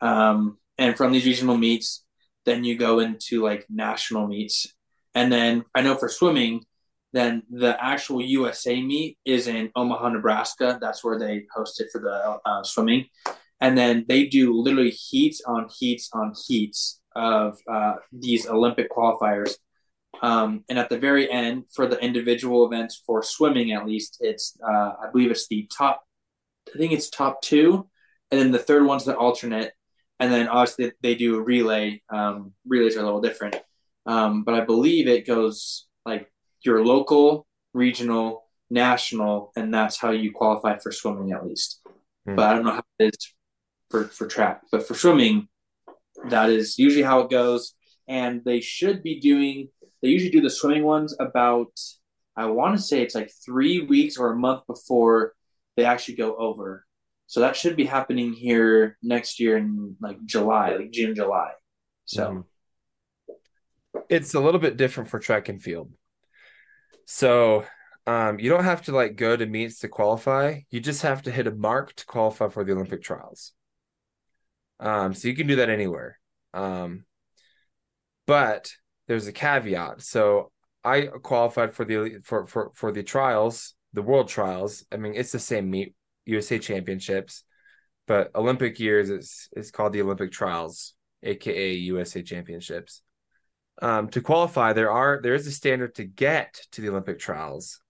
um, 0.00 0.58
and 0.78 0.96
from 0.96 1.12
these 1.12 1.26
regional 1.26 1.56
meets, 1.56 2.04
then 2.46 2.64
you 2.64 2.76
go 2.76 3.00
into 3.00 3.42
like 3.42 3.66
national 3.68 4.26
meets. 4.26 4.66
And 5.14 5.32
then 5.32 5.64
I 5.74 5.82
know 5.82 5.96
for 5.96 6.08
swimming, 6.08 6.64
then 7.12 7.44
the 7.48 7.82
actual 7.82 8.20
USA 8.22 8.80
meet 8.82 9.18
is 9.24 9.46
in 9.46 9.70
Omaha, 9.76 10.08
Nebraska. 10.08 10.78
That's 10.80 11.04
where 11.04 11.18
they 11.18 11.46
host 11.54 11.80
it 11.80 11.88
for 11.92 12.00
the 12.00 12.38
uh, 12.44 12.62
swimming. 12.64 13.06
And 13.60 13.78
then 13.78 14.04
they 14.08 14.26
do 14.26 14.52
literally 14.52 14.90
heats 14.90 15.40
on 15.46 15.68
heats 15.78 16.10
on 16.12 16.34
heats 16.46 17.00
of 17.14 17.58
uh, 17.70 17.94
these 18.12 18.46
Olympic 18.48 18.90
qualifiers. 18.90 19.54
Um, 20.22 20.64
and 20.68 20.78
at 20.78 20.88
the 20.88 20.98
very 20.98 21.30
end, 21.30 21.64
for 21.72 21.86
the 21.86 21.98
individual 21.98 22.66
events 22.66 23.02
for 23.06 23.22
swimming, 23.22 23.72
at 23.72 23.86
least, 23.86 24.18
it's 24.20 24.56
uh, 24.66 24.92
I 25.02 25.10
believe 25.12 25.30
it's 25.30 25.48
the 25.48 25.68
top. 25.76 26.02
I 26.74 26.78
think 26.78 26.92
it's 26.92 27.10
top 27.10 27.42
two, 27.42 27.88
and 28.30 28.40
then 28.40 28.50
the 28.50 28.58
third 28.58 28.86
one's 28.86 29.04
the 29.04 29.16
alternate, 29.16 29.72
and 30.18 30.32
then 30.32 30.48
obviously 30.48 30.92
they 31.02 31.14
do 31.14 31.36
a 31.36 31.42
relay. 31.42 32.02
Um, 32.10 32.52
relays 32.66 32.96
are 32.96 33.00
a 33.00 33.04
little 33.04 33.20
different, 33.20 33.56
um, 34.06 34.44
but 34.44 34.54
I 34.54 34.60
believe 34.60 35.08
it 35.08 35.26
goes 35.26 35.86
like 36.06 36.30
your 36.64 36.84
local, 36.84 37.46
regional, 37.72 38.44
national, 38.70 39.52
and 39.56 39.74
that's 39.74 39.98
how 39.98 40.12
you 40.12 40.32
qualify 40.32 40.78
for 40.78 40.92
swimming 40.92 41.32
at 41.32 41.46
least. 41.46 41.80
Hmm. 42.26 42.36
But 42.36 42.48
I 42.48 42.54
don't 42.54 42.64
know 42.64 42.72
how 42.72 42.82
it 42.98 43.14
is 43.14 43.33
for 43.94 44.08
for 44.08 44.26
track, 44.26 44.62
but 44.72 44.86
for 44.86 44.94
swimming, 44.94 45.48
that 46.30 46.50
is 46.50 46.78
usually 46.78 47.04
how 47.04 47.20
it 47.20 47.30
goes. 47.30 47.74
And 48.08 48.42
they 48.44 48.60
should 48.60 49.02
be 49.04 49.20
doing. 49.20 49.68
They 50.02 50.08
usually 50.08 50.32
do 50.32 50.40
the 50.40 50.50
swimming 50.50 50.84
ones 50.84 51.16
about. 51.20 51.72
I 52.36 52.46
want 52.46 52.76
to 52.76 52.82
say 52.82 53.00
it's 53.00 53.14
like 53.14 53.30
three 53.46 53.80
weeks 53.82 54.16
or 54.16 54.32
a 54.32 54.36
month 54.36 54.66
before 54.66 55.34
they 55.76 55.84
actually 55.84 56.16
go 56.16 56.34
over. 56.34 56.84
So 57.28 57.38
that 57.40 57.54
should 57.54 57.76
be 57.76 57.84
happening 57.84 58.32
here 58.32 58.98
next 59.00 59.38
year 59.38 59.56
in 59.56 59.96
like 60.00 60.18
July, 60.26 60.74
like 60.74 60.90
June, 60.90 61.14
July. 61.14 61.52
So. 62.04 62.22
Mhm. 62.26 62.44
It's 64.08 64.34
a 64.34 64.40
little 64.40 64.60
bit 64.60 64.76
different 64.76 65.08
for 65.08 65.20
track 65.20 65.48
and 65.48 65.62
field. 65.62 65.92
So 67.06 67.64
um, 68.06 68.38
you 68.40 68.50
don't 68.50 68.64
have 68.64 68.82
to 68.82 68.92
like 68.92 69.16
go 69.16 69.36
to 69.36 69.46
meets 69.46 69.78
to 69.80 69.88
qualify. 69.88 70.60
You 70.70 70.80
just 70.80 71.02
have 71.02 71.22
to 71.22 71.30
hit 71.30 71.46
a 71.46 71.52
mark 71.52 71.94
to 71.94 72.04
qualify 72.04 72.48
for 72.48 72.64
the 72.64 72.72
Olympic 72.72 73.02
trials. 73.02 73.52
Um, 74.80 75.14
so 75.14 75.28
you 75.28 75.34
can 75.34 75.46
do 75.46 75.56
that 75.56 75.70
anywhere. 75.70 76.18
Um, 76.52 77.04
but 78.26 78.70
there's 79.06 79.26
a 79.26 79.32
caveat. 79.32 80.02
So 80.02 80.50
I 80.82 81.08
qualified 81.22 81.74
for 81.74 81.84
the 81.84 82.20
for 82.22 82.46
for 82.46 82.70
for 82.74 82.92
the 82.92 83.02
trials, 83.02 83.74
the 83.92 84.02
world 84.02 84.28
trials. 84.28 84.84
I 84.92 84.96
mean, 84.96 85.14
it's 85.14 85.32
the 85.32 85.38
same 85.38 85.70
meet, 85.70 85.94
USA 86.26 86.58
Championships, 86.58 87.44
but 88.06 88.30
Olympic 88.34 88.78
years 88.78 89.10
is 89.10 89.48
is 89.56 89.70
called 89.70 89.92
the 89.92 90.02
Olympic 90.02 90.32
trials, 90.32 90.94
aka 91.22 91.72
USA 91.72 92.22
Championships. 92.22 93.02
Um, 93.82 94.08
to 94.08 94.20
qualify, 94.20 94.72
there 94.72 94.90
are 94.90 95.20
there 95.22 95.34
is 95.34 95.46
a 95.46 95.52
standard 95.52 95.94
to 95.96 96.04
get 96.04 96.60
to 96.72 96.80
the 96.80 96.90
Olympic 96.90 97.18
trials, 97.18 97.80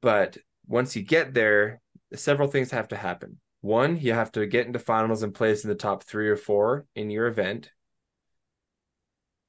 but 0.00 0.38
once 0.66 0.94
you 0.96 1.02
get 1.02 1.34
there, 1.34 1.80
several 2.14 2.48
things 2.48 2.70
have 2.70 2.88
to 2.88 2.96
happen. 2.96 3.40
One, 3.60 3.98
you 3.98 4.12
have 4.12 4.32
to 4.32 4.46
get 4.46 4.66
into 4.66 4.78
finals 4.78 5.22
and 5.22 5.34
place 5.34 5.64
in 5.64 5.68
the 5.68 5.74
top 5.74 6.04
three 6.04 6.28
or 6.28 6.36
four 6.36 6.86
in 6.94 7.10
your 7.10 7.26
event. 7.26 7.70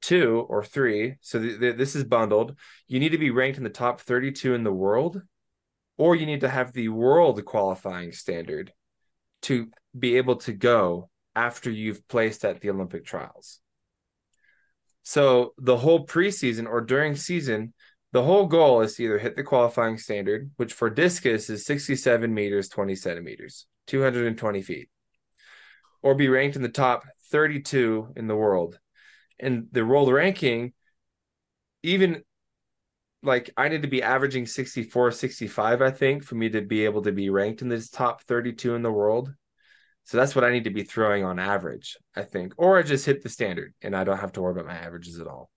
Two 0.02 0.46
or 0.50 0.64
three, 0.64 1.18
so 1.22 1.40
th- 1.40 1.60
th- 1.60 1.78
this 1.78 1.96
is 1.96 2.04
bundled. 2.04 2.58
You 2.88 3.00
need 3.00 3.12
to 3.12 3.18
be 3.18 3.30
ranked 3.30 3.58
in 3.58 3.64
the 3.64 3.70
top 3.70 4.02
32 4.02 4.56
in 4.56 4.64
the 4.64 4.74
world, 4.74 5.22
or 5.98 6.16
you 6.16 6.26
need 6.26 6.42
to 6.42 6.50
have 6.50 6.74
the 6.74 6.90
world 6.90 7.44
qualifying 7.46 8.12
standard 8.12 8.74
to 9.44 9.70
be 9.98 10.18
able 10.18 10.38
to 10.38 10.54
go 10.54 11.10
after 11.36 11.70
you've 11.70 12.08
placed 12.08 12.44
at 12.44 12.62
the 12.62 12.70
Olympic 12.70 13.06
trials. 13.06 13.60
So 15.04 15.54
the 15.58 15.78
whole 15.78 16.06
preseason 16.06 16.68
or 16.68 16.82
during 16.82 17.16
season, 17.16 17.74
the 18.12 18.24
whole 18.24 18.48
goal 18.48 18.82
is 18.82 18.96
to 18.96 19.04
either 19.04 19.18
hit 19.18 19.36
the 19.36 19.44
qualifying 19.44 19.98
standard, 19.98 20.52
which 20.58 20.74
for 20.74 20.90
discus 20.90 21.50
is 21.50 21.66
67 21.66 22.34
meters, 22.34 22.70
20 22.70 22.96
centimeters, 22.96 23.68
220 23.88 24.62
feet, 24.62 24.90
or 26.02 26.16
be 26.16 26.30
ranked 26.30 26.56
in 26.56 26.62
the 26.62 26.70
top 26.70 27.04
32 27.32 28.14
in 28.16 28.28
the 28.28 28.36
world. 28.36 28.80
And 29.40 29.68
the 29.72 29.86
world 29.86 30.12
ranking, 30.12 30.74
even 31.84 32.24
like 33.24 33.52
I 33.58 33.70
need 33.70 33.84
to 33.84 33.88
be 33.88 34.04
averaging 34.04 34.46
64, 34.46 35.12
65, 35.12 35.82
I 35.82 35.92
think, 35.92 36.24
for 36.24 36.36
me 36.36 36.50
to 36.50 36.62
be 36.62 36.86
able 36.86 37.04
to 37.04 37.12
be 37.12 37.30
ranked 37.30 37.62
in 37.62 37.70
this 37.70 37.90
top 37.90 38.24
32 38.24 38.76
in 38.76 38.82
the 38.82 38.92
world. 38.92 39.34
So 40.04 40.18
that's 40.18 40.36
what 40.36 40.44
I 40.44 40.52
need 40.52 40.64
to 40.64 40.72
be 40.72 40.84
throwing 40.84 41.24
on 41.24 41.40
average, 41.40 41.98
I 42.16 42.24
think. 42.24 42.54
Or 42.58 42.78
I 42.78 42.82
just 42.82 43.06
hit 43.06 43.22
the 43.22 43.30
standard 43.30 43.74
and 43.82 43.96
I 43.96 44.04
don't 44.04 44.18
have 44.18 44.32
to 44.34 44.42
worry 44.42 44.52
about 44.54 44.66
my 44.66 44.76
averages 44.76 45.20
at 45.20 45.28
all. 45.28 45.52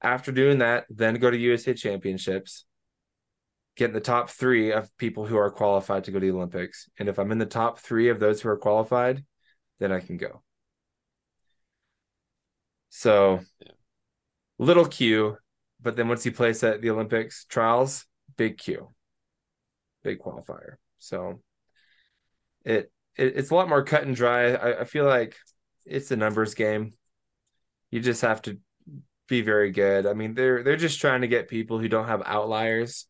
After 0.00 0.32
doing 0.32 0.58
that, 0.58 0.86
then 0.88 1.14
go 1.16 1.30
to 1.30 1.36
USA 1.36 1.74
Championships, 1.74 2.64
get 3.76 3.86
in 3.86 3.94
the 3.94 4.00
top 4.00 4.30
three 4.30 4.72
of 4.72 4.94
people 4.98 5.26
who 5.26 5.36
are 5.36 5.50
qualified 5.50 6.04
to 6.04 6.10
go 6.10 6.18
to 6.18 6.26
the 6.26 6.36
Olympics. 6.36 6.88
And 6.98 7.08
if 7.08 7.18
I'm 7.18 7.32
in 7.32 7.38
the 7.38 7.46
top 7.46 7.78
three 7.78 8.08
of 8.08 8.20
those 8.20 8.40
who 8.40 8.48
are 8.48 8.56
qualified, 8.58 9.24
then 9.78 9.92
I 9.92 10.00
can 10.00 10.16
go. 10.16 10.42
So 12.90 13.40
Yeah. 13.60 13.72
little 14.58 14.86
Q, 14.86 15.38
but 15.80 15.96
then 15.96 16.08
once 16.08 16.24
you 16.26 16.32
place 16.32 16.62
at 16.62 16.82
the 16.82 16.90
Olympics 16.90 17.46
trials, 17.46 18.04
big 18.36 18.58
Q, 18.58 18.88
big 20.02 20.18
qualifier. 20.18 20.76
So 20.98 21.40
it, 22.64 22.92
it 23.16 23.36
it's 23.36 23.50
a 23.50 23.54
lot 23.54 23.68
more 23.68 23.84
cut 23.84 24.04
and 24.04 24.14
dry. 24.14 24.52
I, 24.52 24.80
I 24.80 24.84
feel 24.84 25.06
like 25.06 25.36
it's 25.86 26.10
a 26.10 26.16
numbers 26.16 26.54
game. 26.54 26.94
You 27.90 28.00
just 28.00 28.22
have 28.22 28.42
to 28.42 28.58
be 29.28 29.42
very 29.42 29.70
good. 29.70 30.06
I 30.06 30.12
mean, 30.14 30.34
they're 30.34 30.62
they're 30.62 30.76
just 30.76 31.00
trying 31.00 31.22
to 31.22 31.28
get 31.28 31.48
people 31.48 31.78
who 31.78 31.88
don't 31.88 32.08
have 32.08 32.22
outliers, 32.24 33.06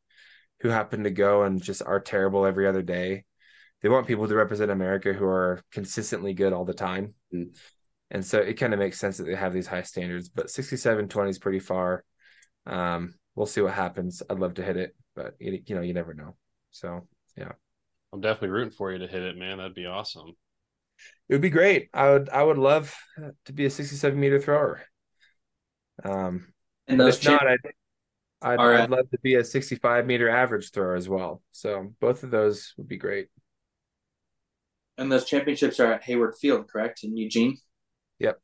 who 0.62 0.68
happen 0.68 1.04
to 1.04 1.10
go 1.10 1.42
and 1.42 1.62
just 1.62 1.82
are 1.84 2.00
terrible 2.00 2.46
every 2.46 2.66
other 2.66 2.82
day. 2.82 3.24
They 3.82 3.88
want 3.88 4.06
people 4.06 4.28
to 4.28 4.34
represent 4.34 4.70
America 4.70 5.12
who 5.12 5.24
are 5.24 5.60
consistently 5.72 6.34
good 6.34 6.52
all 6.52 6.64
the 6.64 6.72
time. 6.72 7.14
Mm. 7.34 7.54
And 8.12 8.24
so 8.24 8.38
it 8.38 8.54
kind 8.54 8.72
of 8.72 8.78
makes 8.78 8.98
sense 8.98 9.16
that 9.16 9.24
they 9.24 9.34
have 9.34 9.52
these 9.52 9.66
high 9.66 9.82
standards, 9.82 10.28
but 10.28 10.50
67 10.50 11.08
20 11.08 11.30
is 11.30 11.38
pretty 11.38 11.58
far. 11.58 12.04
Um, 12.66 13.14
we'll 13.34 13.46
see 13.46 13.60
what 13.60 13.74
happens. 13.74 14.22
I'd 14.30 14.38
love 14.38 14.54
to 14.54 14.62
hit 14.62 14.76
it, 14.76 14.94
but 15.16 15.34
you, 15.40 15.60
you 15.66 15.74
know, 15.74 15.80
you 15.80 15.94
never 15.94 16.14
know. 16.14 16.36
So 16.70 17.08
yeah. 17.36 17.52
I'm 18.12 18.20
definitely 18.20 18.50
rooting 18.50 18.70
for 18.70 18.92
you 18.92 18.98
to 18.98 19.08
hit 19.08 19.22
it, 19.22 19.36
man. 19.36 19.58
That'd 19.58 19.74
be 19.74 19.86
awesome. 19.86 20.28
It 21.28 21.34
would 21.34 21.42
be 21.42 21.50
great. 21.50 21.88
I 21.92 22.10
would 22.10 22.28
I 22.28 22.42
would 22.42 22.58
love 22.58 22.94
to 23.46 23.52
be 23.52 23.64
a 23.64 23.70
67 23.70 24.18
meter 24.18 24.38
thrower. 24.38 24.82
Um 26.04 26.52
And 26.86 26.98
but 26.98 27.04
those 27.04 27.18
if 27.18 27.24
not, 27.24 27.40
champ- 27.40 27.50
I 27.64 27.70
I'd, 28.42 28.56
right. 28.56 28.80
I'd 28.80 28.90
love 28.90 29.08
to 29.10 29.18
be 29.22 29.36
a 29.36 29.44
65 29.44 30.06
meter 30.06 30.28
average 30.28 30.70
thrower 30.70 30.94
as 30.94 31.08
well. 31.08 31.42
So 31.52 31.92
both 32.00 32.22
of 32.22 32.30
those 32.30 32.74
would 32.76 32.88
be 32.88 32.96
great. 32.96 33.28
And 34.98 35.10
those 35.10 35.24
championships 35.24 35.80
are 35.80 35.92
at 35.92 36.04
Hayward 36.04 36.36
Field, 36.36 36.68
correct, 36.68 37.04
in 37.04 37.16
Eugene? 37.16 37.58
Yep. 38.18 38.38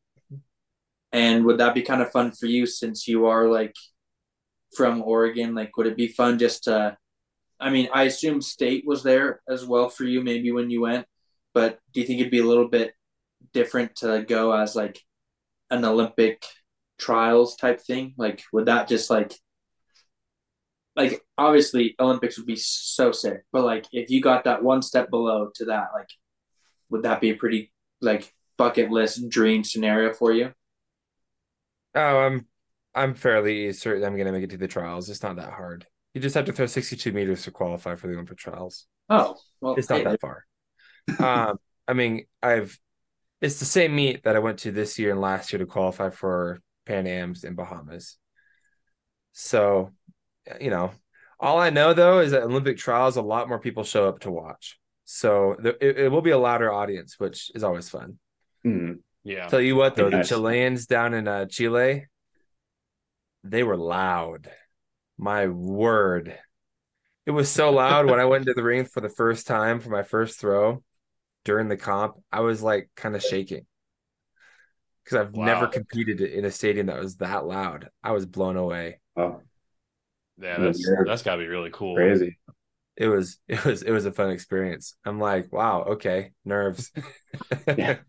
And 1.12 1.44
would 1.44 1.58
that 1.58 1.74
be 1.74 1.82
kind 1.82 2.02
of 2.02 2.10
fun 2.10 2.32
for 2.32 2.46
you 2.46 2.66
since 2.66 3.06
you 3.06 3.26
are 3.26 3.48
like 3.48 3.74
from 4.76 5.02
Oregon? 5.02 5.54
Like, 5.54 5.76
would 5.76 5.86
it 5.86 5.96
be 5.96 6.08
fun 6.08 6.38
just 6.38 6.64
to? 6.64 6.96
I 7.60 7.70
mean, 7.70 7.88
I 7.92 8.04
assume 8.04 8.40
state 8.40 8.84
was 8.86 9.02
there 9.02 9.40
as 9.48 9.66
well 9.66 9.88
for 9.88 10.04
you, 10.04 10.22
maybe 10.22 10.52
when 10.52 10.70
you 10.70 10.82
went. 10.82 11.06
But 11.54 11.80
do 11.92 12.00
you 12.00 12.06
think 12.06 12.20
it'd 12.20 12.30
be 12.30 12.38
a 12.38 12.46
little 12.46 12.68
bit 12.68 12.92
different 13.52 13.96
to 13.96 14.24
go 14.26 14.52
as 14.52 14.76
like 14.76 15.00
an 15.70 15.84
Olympic 15.84 16.44
trials 16.98 17.56
type 17.56 17.80
thing? 17.80 18.14
Like, 18.16 18.42
would 18.52 18.66
that 18.66 18.88
just 18.88 19.10
like 19.10 19.34
like 20.98 21.24
obviously 21.38 21.96
Olympics 22.00 22.38
would 22.38 22.46
be 22.48 22.56
so 22.56 23.12
sick, 23.12 23.44
but 23.52 23.64
like 23.64 23.86
if 23.92 24.10
you 24.10 24.22
got 24.22 24.44
that 24.44 24.64
one 24.64 24.82
step 24.82 25.10
below 25.10 25.50
to 25.56 25.66
that, 25.66 25.88
like 25.94 26.10
would 26.90 27.04
that 27.04 27.20
be 27.20 27.30
a 27.30 27.36
pretty 27.36 27.72
like 28.00 28.32
bucket 28.58 28.90
list 28.90 29.28
dream 29.30 29.64
scenario 29.64 30.12
for 30.14 30.32
you? 30.32 30.52
Oh, 31.94 32.18
I'm 32.20 32.46
I'm 32.94 33.14
fairly 33.14 33.72
certain 33.72 34.04
I'm 34.04 34.16
gonna 34.16 34.32
make 34.32 34.44
it 34.44 34.50
to 34.50 34.56
the 34.56 34.68
trials. 34.68 35.08
It's 35.10 35.22
not 35.22 35.36
that 35.36 35.52
hard. 35.52 35.86
You 36.14 36.20
just 36.20 36.34
have 36.34 36.46
to 36.46 36.52
throw 36.52 36.66
62 36.66 37.12
meters 37.12 37.42
to 37.44 37.50
qualify 37.50 37.94
for 37.94 38.06
the 38.06 38.14
Olympic 38.14 38.38
trials. 38.38 38.86
Oh, 39.08 39.36
well, 39.60 39.74
It's 39.76 39.90
not 39.90 39.98
hey, 39.98 40.04
that 40.04 40.20
far. 40.20 40.44
Um, 41.20 41.58
I 41.88 41.94
mean, 41.94 42.26
I've 42.42 42.78
it's 43.42 43.60
the 43.60 43.66
same 43.66 43.96
meet 43.96 44.24
that 44.24 44.36
I 44.36 44.40
went 44.40 44.60
to 44.60 44.72
this 44.72 44.98
year 44.98 45.12
and 45.12 45.20
last 45.20 45.52
year 45.52 45.60
to 45.60 45.66
qualify 45.66 46.10
for 46.10 46.60
Pan 46.86 47.06
Am's 47.06 47.44
in 47.44 47.54
Bahamas. 47.56 48.18
So, 49.32 49.92
you 50.60 50.70
know, 50.70 50.92
all 51.40 51.58
I 51.58 51.70
know 51.70 51.94
though 51.94 52.20
is 52.20 52.32
that 52.32 52.42
Olympic 52.42 52.78
trials, 52.78 53.16
a 53.16 53.22
lot 53.22 53.48
more 53.48 53.58
people 53.58 53.84
show 53.84 54.08
up 54.08 54.20
to 54.20 54.30
watch. 54.30 54.78
So 55.04 55.56
the, 55.58 55.70
it, 55.84 55.98
it 55.98 56.08
will 56.12 56.22
be 56.22 56.30
a 56.30 56.38
louder 56.38 56.72
audience, 56.72 57.18
which 57.18 57.50
is 57.54 57.64
always 57.64 57.88
fun. 57.88 58.18
Hmm. 58.62 58.92
Yeah. 59.24 59.48
Tell 59.48 59.60
you 59.60 59.76
what 59.76 59.94
though, 59.94 60.10
the 60.10 60.22
Chileans 60.22 60.86
down 60.86 61.14
in 61.14 61.28
uh, 61.28 61.46
Chile, 61.46 62.06
they 63.44 63.62
were 63.62 63.76
loud. 63.76 64.50
My 65.16 65.46
word. 65.46 66.36
It 67.26 67.32
was 67.32 67.50
so 67.50 67.70
loud 67.70 68.06
when 68.06 68.20
I 68.20 68.24
went 68.24 68.42
into 68.42 68.54
the 68.54 68.62
ring 68.62 68.84
for 68.84 69.00
the 69.00 69.08
first 69.08 69.46
time 69.46 69.80
for 69.80 69.90
my 69.90 70.02
first 70.02 70.40
throw 70.40 70.82
during 71.44 71.68
the 71.68 71.76
comp. 71.76 72.14
I 72.32 72.40
was 72.40 72.62
like 72.62 72.88
kind 72.96 73.14
of 73.14 73.22
shaking 73.22 73.66
because 75.04 75.26
I've 75.26 75.34
never 75.34 75.66
competed 75.66 76.20
in 76.20 76.44
a 76.44 76.50
stadium 76.50 76.86
that 76.86 76.98
was 76.98 77.16
that 77.16 77.46
loud. 77.46 77.88
I 78.02 78.12
was 78.12 78.26
blown 78.26 78.56
away. 78.56 79.00
Oh, 79.16 79.40
Yeah, 80.40 80.58
that's 80.58 80.80
Yeah. 80.80 81.02
that's 81.06 81.22
gotta 81.22 81.38
be 81.42 81.48
really 81.48 81.70
cool. 81.72 81.94
crazy. 81.96 82.38
It 82.96 83.08
was 83.08 83.38
it 83.48 83.64
was 83.64 83.82
it 83.82 83.90
was 83.90 84.06
a 84.06 84.12
fun 84.12 84.30
experience. 84.30 84.96
I'm 85.04 85.20
like, 85.20 85.52
wow, 85.52 85.82
okay, 85.92 86.32
nerves. 86.44 86.90
Yeah. 87.76 87.98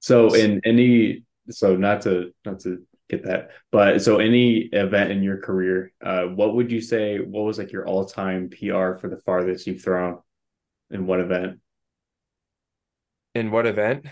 So 0.00 0.34
in 0.34 0.60
any 0.64 1.24
so 1.50 1.76
not 1.76 2.02
to 2.02 2.32
not 2.44 2.60
to 2.60 2.86
get 3.08 3.24
that, 3.24 3.50
but 3.72 4.00
so 4.02 4.18
any 4.18 4.58
event 4.72 5.10
in 5.10 5.22
your 5.22 5.38
career, 5.38 5.92
uh, 6.04 6.24
what 6.24 6.54
would 6.54 6.70
you 6.70 6.80
say? 6.80 7.18
What 7.18 7.42
was 7.42 7.58
like 7.58 7.72
your 7.72 7.86
all 7.86 8.04
time 8.04 8.48
PR 8.50 8.94
for 8.94 9.08
the 9.08 9.20
farthest 9.24 9.66
you've 9.66 9.82
thrown 9.82 10.20
in 10.90 11.06
what 11.06 11.20
event? 11.20 11.60
In 13.34 13.50
what 13.50 13.66
event? 13.66 14.06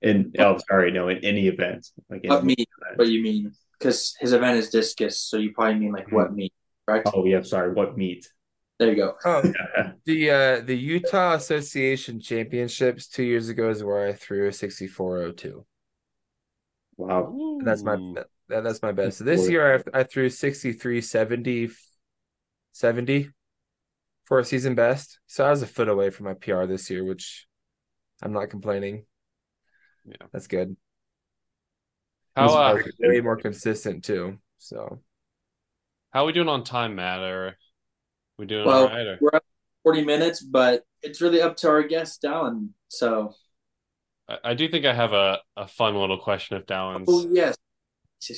In 0.00 0.32
oh 0.38 0.58
sorry, 0.68 0.90
no, 0.90 1.08
in 1.08 1.18
any 1.24 1.48
event. 1.48 1.88
Like 2.10 2.22
what 2.24 2.38
any 2.38 2.46
meet? 2.46 2.68
event. 2.80 2.98
What 2.98 3.08
you 3.08 3.22
mean? 3.22 3.52
Because 3.82 4.14
his 4.20 4.32
event 4.32 4.58
is 4.58 4.70
discus, 4.70 5.18
so 5.18 5.38
you 5.38 5.52
probably 5.52 5.74
mean 5.74 5.92
like 5.92 6.10
what 6.12 6.32
meet, 6.32 6.52
right? 6.86 7.02
Oh 7.06 7.24
yeah, 7.24 7.42
sorry, 7.42 7.72
what 7.72 7.98
meet? 7.98 8.30
There 8.78 8.90
you 8.90 8.96
go. 8.96 9.14
Oh, 9.24 9.42
Yeah. 9.44 9.92
The 10.04 10.30
uh 10.30 10.60
the 10.60 10.76
Utah 10.76 11.34
Association 11.34 12.20
Championships 12.20 13.08
two 13.08 13.22
years 13.22 13.48
ago 13.48 13.70
is 13.70 13.82
where 13.84 14.06
I 14.06 14.12
threw 14.12 14.48
a 14.48 14.52
6402. 14.52 15.64
Wow. 16.96 17.58
That's 17.64 17.82
my 17.82 17.96
that, 18.48 18.64
that's 18.64 18.82
my 18.82 18.92
best. 18.92 19.18
So 19.18 19.24
this 19.24 19.48
year 19.48 19.82
I 19.94 20.00
I 20.00 20.02
threw 20.04 20.28
6370 20.28 21.70
70 22.72 23.30
for 24.24 24.38
a 24.38 24.44
season 24.44 24.74
best. 24.74 25.18
So 25.26 25.44
I 25.44 25.50
was 25.50 25.62
a 25.62 25.66
foot 25.66 25.88
away 25.88 26.10
from 26.10 26.26
my 26.26 26.34
PR 26.34 26.66
this 26.66 26.88
year, 26.90 27.04
which 27.04 27.46
I'm 28.22 28.32
not 28.32 28.50
complaining. 28.50 29.06
Yeah. 30.04 30.26
That's 30.32 30.46
good. 30.46 30.76
How 32.36 32.48
I 32.48 32.70
uh, 32.70 32.74
was 32.74 32.92
way 33.00 33.20
more 33.20 33.36
consistent 33.36 34.04
too. 34.04 34.38
So 34.58 35.00
how 36.12 36.22
are 36.22 36.26
we 36.26 36.32
doing 36.32 36.48
on 36.48 36.64
time, 36.64 36.94
Matt? 36.94 37.20
Or 37.20 37.56
we 38.38 38.46
doing 38.46 38.66
Well, 38.66 38.84
all 38.84 38.88
right? 38.88 39.06
Or? 39.06 39.18
we're 39.20 39.30
at 39.34 39.42
forty 39.82 40.04
minutes, 40.04 40.42
but 40.42 40.84
it's 41.02 41.20
really 41.20 41.40
up 41.42 41.56
to 41.58 41.68
our 41.68 41.82
guest, 41.82 42.22
Dallin. 42.22 42.68
So, 42.88 43.34
I, 44.28 44.38
I 44.44 44.54
do 44.54 44.68
think 44.68 44.86
I 44.86 44.94
have 44.94 45.12
a, 45.12 45.40
a 45.56 45.66
fun 45.66 45.96
little 45.96 46.18
question 46.18 46.56
if 46.56 46.66
Dallin's. 46.66 47.06
oh 47.08 47.28
yes, 47.32 47.56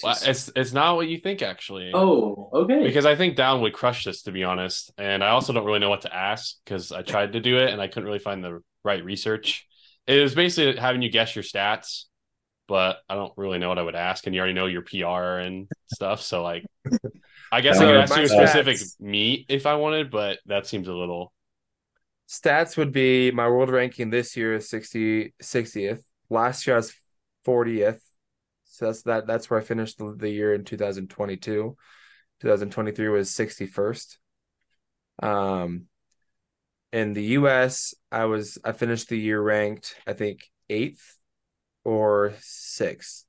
Well, 0.03 0.17
it's 0.23 0.51
it's 0.57 0.73
not 0.73 0.97
what 0.97 1.09
you 1.09 1.19
think 1.19 1.43
actually. 1.43 1.91
oh 1.95 2.51
okay. 2.53 2.83
Because 2.83 3.07
I 3.07 3.17
think 3.17 3.37
Dallin 3.37 3.61
would 3.63 3.75
crush 3.75 4.05
this, 4.05 4.23
to 4.23 4.33
be 4.33 4.45
honest. 4.45 4.93
And 4.99 5.23
I 5.23 5.29
also 5.31 5.53
don't 5.53 5.65
really 5.65 5.79
know 5.81 5.91
what 5.91 6.03
to 6.03 6.15
ask 6.15 6.57
because 6.65 6.91
I 6.93 7.03
tried 7.03 7.33
to 7.35 7.41
do 7.41 7.59
it 7.59 7.71
and 7.71 7.81
I 7.81 7.89
couldn't 7.89 8.07
really 8.07 8.19
find 8.19 8.43
the 8.43 8.61
right 8.85 9.05
research. 9.05 9.67
It 10.07 10.21
was 10.21 10.35
basically 10.35 10.81
having 10.81 11.03
you 11.03 11.11
guess 11.11 11.35
your 11.35 11.43
stats, 11.43 12.05
but 12.69 12.99
I 13.09 13.15
don't 13.15 13.33
really 13.37 13.59
know 13.59 13.69
what 13.69 13.79
I 13.79 13.83
would 13.83 13.95
ask. 13.97 14.27
And 14.27 14.35
you 14.35 14.41
already 14.41 14.55
know 14.55 14.67
your 14.67 14.83
PR 14.83 15.39
and 15.39 15.69
stuff. 15.87 16.23
So, 16.23 16.43
like, 16.43 16.65
I 17.53 17.61
guess 17.62 17.81
I 17.81 17.87
So 17.87 17.87
could 17.87 17.97
ask 17.97 18.17
you 18.17 18.25
a 18.25 18.29
specific 18.29 18.91
meet 19.01 19.47
if 19.49 19.67
I 19.67 19.77
wanted, 19.77 20.11
but 20.11 20.41
that 20.47 20.67
seems 20.67 20.89
a 20.89 20.93
little. 20.95 21.33
stats 22.29 22.77
would 22.77 22.93
be 22.93 23.31
my 23.31 23.49
world 23.49 23.71
ranking 23.71 24.11
this 24.11 24.37
year 24.37 24.55
is 24.55 24.69
60 24.69 25.35
60th. 25.43 26.03
Last 26.31 26.67
year 26.67 26.77
I 26.77 26.79
was 26.79 26.95
40th. 27.43 28.01
So 28.65 28.87
that's 28.87 29.03
that 29.03 29.27
that's 29.27 29.51
where 29.51 29.61
I 29.61 29.62
finished 29.62 29.99
the, 29.99 30.15
the 30.17 30.31
year 30.31 30.55
in 30.55 30.65
2022. 30.65 31.77
2023 32.41 33.09
was 33.09 33.31
61st. 33.31 34.19
Um 35.23 35.87
in 36.93 37.12
the 37.12 37.23
US, 37.39 37.95
I 38.12 38.25
was 38.27 38.59
I 38.65 38.73
finished 38.73 39.09
the 39.09 39.19
year 39.19 39.41
ranked, 39.41 39.97
I 40.07 40.12
think, 40.12 40.51
eighth 40.69 41.17
or 41.85 42.35
sixth. 42.41 43.24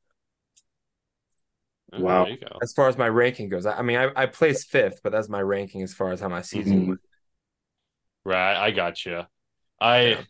oh, 1.93 2.01
Wow. 2.01 2.23
There 2.25 2.33
you 2.33 2.39
go. 2.39 2.57
As 2.61 2.73
far 2.73 2.87
as 2.87 2.97
my 2.97 3.07
ranking 3.09 3.49
goes. 3.49 3.65
I, 3.65 3.79
I 3.79 3.81
mean 3.81 3.97
I, 3.97 4.09
I 4.15 4.25
placed 4.25 4.69
fifth, 4.69 5.01
but 5.03 5.11
that's 5.11 5.29
my 5.29 5.41
ranking 5.41 5.81
as 5.81 5.93
far 5.93 6.11
as 6.11 6.19
how 6.19 6.29
my 6.29 6.41
season 6.41 6.83
Mhm. 6.83 6.87
went. 6.87 6.99
Right. 8.23 8.55
I 8.55 8.71
got 8.71 9.05
you. 9.05 9.21
I. 9.79 10.01
Yeah. 10.07 10.21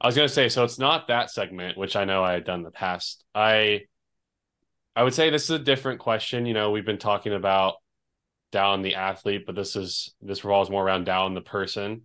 I 0.00 0.06
was 0.06 0.16
gonna 0.16 0.28
say, 0.28 0.50
so 0.50 0.64
it's 0.64 0.78
not 0.78 1.08
that 1.08 1.30
segment, 1.30 1.78
which 1.78 1.96
I 1.96 2.04
know 2.04 2.22
I 2.22 2.32
had 2.32 2.44
done 2.44 2.58
in 2.58 2.64
the 2.64 2.70
past. 2.70 3.24
I 3.34 3.82
I 4.94 5.02
would 5.02 5.14
say 5.14 5.30
this 5.30 5.44
is 5.44 5.50
a 5.50 5.58
different 5.58 5.98
question. 6.00 6.44
You 6.44 6.52
know, 6.52 6.72
we've 6.72 6.84
been 6.84 6.98
talking 6.98 7.32
about 7.32 7.76
Dallin 8.52 8.82
the 8.82 8.96
athlete, 8.96 9.46
but 9.46 9.54
this 9.54 9.76
is 9.76 10.14
this 10.20 10.44
revolves 10.44 10.68
more 10.68 10.84
around 10.84 11.06
Dallin 11.06 11.34
the 11.34 11.40
person. 11.40 12.02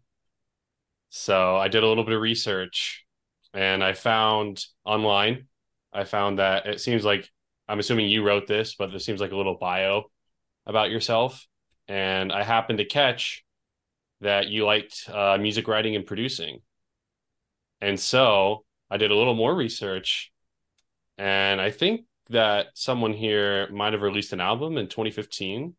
So 1.10 1.58
I 1.58 1.68
did 1.68 1.84
a 1.84 1.88
little 1.88 2.06
bit 2.06 2.14
of 2.14 2.22
research 2.22 3.06
and 3.54 3.84
I 3.84 3.94
found 3.94 4.64
online, 4.86 5.48
I 5.94 6.04
found 6.04 6.40
that 6.40 6.66
it 6.68 6.82
seems 6.82 7.04
like 7.06 7.30
I'm 7.68 7.80
assuming 7.80 8.10
you 8.10 8.24
wrote 8.24 8.48
this, 8.48 8.76
but 8.76 8.92
this 8.92 9.06
seems 9.06 9.22
like 9.22 9.32
a 9.32 9.38
little 9.38 9.56
bio 9.56 10.04
about 10.66 10.92
yourself. 10.92 11.48
And 11.88 12.32
I 12.32 12.44
happened 12.44 12.80
to 12.80 12.86
catch 12.86 13.44
that 14.22 14.48
you 14.48 14.66
liked 14.66 15.10
uh, 15.12 15.38
music 15.40 15.68
writing 15.68 15.96
and 15.96 16.06
producing. 16.06 16.62
And 17.82 18.00
so 18.00 18.66
I 18.90 18.98
did 18.98 19.12
a 19.12 19.16
little 19.16 19.36
more 19.36 19.56
research, 19.56 20.32
and 21.18 21.62
I 21.62 21.72
think 21.72 22.04
that 22.30 22.68
someone 22.76 23.14
here 23.14 23.70
might 23.72 23.94
have 23.94 24.02
released 24.04 24.34
an 24.34 24.42
album 24.42 24.78
in 24.78 24.88
2015. 24.90 25.76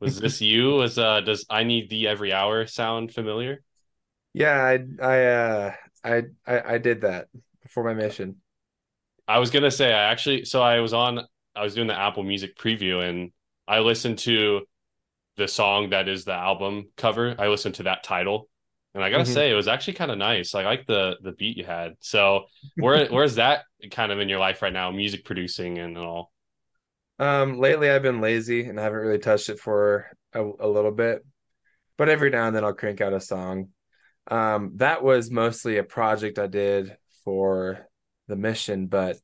Was 0.00 0.20
this 0.20 0.40
you? 0.42 0.76
Was 0.76 0.98
uh 0.98 1.20
does 1.22 1.46
I 1.50 1.64
need 1.64 1.90
thee 1.90 2.06
every 2.08 2.32
hour 2.32 2.66
sound 2.66 3.14
familiar? 3.14 3.62
Yeah, 4.34 4.62
I 4.62 5.04
I 5.04 5.24
uh 5.26 5.74
I 6.04 6.22
I, 6.46 6.74
I 6.74 6.78
did 6.78 7.02
that 7.02 7.28
before 7.62 7.84
my 7.84 7.94
mission. 7.94 8.40
I 9.32 9.38
was 9.38 9.50
gonna 9.50 9.70
say 9.70 9.92
I 9.92 10.10
actually 10.10 10.44
so 10.44 10.62
I 10.62 10.80
was 10.80 10.92
on 10.92 11.20
I 11.54 11.62
was 11.62 11.74
doing 11.74 11.86
the 11.88 11.98
Apple 11.98 12.22
Music 12.22 12.56
preview 12.56 13.08
and 13.08 13.30
I 13.68 13.80
listened 13.80 14.18
to 14.20 14.62
the 15.36 15.48
song 15.48 15.90
that 15.90 16.08
is 16.08 16.24
the 16.24 16.34
album 16.34 16.86
cover. 16.96 17.34
I 17.38 17.48
listened 17.48 17.76
to 17.76 17.84
that 17.84 18.04
title. 18.04 18.48
And 18.94 19.04
I 19.04 19.10
gotta 19.10 19.24
Mhm. 19.24 19.32
say, 19.32 19.50
it 19.50 19.54
was 19.54 19.68
actually 19.68 19.94
kind 19.94 20.10
of 20.10 20.18
nice. 20.18 20.54
I 20.54 20.64
like 20.64 20.86
the 20.86 21.16
the 21.22 21.32
beat 21.32 21.56
you 21.56 21.64
had. 21.64 21.94
So 22.00 22.46
where 22.78 23.06
where's 23.10 23.36
that 23.36 23.64
kind 23.90 24.12
of 24.12 24.20
in 24.20 24.28
your 24.28 24.40
life 24.40 24.62
right 24.62 24.72
now? 24.72 24.90
Music 24.90 25.24
producing 25.24 25.78
and 25.78 25.98
all. 25.98 26.32
Um, 27.18 27.58
lately 27.58 27.88
I've 27.90 28.02
been 28.02 28.20
lazy 28.20 28.64
and 28.64 28.78
I 28.80 28.82
haven't 28.82 29.00
really 29.00 29.18
touched 29.18 29.48
it 29.48 29.60
for 29.60 30.06
a, 30.32 30.42
a 30.42 30.68
little 30.68 30.90
bit, 30.90 31.24
but 31.98 32.08
every 32.08 32.30
now 32.30 32.46
and 32.46 32.56
then 32.56 32.64
I'll 32.64 32.74
crank 32.74 33.00
out 33.00 33.12
a 33.12 33.20
song. 33.20 33.70
Um, 34.28 34.72
that 34.76 35.02
was 35.02 35.30
mostly 35.30 35.78
a 35.78 35.84
project 35.84 36.38
I 36.38 36.48
did 36.48 36.96
for 37.24 37.88
the 38.32 38.36
mission, 38.36 38.88
but 38.88 39.18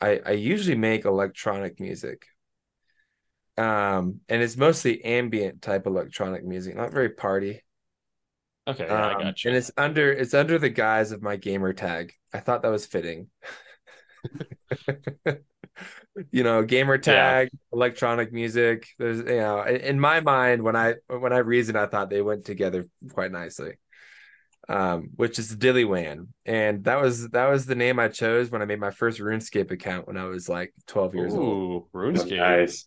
I 0.00 0.20
I 0.26 0.32
usually 0.32 0.76
make 0.76 1.04
electronic 1.06 1.80
music. 1.80 2.26
Um, 3.58 4.20
and 4.28 4.42
it's 4.42 4.56
mostly 4.56 5.02
ambient 5.04 5.62
type 5.62 5.86
electronic 5.86 6.44
music, 6.44 6.76
not 6.76 6.92
very 6.92 7.08
party. 7.10 7.62
Okay, 8.68 8.96
yeah, 8.96 9.08
I 9.08 9.14
Um, 9.14 9.16
got 9.16 9.44
you. 9.44 9.50
and 9.50 9.56
it's 9.56 9.70
under 9.76 10.12
it's 10.12 10.34
under 10.34 10.58
the 10.58 10.68
guise 10.68 11.10
of 11.12 11.22
my 11.22 11.36
gamer 11.36 11.72
tag. 11.72 12.12
I 12.32 12.40
thought 12.40 12.62
that 12.62 12.68
was 12.70 12.86
fitting. 12.86 13.30
you 16.32 16.42
know, 16.42 16.62
gamer 16.62 16.98
tag, 16.98 17.50
electronic 17.72 18.32
music. 18.32 18.88
There's 18.98 19.18
you 19.18 19.24
know, 19.36 19.62
in 19.62 19.76
in 19.76 20.00
my 20.00 20.20
mind 20.20 20.62
when 20.62 20.76
I 20.76 20.94
when 21.08 21.32
I 21.32 21.38
reasoned, 21.38 21.78
I 21.78 21.86
thought 21.86 22.10
they 22.10 22.22
went 22.22 22.44
together 22.44 22.86
quite 23.12 23.32
nicely. 23.32 23.74
Um, 24.68 25.10
which 25.14 25.38
is 25.38 25.54
Dillywan, 25.54 26.26
and 26.44 26.82
that 26.84 27.00
was 27.00 27.28
that 27.28 27.46
was 27.48 27.66
the 27.66 27.76
name 27.76 28.00
I 28.00 28.08
chose 28.08 28.50
when 28.50 28.62
I 28.62 28.64
made 28.64 28.80
my 28.80 28.90
first 28.90 29.20
RuneScape 29.20 29.70
account 29.70 30.08
when 30.08 30.16
I 30.16 30.24
was 30.24 30.48
like 30.48 30.74
12 30.88 31.14
years 31.14 31.34
old. 31.34 31.44
Ooh, 31.44 31.88
RuneScape. 31.94 32.36
Nice. 32.36 32.86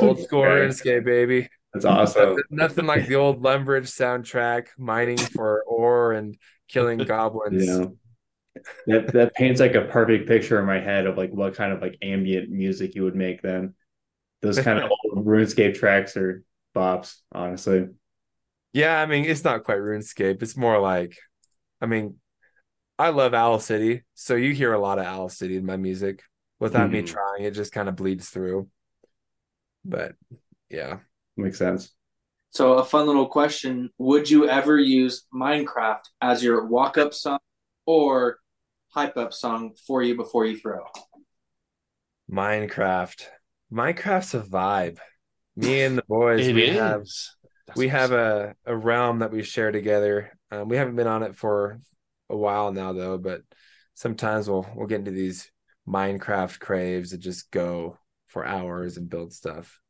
Old 0.00 0.20
school 0.20 0.42
Okay. 0.44 0.66
RuneScape, 0.66 1.04
baby. 1.04 1.48
That's 1.74 1.84
awesome. 1.84 2.30
Nothing, 2.30 2.44
nothing 2.50 2.86
like 2.86 3.06
the 3.06 3.16
old 3.16 3.42
Lumbridge 3.42 3.88
soundtrack, 3.88 4.68
mining 4.78 5.18
for 5.18 5.62
ore 5.66 6.12
and 6.12 6.36
killing 6.68 6.98
goblins. 7.04 7.66
You 7.66 7.80
know, 7.80 7.96
that 8.86 9.12
that 9.12 9.34
paints 9.34 9.60
like 9.60 9.74
a 9.74 9.82
perfect 9.82 10.28
picture 10.28 10.58
in 10.58 10.66
my 10.66 10.80
head 10.80 11.06
of 11.06 11.16
like 11.16 11.30
what 11.30 11.54
kind 11.54 11.72
of 11.72 11.80
like 11.82 11.98
ambient 12.02 12.50
music 12.50 12.94
you 12.94 13.04
would 13.04 13.16
make 13.16 13.42
then. 13.42 13.74
Those 14.40 14.58
kind 14.58 14.78
of 14.78 14.90
old 15.14 15.26
RuneScape 15.26 15.74
tracks 15.74 16.16
are 16.16 16.42
bops, 16.74 17.16
honestly. 17.32 17.88
Yeah, 18.72 19.00
I 19.00 19.06
mean, 19.06 19.24
it's 19.24 19.44
not 19.44 19.64
quite 19.64 19.78
RuneScape. 19.78 20.42
It's 20.42 20.56
more 20.56 20.78
like, 20.80 21.16
I 21.80 21.86
mean, 21.86 22.16
I 22.98 23.10
love 23.10 23.34
Owl 23.34 23.58
City, 23.58 24.02
so 24.14 24.34
you 24.34 24.52
hear 24.54 24.72
a 24.72 24.78
lot 24.80 24.98
of 24.98 25.04
Owl 25.06 25.28
City 25.28 25.56
in 25.56 25.66
my 25.66 25.76
music 25.76 26.22
without 26.60 26.90
me 26.90 27.02
Mhm. 27.02 27.06
trying. 27.06 27.44
It 27.44 27.52
just 27.52 27.72
kind 27.72 27.88
of 27.88 27.96
bleeds 27.96 28.30
through. 28.30 28.70
But 29.84 30.14
yeah, 30.70 31.00
Makes 31.36 31.58
sense. 31.58 31.94
So, 32.50 32.74
a 32.74 32.84
fun 32.84 33.06
little 33.06 33.26
question 33.26 33.90
Would 33.98 34.30
you 34.30 34.48
ever 34.48 34.78
use 34.78 35.26
Minecraft 35.34 36.02
as 36.20 36.44
your 36.44 36.66
walk 36.66 36.98
up 36.98 37.14
song 37.14 37.38
or 37.86 38.38
hype 38.88 39.16
up 39.16 39.32
song 39.32 39.74
for 39.86 40.02
you 40.02 40.14
before 40.14 40.44
you 40.46 40.58
throw? 40.58 40.84
Minecraft. 42.30 43.26
Minecraft's 43.72 44.34
a 44.34 44.40
vibe. 44.40 44.98
Me 45.56 45.82
and 45.82 45.98
the 45.98 46.02
boys, 46.08 46.46
It 46.46 46.54
we 46.54 46.64
is. 46.64 46.76
have 46.78 47.06
That's 47.72 47.78
we 47.78 47.88
have 47.88 48.12
a, 48.12 48.54
a 48.66 48.76
realm 48.76 49.20
that 49.20 49.32
we 49.32 49.42
share 49.42 49.72
together. 49.72 50.38
Um, 50.50 50.68
we 50.68 50.76
haven't 50.76 50.96
been 50.96 51.06
on 51.06 51.22
it 51.22 51.34
for 51.34 51.80
a 52.28 52.36
while 52.36 52.70
now 52.70 52.92
though, 52.92 53.16
but 53.16 53.40
sometimes 53.94 54.48
we'll 54.48 54.66
we'll 54.74 54.86
get 54.86 54.98
into 54.98 55.10
these 55.10 55.50
Minecraft 55.88 56.60
craves 56.60 57.14
and 57.14 57.22
just 57.22 57.50
go 57.50 57.96
for 58.26 58.44
hours 58.44 58.98
and 58.98 59.08
build 59.08 59.32
stuff. 59.32 59.80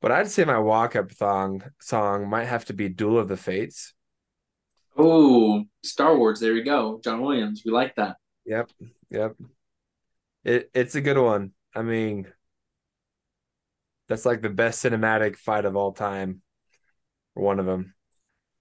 But 0.00 0.10
I'd 0.10 0.28
say 0.28 0.44
my 0.44 0.58
walk 0.58 0.96
up 0.96 1.12
song 1.12 1.62
song 1.80 2.28
might 2.28 2.46
have 2.46 2.64
to 2.66 2.72
be 2.72 2.88
Duel 2.88 3.18
of 3.18 3.28
the 3.28 3.36
Fates. 3.36 3.94
Oh, 4.96 5.64
Star 5.84 6.16
Wars. 6.18 6.40
There 6.40 6.54
you 6.54 6.64
go. 6.64 7.00
John 7.04 7.20
Williams. 7.20 7.62
We 7.64 7.70
like 7.70 7.94
that. 7.94 8.16
Yep, 8.44 8.70
yep. 9.10 9.36
It 10.42 10.70
it's 10.74 10.96
a 10.96 11.00
good 11.00 11.18
one. 11.18 11.52
I 11.76 11.82
mean, 11.82 12.26
that's 14.08 14.26
like 14.26 14.42
the 14.42 14.50
best 14.50 14.84
cinematic 14.84 15.36
fight 15.36 15.64
of 15.64 15.76
all 15.76 15.92
time. 15.92 16.42
Or 17.38 17.44
one 17.44 17.60
of 17.60 17.66
them. 17.66 17.94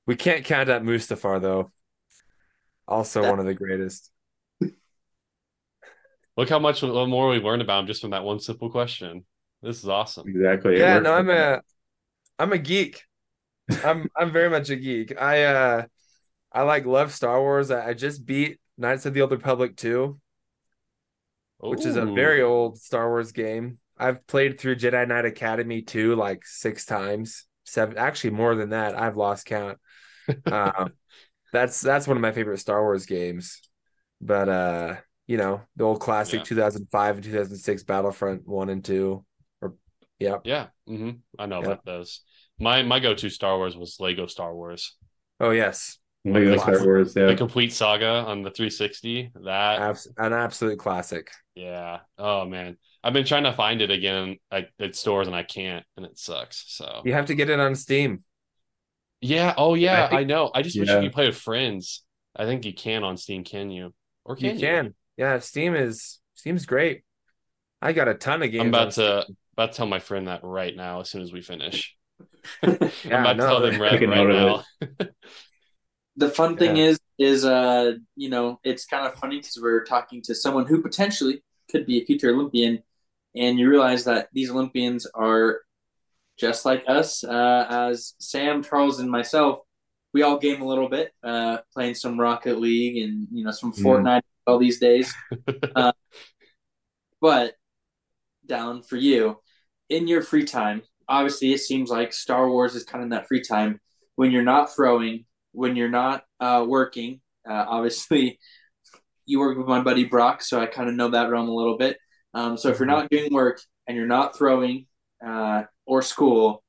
We 0.05 0.15
can't 0.15 0.45
count 0.45 0.69
out 0.69 0.83
Mustafar 0.83 1.41
though. 1.41 1.71
Also 2.87 3.27
one 3.27 3.39
of 3.39 3.45
the 3.45 3.55
greatest. 3.55 4.11
Look 6.37 6.49
how 6.49 6.59
much 6.59 6.83
more 6.83 7.29
we 7.29 7.39
learned 7.39 7.63
about 7.63 7.81
him 7.81 7.87
just 7.87 8.01
from 8.01 8.11
that 8.11 8.23
one 8.23 8.39
simple 8.39 8.69
question. 8.69 9.25
This 9.63 9.79
is 9.83 9.89
awesome. 9.89 10.29
Exactly. 10.29 10.77
Yeah, 10.77 10.99
no, 10.99 11.13
I'm 11.13 11.29
a 11.31 11.61
I'm 12.37 12.53
a 12.53 12.59
geek. 12.59 13.01
I'm 13.83 14.07
I'm 14.15 14.31
very 14.31 14.49
much 14.49 14.69
a 14.69 14.75
geek. 14.75 15.19
I 15.19 15.45
uh 15.45 15.85
I 16.51 16.61
like 16.61 16.85
love 16.85 17.11
Star 17.11 17.41
Wars. 17.41 17.71
I, 17.71 17.89
I 17.89 17.93
just 17.95 18.25
beat 18.25 18.59
Knights 18.77 19.07
of 19.07 19.15
the 19.15 19.21
Old 19.21 19.31
Republic 19.31 19.75
2, 19.75 20.19
which 21.59 21.85
is 21.85 21.95
a 21.95 22.05
very 22.05 22.43
old 22.43 22.77
Star 22.77 23.09
Wars 23.09 23.31
game. 23.31 23.79
I've 23.97 24.25
played 24.27 24.59
through 24.59 24.75
Jedi 24.75 25.07
Knight 25.07 25.25
Academy 25.25 25.81
2 25.81 26.15
like 26.15 26.45
six 26.45 26.85
times. 26.85 27.45
Seven 27.67 27.97
actually 27.97 28.31
more 28.31 28.55
than 28.55 28.69
that. 28.71 28.97
I've 28.97 29.17
lost 29.17 29.45
count. 29.45 29.77
Um 30.51 30.91
that's 31.53 31.79
that's 31.79 32.07
one 32.07 32.17
of 32.17 32.21
my 32.21 32.33
favorite 32.33 32.57
Star 32.59 32.81
Wars 32.81 33.05
games. 33.05 33.61
But 34.19 34.49
uh, 34.49 34.95
you 35.27 35.37
know, 35.37 35.61
the 35.77 35.85
old 35.85 36.01
classic 36.01 36.39
Yeah. 36.39 36.43
2005 36.43 37.15
and 37.15 37.23
2006 37.23 37.83
Battlefront 37.83 38.47
1 38.47 38.69
and 38.69 38.83
2 38.83 39.23
or 39.61 39.75
yeah. 40.19 40.37
Yeah, 40.43 40.67
Mm-hmm. 40.89 41.11
I 41.39 41.45
know 41.45 41.59
Yeah. 41.59 41.65
about 41.67 41.85
those. 41.85 42.21
My 42.59 42.83
my 42.83 42.99
go 42.99 43.13
to 43.13 43.29
Star 43.29 43.55
Wars 43.57 43.77
was 43.77 43.97
Lego 43.99 44.27
Star 44.27 44.53
Wars. 44.53 44.97
Oh 45.39 45.51
yes. 45.51 45.97
Lego 46.25 46.57
Star 46.57 46.83
Wars. 46.83 47.15
Yeah. 47.15 47.27
The 47.27 47.35
complete 47.35 47.71
saga 47.71 48.25
on 48.27 48.41
the 48.43 48.51
360. 48.51 49.31
That 49.45 49.97
an 50.17 50.33
absolute 50.33 50.79
classic. 50.79 51.29
yeah. 51.55 51.99
Oh 52.17 52.45
man, 52.45 52.77
I've 53.07 53.13
been 53.13 53.25
trying 53.25 53.43
to 53.45 53.53
find 53.53 53.81
it 53.81 53.89
again 53.89 54.35
at, 54.51 54.67
at 54.81 54.93
stores 54.93 55.27
and 55.27 55.35
I 55.35 55.43
can't, 55.43 55.85
and 55.95 56.05
it 56.05 56.19
sucks. 56.19 56.65
So 56.67 57.03
You 57.05 57.13
have 57.13 57.27
to 57.27 57.35
get 57.35 57.49
it 57.49 57.57
on 57.57 57.73
Steam. 57.75 58.23
yeah. 59.21 59.53
Oh 59.57 59.75
yeah, 59.75 60.05
I 60.05 60.09
think- 60.09 60.19
I 60.19 60.23
know. 60.25 60.51
I 60.53 60.61
just 60.61 60.77
wish 60.77 60.89
you 60.89 60.99
could 60.99 61.13
play 61.13 61.27
with 61.27 61.37
friends. 61.37 62.03
I 62.35 62.43
think 62.43 62.65
you 62.65 62.73
can 62.73 63.05
on 63.05 63.15
Steam. 63.15 63.45
Can 63.45 63.69
you? 63.71 63.93
Or 64.25 64.35
You 64.37 64.51
can 64.51 64.59
can. 64.59 64.95
Yeah, 65.15 65.39
Steam 65.39 65.73
is 65.73 66.19
Steam's 66.35 66.65
great. 66.65 67.03
I 67.81 67.93
got 67.93 68.09
a 68.09 68.13
ton 68.13 68.43
of 68.43 68.51
games. 68.51 68.61
I'm 68.63 68.67
about 68.67 68.91
to 68.93 69.21
Steam. 69.23 69.37
about 69.53 69.71
to 69.71 69.77
tell 69.77 69.87
my 69.87 69.99
friend 69.99 70.27
that 70.27 70.41
right 70.43 70.75
now 70.75 70.99
as 70.99 71.09
soon 71.09 71.21
as 71.21 71.31
we 71.31 71.41
finish. 71.41 71.95
Yeah, 72.63 72.71
I'm 73.05 73.11
about 73.21 73.33
to 73.33 73.37
no, 73.37 73.47
tell 73.47 73.61
them 73.61 73.81
right, 73.81 74.01
right 74.01 74.27
now. 74.27 74.63
The 76.15 76.29
fun 76.29 76.57
thing 76.57 76.77
Yeah. 76.77 76.83
is, 76.85 76.99
is 77.19 77.45
uh, 77.45 77.93
you 78.15 78.29
know, 78.29 78.59
it's 78.63 78.85
kind 78.85 79.05
of 79.05 79.15
funny 79.19 79.37
because 79.37 79.59
we're 79.61 79.83
talking 79.83 80.21
to 80.23 80.33
someone 80.35 80.65
who 80.65 80.81
potentially 80.81 81.43
could 81.69 81.85
be 81.85 82.01
a 82.01 82.05
future 82.05 82.29
Olympian, 82.31 82.81
and 83.37 83.59
you 83.59 83.69
realize 83.69 84.05
that 84.05 84.29
these 84.33 84.49
Olympians 84.51 85.07
are 85.13 85.61
just 86.37 86.65
like 86.65 86.83
us. 86.87 87.23
Uh, 87.23 87.65
as 87.69 88.13
Sam, 88.19 88.63
Charles, 88.63 88.99
and 88.99 89.09
myself, 89.09 89.59
we 90.13 90.21
all 90.21 90.37
game 90.37 90.61
a 90.61 90.67
little 90.67 90.89
bit, 90.89 91.11
uh, 91.23 91.59
playing 91.73 91.95
some 91.95 92.19
Rocket 92.19 92.59
League 92.59 93.03
and 93.03 93.27
you 93.31 93.43
know 93.43 93.51
some 93.51 93.73
Mm. 93.73 93.83
Fortnite 93.83 94.21
all 94.45 94.57
these 94.59 94.79
days. 94.79 95.13
But 97.21 97.53
Dallin 98.47 98.85
for 98.85 98.95
you 98.95 99.39
in 99.89 100.07
your 100.07 100.21
free 100.21 100.45
time. 100.45 100.83
Obviously, 101.09 101.53
it 101.53 101.59
seems 101.59 101.89
like 101.89 102.13
Star 102.13 102.49
Wars 102.49 102.75
is 102.75 102.83
kind 102.83 103.03
of 103.03 103.09
that 103.11 103.27
free 103.27 103.41
time 103.41 103.79
when 104.15 104.31
you're 104.31 104.43
not 104.43 104.75
throwing, 104.75 105.25
when 105.51 105.75
you're 105.75 105.89
not 105.89 106.23
uh, 106.39 106.65
working. 106.67 107.21
Uh, 107.49 107.65
obviously, 107.67 108.39
you 109.25 109.39
work 109.39 109.57
with 109.57 109.67
my 109.67 109.81
buddy 109.81 110.05
Brock, 110.05 110.41
so 110.41 110.59
I 110.59 110.65
kind 110.65 110.89
of 110.89 110.95
know 110.95 111.09
that 111.09 111.29
realm 111.29 111.49
a 111.49 111.55
little 111.55 111.77
bit. 111.77 111.97
Um, 112.37 112.55
so 112.55 112.69
if 112.69 112.77
you're 112.77 112.85
not 112.85 113.09
doing 113.09 113.33
work 113.33 113.59
and 113.87 113.97
you're 113.97 114.05
not 114.05 114.37
throwing 114.37 114.85
uh, 115.25 115.63
or 115.87 116.03
school, 116.03 116.63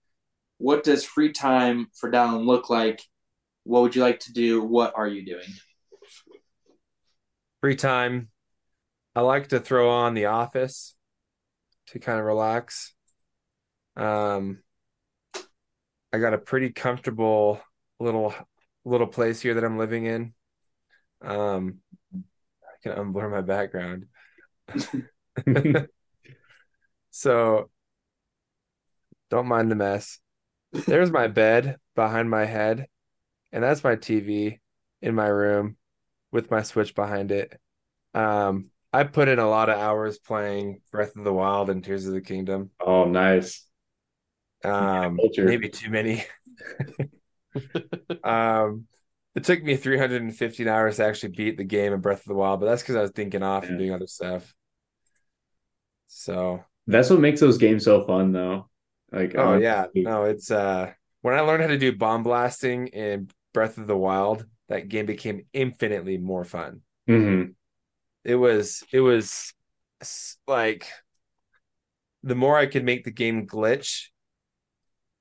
what 0.57 0.83
does 0.83 1.05
free 1.05 1.31
time 1.31 1.89
for 1.95 2.11
Dallin 2.11 2.47
look 2.47 2.71
like? 2.71 3.03
What 3.65 3.83
would 3.83 3.95
you 3.95 4.01
like 4.01 4.21
to 4.21 4.33
do? 4.33 4.65
What 4.65 4.95
are 4.97 5.07
you 5.07 5.27
doing? 5.27 5.45
free 7.61 7.77
time. 7.77 8.31
I 9.15 9.21
like 9.21 9.49
to 9.49 9.61
throw 9.61 9.91
on 9.91 10.15
The 10.15 10.27
Office 10.27 10.95
to 11.89 11.99
kind 11.99 12.19
of 12.19 12.25
relax. 12.25 12.95
Um, 13.95 14.63
I 16.15 16.19
got 16.19 16.33
a 16.33 16.39
pretty 16.39 16.71
comfortable 16.71 17.61
little 18.01 18.35
little 18.87 19.07
place 19.07 19.43
here 19.43 19.53
that 19.53 19.65
I'm 19.65 19.77
living 19.77 20.07
in. 20.07 20.33
Um, 21.21 21.81
I 22.15 22.19
can 22.83 22.93
unblur 22.93 23.31
my 23.31 23.43
background. 23.43 24.07
So 27.11 27.71
don't 29.31 29.47
mind 29.47 29.71
the 29.71 29.77
mess. 29.77 30.19
There's 30.73 31.11
my 31.11 31.27
bed 31.27 31.77
behind 31.95 32.31
my 32.31 32.45
head, 32.45 32.87
and 33.53 33.65
that's 33.65 33.83
my 33.83 33.97
TV 33.97 34.61
in 35.01 35.15
my 35.15 35.27
room 35.27 35.77
with 36.31 36.51
my 36.51 36.63
Switch 36.63 36.95
behind 36.95 37.33
it. 37.33 37.59
Um, 38.15 38.71
I 38.93 39.05
put 39.05 39.29
in 39.29 39.39
a 39.39 39.49
lot 39.49 39.69
of 39.69 39.79
hours 39.79 40.19
playing 40.19 40.81
Breath 40.93 41.17
of 41.17 41.25
the 41.25 41.33
Wild 41.33 41.71
and 41.71 41.83
Tears 41.83 42.07
of 42.07 42.13
the 42.13 42.21
Kingdom. 42.21 42.71
Oh, 42.81 43.05
nice. 43.05 43.67
Um, 44.65 45.19
maybe 45.39 45.69
too 45.69 45.91
many. 45.91 46.25
Um, 48.23 48.87
it 49.35 49.45
took 49.45 49.63
me 49.63 49.77
315 49.77 50.69
hours 50.69 50.97
to 50.97 51.07
actually 51.07 51.31
beat 51.31 51.57
the 51.57 51.65
game 51.65 51.93
of 51.93 52.03
Breath 52.03 52.21
of 52.21 52.27
the 52.27 52.35
Wild, 52.35 52.61
but 52.61 52.67
that's 52.67 52.83
because 52.83 52.97
I 52.97 53.01
was 53.01 53.11
thinking 53.11 53.43
off 53.43 53.65
and 53.65 53.79
doing 53.79 53.93
other 53.93 54.07
stuff. 54.07 54.55
So, 56.09 56.65
That's 56.87 57.11
what 57.11 57.21
makes 57.21 57.41
those 57.41 57.59
games 57.59 57.85
so 57.85 58.05
fun, 58.07 58.33
though. 58.33 58.69
Like, 59.13 59.35
oh 59.37 59.55
um, 59.55 59.61
yeah, 59.61 59.87
no, 60.05 60.25
it's 60.25 60.51
uh 60.51 60.93
when 61.23 61.35
I 61.35 61.41
learned 61.41 61.63
how 61.63 61.69
to 61.69 61.79
do 61.79 61.97
bomb 61.97 62.23
blasting 62.23 62.89
in 62.89 63.31
Breath 63.53 63.79
of 63.79 63.87
the 63.87 63.97
Wild, 63.97 64.47
that 64.69 64.89
game 64.89 65.07
became 65.07 65.47
infinitely 65.53 66.19
more 66.19 66.45
fun. 66.45 66.83
mhm. 67.07 67.55
It 68.25 68.37
was 68.37 68.85
it 68.93 69.01
was 69.01 69.53
like 70.47 70.87
the 72.23 72.35
more 72.37 72.57
I 72.57 72.67
could 72.67 72.85
make 72.85 73.05
the 73.05 73.11
game 73.11 73.47
glitch, 73.47 74.09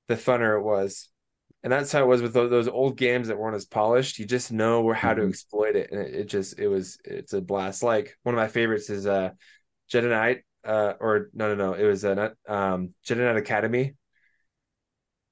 the 0.08 0.14
funner 0.14 0.58
it 0.58 0.62
was. 0.64 1.08
And 1.62 1.72
that's 1.72 1.90
how 1.90 2.02
it 2.02 2.06
was 2.06 2.22
with 2.22 2.32
those, 2.32 2.68
old 2.68 2.96
games 2.96 3.28
that 3.28 3.38
weren't 3.38 3.56
as 3.56 3.66
polished. 3.66 4.18
You 4.18 4.26
just 4.26 4.52
know 4.52 4.82
where 4.82 4.94
how 4.94 5.12
to 5.14 5.22
Mhm. 5.22 5.26
exploit 5.26 5.74
it, 5.74 5.90
and 5.90 6.00
it, 6.00 6.14
it 6.14 6.24
just 6.28 6.58
it 6.58 6.68
was 6.68 6.98
it's 7.04 7.32
a 7.32 7.40
blast. 7.40 7.82
Like 7.82 8.16
one 8.22 8.34
of 8.34 8.38
my 8.38 8.46
favorites 8.46 8.90
is 8.90 9.06
uh 9.06 9.30
Jedi 9.92 10.10
Knight, 10.10 10.44
uh, 10.64 10.94
or 11.00 11.30
no 11.34 11.54
no 11.54 11.70
no, 11.70 11.74
it 11.74 11.84
was 11.84 12.04
uh, 12.04 12.30
um 12.48 12.94
Jedi 13.06 13.18
Knight 13.18 13.36
Academy. 13.36 13.94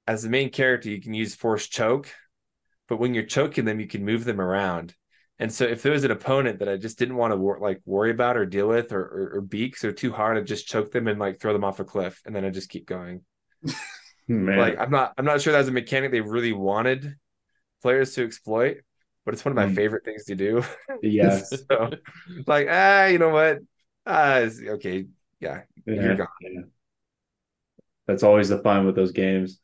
As 0.07 0.23
the 0.23 0.29
main 0.29 0.49
character, 0.49 0.89
you 0.89 1.01
can 1.01 1.13
use 1.13 1.35
Force 1.35 1.67
Choke, 1.67 2.07
but 2.87 2.97
when 2.97 3.13
you're 3.13 3.25
choking 3.25 3.65
them, 3.65 3.79
you 3.79 3.87
can 3.87 4.05
move 4.05 4.25
them 4.25 4.41
around. 4.41 4.95
And 5.39 5.53
so 5.53 5.65
if 5.65 5.83
there 5.83 5.93
was 5.93 6.03
an 6.05 6.11
opponent 6.11 6.59
that 6.59 6.69
I 6.69 6.77
just 6.77 6.99
didn't 6.99 7.17
want 7.17 7.33
to 7.33 7.37
wor- 7.37 7.59
like 7.59 7.81
worry 7.85 8.11
about 8.11 8.37
or 8.37 8.45
deal 8.45 8.67
with 8.69 8.91
or, 8.93 9.01
or, 9.01 9.31
or 9.37 9.41
beat 9.41 9.67
because 9.67 9.81
they're 9.83 9.91
too 9.93 10.13
hard, 10.13 10.37
I'd 10.37 10.47
just 10.47 10.67
choke 10.67 10.91
them 10.91 11.07
and 11.07 11.19
like 11.19 11.39
throw 11.41 11.53
them 11.53 11.63
off 11.65 11.79
a 11.79 11.85
cliff, 11.85 12.21
and 12.25 12.35
then 12.35 12.45
I 12.45 12.49
just 12.51 12.69
keep 12.69 12.87
going. 12.87 13.23
Man, 14.27 14.55
Like 14.55 14.77
I'm 14.79 14.89
not 14.91 15.13
I'm 15.17 15.25
not 15.25 15.41
sure 15.41 15.53
that's 15.53 15.67
a 15.67 15.71
mechanic 15.71 16.11
they 16.11 16.21
really 16.21 16.53
wanted 16.53 17.15
players 17.81 18.15
to 18.15 18.25
exploit, 18.25 18.79
but 19.25 19.33
it's 19.33 19.45
one 19.45 19.51
of 19.53 19.57
my 19.57 19.67
Hmm. 19.67 19.69
favorite 19.69 20.05
things 20.05 20.25
to 20.25 20.35
do. 20.35 20.63
yes. 21.01 21.65
so 21.69 21.91
like 22.47 22.67
ah, 22.69 23.05
you 23.07 23.19
know 23.19 23.29
what? 23.29 23.59
Ah, 24.05 24.39
okay, 24.39 25.07
yeah, 25.39 25.61
Yeah, 25.85 25.93
You're 25.93 26.15
gone. 26.15 26.27
yeah. 26.41 26.61
That's 28.07 28.23
always 28.23 28.49
the 28.49 28.59
fun 28.59 28.85
with 28.85 28.95
those 28.95 29.11
games. 29.11 29.59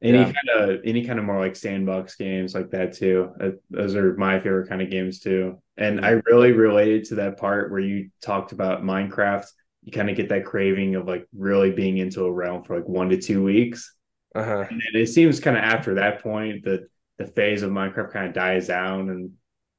Any 0.00 0.18
Yeah. 0.18 0.32
kind 0.32 0.70
of 0.70 0.80
any 0.84 1.04
kind 1.04 1.18
of 1.18 1.24
more 1.24 1.40
like 1.40 1.56
sandbox 1.56 2.14
games 2.14 2.54
like 2.54 2.70
that 2.70 2.92
too. 2.94 3.32
Uh, 3.40 3.50
Those 3.70 3.96
are 3.96 4.14
my 4.16 4.38
favorite 4.38 4.68
kind 4.68 4.80
of 4.80 4.90
games 4.90 5.18
too. 5.18 5.60
And 5.76 6.04
I 6.04 6.20
really 6.26 6.52
related 6.52 7.04
to 7.06 7.16
that 7.16 7.36
part 7.38 7.70
where 7.70 7.80
you 7.80 8.10
talked 8.22 8.52
about 8.52 8.82
Minecraft. 8.84 9.46
You 9.82 9.92
kind 9.92 10.08
of 10.10 10.16
get 10.16 10.28
that 10.28 10.44
craving 10.44 10.94
of 10.94 11.06
like 11.08 11.26
really 11.36 11.72
being 11.72 11.98
into 11.98 12.24
a 12.24 12.32
realm 12.32 12.62
for 12.62 12.76
like 12.76 12.88
one 12.88 13.08
to 13.08 13.16
two 13.20 13.42
weeks. 13.42 13.92
uh 14.34 14.44
huh, 14.44 14.64
And 14.70 14.80
then 14.80 15.02
it 15.02 15.08
seems 15.08 15.40
kind 15.40 15.56
of 15.56 15.64
after 15.64 15.94
that 15.94 16.22
point 16.22 16.64
that 16.64 16.88
the 17.18 17.26
phase 17.26 17.62
of 17.62 17.70
Minecraft 17.72 18.12
kind 18.12 18.26
of 18.28 18.34
dies 18.34 18.68
down 18.68 19.10
and 19.10 19.32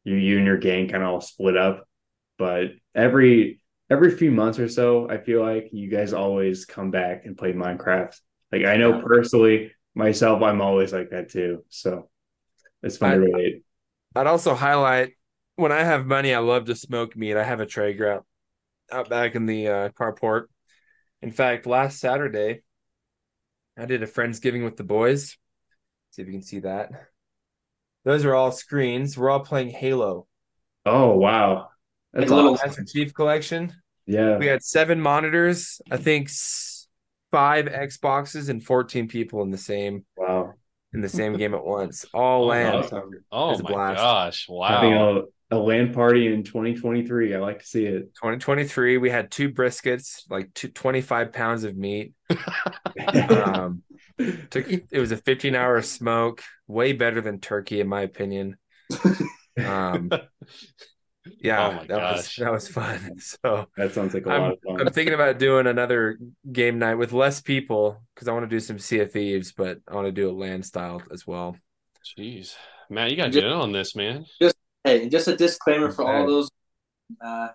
you 0.03 0.15
you 0.15 0.37
and 0.37 0.45
your 0.47 0.57
gang 0.57 0.89
kind 0.89 1.03
of 1.03 1.09
all 1.09 1.21
split 1.21 1.55
up. 1.57 1.87
But 2.37 2.71
every 2.95 3.58
every 3.89 4.11
few 4.11 4.31
months 4.31 4.59
or 4.59 4.67
so, 4.69 5.09
I 5.09 5.17
feel 5.17 5.41
like 5.41 5.69
you 5.71 5.89
guys 5.89 6.13
always 6.13 6.65
come 6.65 6.91
back 6.91 7.25
and 7.25 7.37
play 7.37 7.53
Minecraft. 7.53 8.15
Like 8.51 8.65
I 8.65 8.77
know 8.77 8.95
Yeah. 8.97 9.01
personally 9.05 9.71
myself, 9.95 10.41
I'm 10.41 10.61
always 10.61 10.93
like 10.93 11.09
that 11.11 11.29
too. 11.29 11.63
So 11.69 12.09
it's 12.83 12.97
fun 12.97 13.11
I- 13.11 13.13
to 13.15 13.19
relate. 13.21 13.63
I'd 14.15 14.27
also 14.27 14.55
highlight 14.55 15.13
when 15.55 15.71
I 15.71 15.83
have 15.83 16.05
money, 16.05 16.33
I 16.33 16.39
love 16.39 16.65
to 16.65 16.75
smoke 16.75 17.15
meat. 17.15 17.35
I 17.37 17.43
have 17.43 17.59
a 17.59 17.65
Traeger 17.65 18.11
out, 18.11 18.25
out 18.91 19.09
back 19.09 19.35
in 19.35 19.45
the 19.45 19.67
uh, 19.67 19.89
carport. 19.89 20.45
In 21.21 21.31
fact, 21.31 21.65
last 21.67 21.99
Saturday, 21.99 22.63
I 23.77 23.85
did 23.85 24.01
a 24.01 24.07
Friendsgiving 24.07 24.63
with 24.63 24.77
the 24.77 24.83
boys. 24.83 25.37
See 26.11 26.21
if 26.21 26.27
you 26.27 26.33
can 26.33 26.41
see 26.41 26.59
that. 26.59 26.91
Those 28.05 28.25
are 28.25 28.33
all 28.33 28.51
screens. 28.51 29.17
We're 29.17 29.29
all 29.29 29.41
playing 29.41 29.69
Halo. 29.69 30.27
Oh 30.85 31.15
wow. 31.17 31.69
That's 32.13 32.31
A 32.31 32.35
little- 32.35 32.53
awesome. 32.53 32.67
Master 32.69 32.83
Chief 32.85 33.13
Collection. 33.13 33.73
Yeah. 34.05 34.37
We 34.37 34.47
had 34.47 34.63
seven 34.63 34.99
monitors. 35.01 35.81
I 35.91 35.97
think 35.97 36.29
five 37.31 37.65
Xboxes 37.65 38.49
and 38.49 38.63
14 38.63 39.07
people 39.07 39.43
in 39.43 39.51
the 39.51 39.57
same 39.57 40.05
Wow. 40.17 40.53
in 40.93 41.01
the 41.01 41.09
same 41.09 41.37
game 41.37 41.53
at 41.53 41.63
once. 41.63 42.05
All 42.13 42.43
Oh, 42.43 42.47
LAN. 42.47 42.75
awesome. 42.75 43.11
Oh 43.31 43.51
It's 43.51 43.59
a 43.59 43.63
my 43.63 43.69
blast. 43.71 43.97
gosh! 43.97 44.47
Having 44.47 44.91
Wow. 44.95 45.23
a, 45.51 45.55
a 45.55 45.57
LAN 45.59 45.93
party 45.93 46.33
in 46.33 46.43
2023. 46.43 47.35
I 47.35 47.39
like 47.39 47.59
to 47.59 47.65
see 47.67 47.85
it. 47.85 48.15
2023, 48.15 48.97
we 48.97 49.11
had 49.11 49.29
two 49.29 49.51
briskets, 49.51 50.23
like 50.29 50.51
two, 50.55 50.69
25 50.69 51.31
pounds 51.31 51.63
of 51.63 51.75
meat. 51.77 52.13
Um, 53.29 53.83
took 54.49 54.67
it 54.69 54.87
was 54.99 55.11
a 55.11 55.17
15 55.17 55.55
hour 55.55 55.81
smoke, 55.81 56.41
way 56.67 56.93
better 56.93 57.21
than 57.21 57.39
turkey 57.39 57.79
in 57.79 57.87
my 57.87 58.01
opinion. 58.01 58.57
Um, 59.59 60.09
yeah, 61.39 61.67
Oh 61.67 61.71
my 61.73 61.85
that 61.87 62.01
was 62.15 62.35
that 62.37 62.51
was 62.51 62.67
fun. 62.67 63.15
So 63.19 63.67
that 63.77 63.93
sounds 63.93 64.13
like 64.13 64.25
a 64.25 64.29
I'm- 64.29 64.41
lot 64.41 64.51
of 64.53 64.59
fun. 64.65 64.87
I'm 64.87 64.93
thinking 64.93 65.13
about 65.13 65.39
doing 65.39 65.67
another 65.67 66.17
game 66.51 66.79
night 66.79 66.95
with 66.95 67.13
less 67.13 67.41
people 67.41 68.01
because 68.15 68.27
I 68.27 68.33
want 68.33 68.43
to 68.49 68.55
do 68.55 68.59
some 68.59 68.79
Sea 68.79 68.99
of 68.99 69.11
Thieves, 69.11 69.51
but 69.51 69.79
I 69.87 69.95
want 69.95 70.07
to 70.07 70.11
do 70.11 70.29
a 70.29 70.33
LAN 70.33 70.63
style 70.63 71.01
as 71.11 71.25
well. 71.27 71.55
Jeez, 72.17 72.55
Matt, 72.89 73.11
you 73.11 73.17
got 73.17 73.25
to 73.25 73.31
get 73.31 73.43
in 73.43 73.51
on 73.51 73.71
this, 73.71 73.95
man. 73.95 74.25
Just 74.41 74.55
hey, 74.83 75.07
just 75.09 75.27
a 75.27 75.35
disclaimer 75.35 75.91
for 75.91 76.05
all 76.05 76.25
those. 76.25 76.49
Uh, 77.23 77.49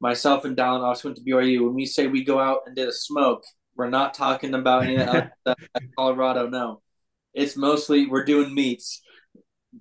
myself 0.00 0.44
and 0.44 0.56
Dallin 0.56 0.82
also 0.82 1.08
went 1.08 1.16
to 1.18 1.24
BYU. 1.24 1.64
When 1.64 1.74
we 1.74 1.86
say 1.86 2.06
we 2.06 2.24
go 2.24 2.38
out 2.38 2.60
and 2.66 2.76
did 2.76 2.88
a 2.88 2.92
smoke, 2.92 3.42
we're 3.76 3.90
not 3.90 4.14
talking 4.14 4.54
about 4.54 4.84
any 4.84 4.96
of 4.96 5.06
that 5.06 5.08
other 5.08 5.32
stuff 5.40 5.58
at 5.74 5.82
Colorado. 5.96 6.48
No, 6.48 6.80
it's 7.34 7.56
mostly 7.56 8.06
we're 8.06 8.24
doing 8.24 8.54
meats. 8.54 9.02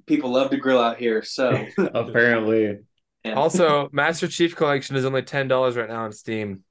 People 0.05 0.31
love 0.31 0.49
to 0.51 0.57
grill 0.57 0.81
out 0.81 0.97
here, 0.97 1.23
so 1.23 1.65
Apparently. 1.77 2.79
Yeah. 3.24 3.34
Also, 3.34 3.89
Master 3.91 4.28
Chief 4.28 4.55
Collection 4.55 4.95
is 4.95 5.05
only 5.05 5.22
ten 5.22 5.47
dollars 5.47 5.76
right 5.76 5.89
now 5.89 6.03
on 6.05 6.11
Steam. 6.11 6.63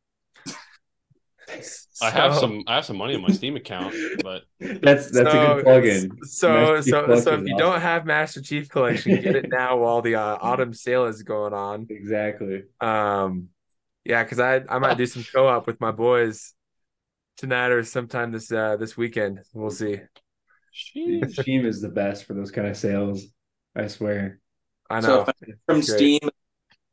I 2.03 2.11
have 2.11 2.35
some. 2.35 2.63
I 2.67 2.75
have 2.75 2.85
some 2.85 2.97
money 2.97 3.15
in 3.15 3.23
my 3.23 3.29
Steam 3.29 3.57
account, 3.57 3.95
but 4.23 4.43
That's 4.61 5.11
that's 5.11 5.17
a 5.17 5.31
so- 5.31 5.55
good 5.55 5.65
plug-in. 5.65 6.11
So, 6.25 6.49
Master 6.75 6.91
so, 6.91 7.15
so 7.17 7.35
if 7.35 7.47
you 7.47 7.55
awesome. 7.55 7.57
don't 7.57 7.81
have 7.81 8.05
Master 8.05 8.43
Chief 8.43 8.69
Collection, 8.69 9.21
get 9.23 9.37
it 9.37 9.49
now 9.49 9.79
while 9.79 10.03
the 10.03 10.17
uh, 10.17 10.39
autumn 10.41 10.75
sale 10.75 11.05
is 11.07 11.23
going 11.23 11.55
on. 11.55 11.87
Exactly. 11.89 12.65
Um, 12.81 13.49
yeah, 14.05 14.23
because 14.25 14.41
I 14.41 14.63
I 14.69 14.79
might 14.79 14.99
do 14.99 15.07
some 15.07 15.25
co-op 15.35 15.67
with 15.67 15.81
my 15.81 15.93
boys 15.93 16.53
tonight 17.37 17.69
or 17.71 17.85
sometime 17.85 18.33
this 18.33 18.51
uh 18.51 18.77
this 18.77 18.97
weekend. 18.97 19.41
We'll 19.55 19.71
see. 19.71 20.01
Steam 20.73 21.65
is 21.65 21.81
the 21.81 21.89
best 21.89 22.25
for 22.25 22.35
those 22.35 22.51
kind 22.51 22.67
of 22.69 22.77
sales. 22.77 23.25
I 23.75 23.87
swear. 23.87 24.41
I 24.91 25.01
So 25.01 25.25
know 25.25 25.33
from 25.67 25.83
Steam 25.83 26.21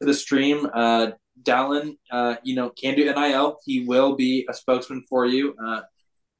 to 0.03 0.07
the 0.07 0.13
stream, 0.13 0.67
uh, 0.73 1.11
Dallin, 1.41 1.97
uh, 2.11 2.35
you 2.43 2.55
know, 2.55 2.69
can 2.69 2.95
do 2.95 3.05
NIL. 3.05 3.57
He 3.65 3.85
will 3.85 4.15
be 4.15 4.45
a 4.49 4.53
spokesman 4.53 5.03
for 5.09 5.25
you. 5.25 5.55
Uh, 5.63 5.81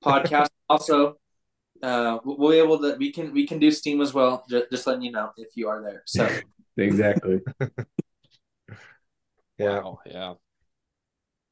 podcast 0.04 0.50
also. 0.70 1.16
Uh, 1.82 2.20
we'll 2.24 2.52
be 2.52 2.58
able 2.58 2.80
to. 2.80 2.96
We 2.98 3.12
can 3.12 3.34
we 3.34 3.46
can 3.46 3.60
do 3.60 3.70
Steam 3.72 4.00
as 4.02 4.14
well. 4.14 4.46
Just, 4.50 4.72
just 4.72 4.88
letting 4.88 5.02
you 5.02 5.12
know 5.12 5.32
if 5.36 5.50
you 5.56 5.68
are 5.68 5.82
there. 5.82 6.04
So 6.06 6.30
Exactly. 6.78 7.40
Yeah. 9.60 9.82
Wow, 9.82 10.00
yeah. 10.08 10.34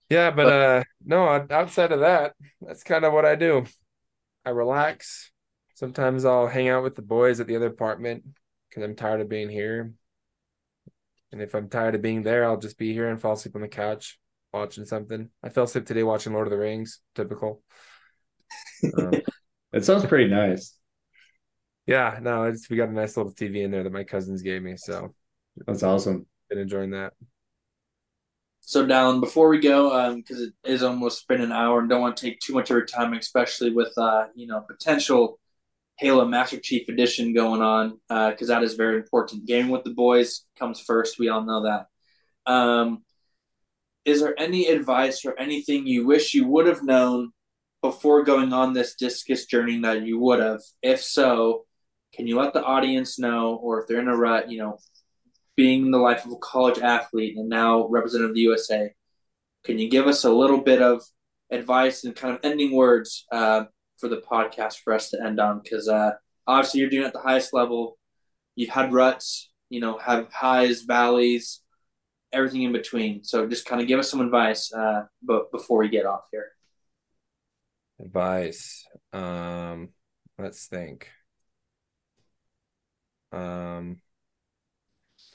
Yeah, 0.09 0.32
but 0.32 0.47
uh 0.47 0.84
no, 1.05 1.45
outside 1.51 1.91
of 1.91 1.99
that, 1.99 2.34
that's 2.59 2.82
kind 2.82 3.05
of 3.05 3.14
what 3.14 3.26
I 3.26 3.36
do. 3.36 3.66
I 4.43 4.49
relax. 4.49 5.32
Sometimes 5.76 6.26
I'll 6.26 6.47
hang 6.47 6.68
out 6.68 6.82
with 6.82 6.95
the 6.95 7.03
boys 7.03 7.39
at 7.39 7.45
the 7.45 7.55
other 7.55 7.68
apartment 7.68 8.24
because 8.68 8.84
I'm 8.84 8.95
tired 8.95 9.22
of 9.22 9.30
being 9.30 9.49
here. 9.49 9.93
And 11.32 11.41
if 11.41 11.55
I'm 11.55 11.69
tired 11.69 11.95
of 11.95 12.01
being 12.01 12.23
there, 12.23 12.45
I'll 12.45 12.57
just 12.57 12.77
be 12.77 12.93
here 12.93 13.09
and 13.09 13.19
fall 13.19 13.34
asleep 13.34 13.55
on 13.55 13.61
the 13.61 13.67
couch 13.67 14.19
watching 14.53 14.86
something. 14.86 15.29
I 15.41 15.49
fell 15.49 15.63
asleep 15.63 15.86
today 15.86 16.03
watching 16.03 16.34
Lord 16.34 16.47
of 16.47 16.51
the 16.51 16.57
Rings, 16.57 16.99
typical. 17.15 17.61
Um, 18.97 19.21
It 19.73 19.86
sounds 19.86 20.05
pretty 20.05 20.29
nice. 20.29 20.77
yeah, 21.88 22.19
no, 22.21 22.43
it's 22.43 22.69
we 22.69 22.75
got 22.75 22.89
a 22.89 22.93
nice 22.93 23.15
little 23.15 23.32
TV 23.32 23.63
in 23.63 23.71
there 23.71 23.84
that 23.84 23.93
my 23.93 24.03
cousins 24.03 24.41
gave 24.41 24.61
me, 24.61 24.75
so 24.75 25.15
That's 25.65 25.84
awesome. 25.84 26.25
been 26.49 26.59
enjoying 26.59 26.91
that. 26.91 27.13
So, 28.59 28.86
Dallin, 28.86 29.19
before 29.21 29.49
we 29.49 29.59
go, 29.59 30.15
because 30.15 30.41
it 30.41 30.53
is 30.63 30.84
almost 30.84 31.27
been 31.27 31.41
an 31.41 31.51
hour, 31.51 31.79
and 31.79 31.89
don't 31.89 32.01
want 32.01 32.15
to 32.17 32.25
take 32.25 32.39
too 32.39 32.53
much 32.53 32.69
of 32.69 32.75
your 32.75 32.86
time, 32.86 33.13
especially 33.13 33.71
with 33.71 33.97
uh, 33.97 34.27
you 34.36 34.47
know 34.47 34.61
potential 34.61 35.39
Halo 36.01 36.25
Master 36.25 36.59
Chief 36.59 36.89
Edition 36.89 37.31
going 37.31 37.61
on, 37.61 37.99
because 38.09 38.47
that 38.47 38.63
is 38.63 38.73
very 38.73 38.95
important. 38.95 39.45
Gaming 39.45 39.69
with 39.69 39.83
the 39.83 39.93
boys 39.93 40.45
comes 40.57 40.79
first. 40.79 41.19
We 41.19 41.29
all 41.29 41.43
know 41.43 41.61
that. 41.65 42.51
Um, 42.51 43.03
is 44.03 44.19
there 44.19 44.33
any 44.39 44.65
advice 44.65 45.23
or 45.25 45.37
anything 45.37 45.85
you 45.85 46.07
wish 46.07 46.33
you 46.33 46.47
would 46.47 46.65
have 46.65 46.81
known 46.81 47.33
before 47.83 48.23
going 48.23 48.51
on 48.51 48.73
this 48.73 48.95
discus 48.95 49.45
journey 49.45 49.79
that 49.81 50.01
you 50.01 50.17
would 50.17 50.39
have? 50.39 50.61
If 50.81 51.03
so, 51.03 51.65
can 52.15 52.25
you 52.25 52.35
let 52.35 52.53
the 52.53 52.63
audience 52.63 53.19
know, 53.19 53.53
or 53.61 53.79
if 53.79 53.87
they're 53.87 53.99
in 53.99 54.07
a 54.07 54.17
rut, 54.17 54.49
you 54.49 54.57
know, 54.57 54.79
being 55.55 55.91
the 55.91 55.99
life 55.99 56.25
of 56.25 56.31
a 56.31 56.37
college 56.37 56.79
athlete 56.79 57.37
and 57.37 57.47
now 57.47 57.87
representative 57.87 58.31
of 58.31 58.35
the 58.35 58.41
USA, 58.41 58.89
can 59.63 59.77
you 59.77 59.87
give 59.87 60.07
us 60.07 60.23
a 60.23 60.31
little 60.31 60.61
bit 60.61 60.81
of 60.81 61.03
advice 61.51 62.05
and 62.05 62.15
kind 62.15 62.33
of 62.33 62.39
ending 62.43 62.75
words 62.75 63.27
uh, 63.31 63.65
for 64.01 64.09
the 64.09 64.21
podcast 64.29 64.79
for 64.83 64.93
us 64.93 65.09
to 65.11 65.23
end 65.23 65.39
on? 65.39 65.61
Because 65.63 65.87
uh, 65.87 66.11
obviously 66.45 66.81
you're 66.81 66.89
doing 66.89 67.03
it 67.03 67.07
at 67.07 67.13
the 67.13 67.19
highest 67.19 67.53
level. 67.53 67.97
You've 68.55 68.71
had 68.71 68.91
ruts, 68.91 69.49
you 69.69 69.79
know, 69.79 69.97
have 69.97 70.33
highs, 70.33 70.81
valleys, 70.81 71.61
everything 72.33 72.63
in 72.63 72.73
between. 72.73 73.23
So 73.23 73.47
just 73.47 73.65
kind 73.65 73.81
of 73.81 73.87
give 73.87 73.99
us 73.99 74.09
some 74.09 74.21
advice, 74.21 74.73
uh, 74.73 75.03
but 75.21 75.51
before 75.51 75.79
we 75.79 75.89
get 75.89 76.05
off 76.05 76.25
here. 76.31 76.47
Advice. 78.03 78.85
Um, 79.13 79.89
let's 80.37 80.65
think. 80.65 81.09
Um, 83.31 84.01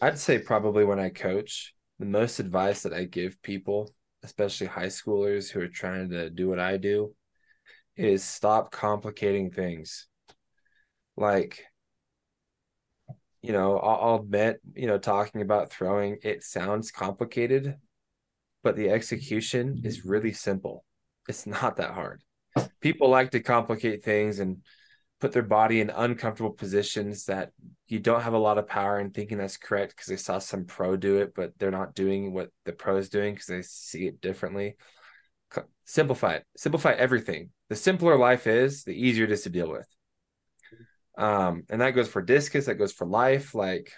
I'd 0.00 0.18
say 0.18 0.38
probably 0.38 0.84
when 0.84 1.00
I 1.00 1.08
coach, 1.08 1.74
the 1.98 2.06
most 2.06 2.40
advice 2.40 2.82
that 2.82 2.92
I 2.92 3.04
give 3.04 3.40
people, 3.42 3.94
especially 4.22 4.66
high 4.66 4.86
schoolers 4.86 5.50
who 5.50 5.60
are 5.60 5.68
trying 5.68 6.10
to 6.10 6.28
do 6.28 6.48
what 6.48 6.58
I 6.58 6.76
do, 6.76 7.14
is 7.96 8.22
stop 8.22 8.70
complicating 8.70 9.50
things. 9.50 10.06
Like, 11.16 11.64
you 13.42 13.52
know, 13.52 13.78
I'll, 13.78 14.10
I'll 14.10 14.20
admit, 14.20 14.60
you 14.74 14.86
know, 14.86 14.98
talking 14.98 15.40
about 15.40 15.70
throwing, 15.70 16.18
it 16.22 16.42
sounds 16.42 16.90
complicated, 16.90 17.76
but 18.62 18.76
the 18.76 18.90
execution 18.90 19.80
is 19.84 20.04
really 20.04 20.32
simple. 20.32 20.84
It's 21.28 21.46
not 21.46 21.76
that 21.76 21.92
hard. 21.92 22.22
People 22.80 23.08
like 23.08 23.30
to 23.32 23.40
complicate 23.40 24.04
things 24.04 24.40
and 24.40 24.58
put 25.20 25.32
their 25.32 25.42
body 25.42 25.80
in 25.80 25.90
uncomfortable 25.90 26.50
positions 26.50 27.24
that 27.24 27.50
you 27.88 27.98
don't 27.98 28.22
have 28.22 28.34
a 28.34 28.38
lot 28.38 28.58
of 28.58 28.68
power 28.68 29.00
in 29.00 29.10
thinking 29.10 29.38
that's 29.38 29.56
correct 29.56 29.94
because 29.96 30.08
they 30.08 30.16
saw 30.16 30.38
some 30.38 30.64
pro 30.64 30.96
do 30.96 31.18
it, 31.18 31.32
but 31.34 31.52
they're 31.58 31.70
not 31.70 31.94
doing 31.94 32.32
what 32.34 32.50
the 32.64 32.72
pro 32.72 32.96
is 32.96 33.08
doing 33.08 33.34
because 33.34 33.46
they 33.46 33.62
see 33.62 34.06
it 34.06 34.20
differently. 34.20 34.76
Simplify 35.84 36.34
it. 36.34 36.44
Simplify 36.56 36.92
everything. 36.92 37.50
The 37.68 37.76
simpler 37.76 38.18
life 38.18 38.46
is, 38.46 38.82
the 38.82 38.92
easier 38.92 39.24
it 39.24 39.32
is 39.32 39.42
to 39.42 39.50
deal 39.50 39.70
with. 39.70 39.86
Um, 41.16 41.62
and 41.70 41.80
that 41.80 41.92
goes 41.92 42.08
for 42.08 42.20
discus, 42.20 42.66
that 42.66 42.74
goes 42.74 42.92
for 42.92 43.06
life. 43.06 43.54
Like, 43.54 43.92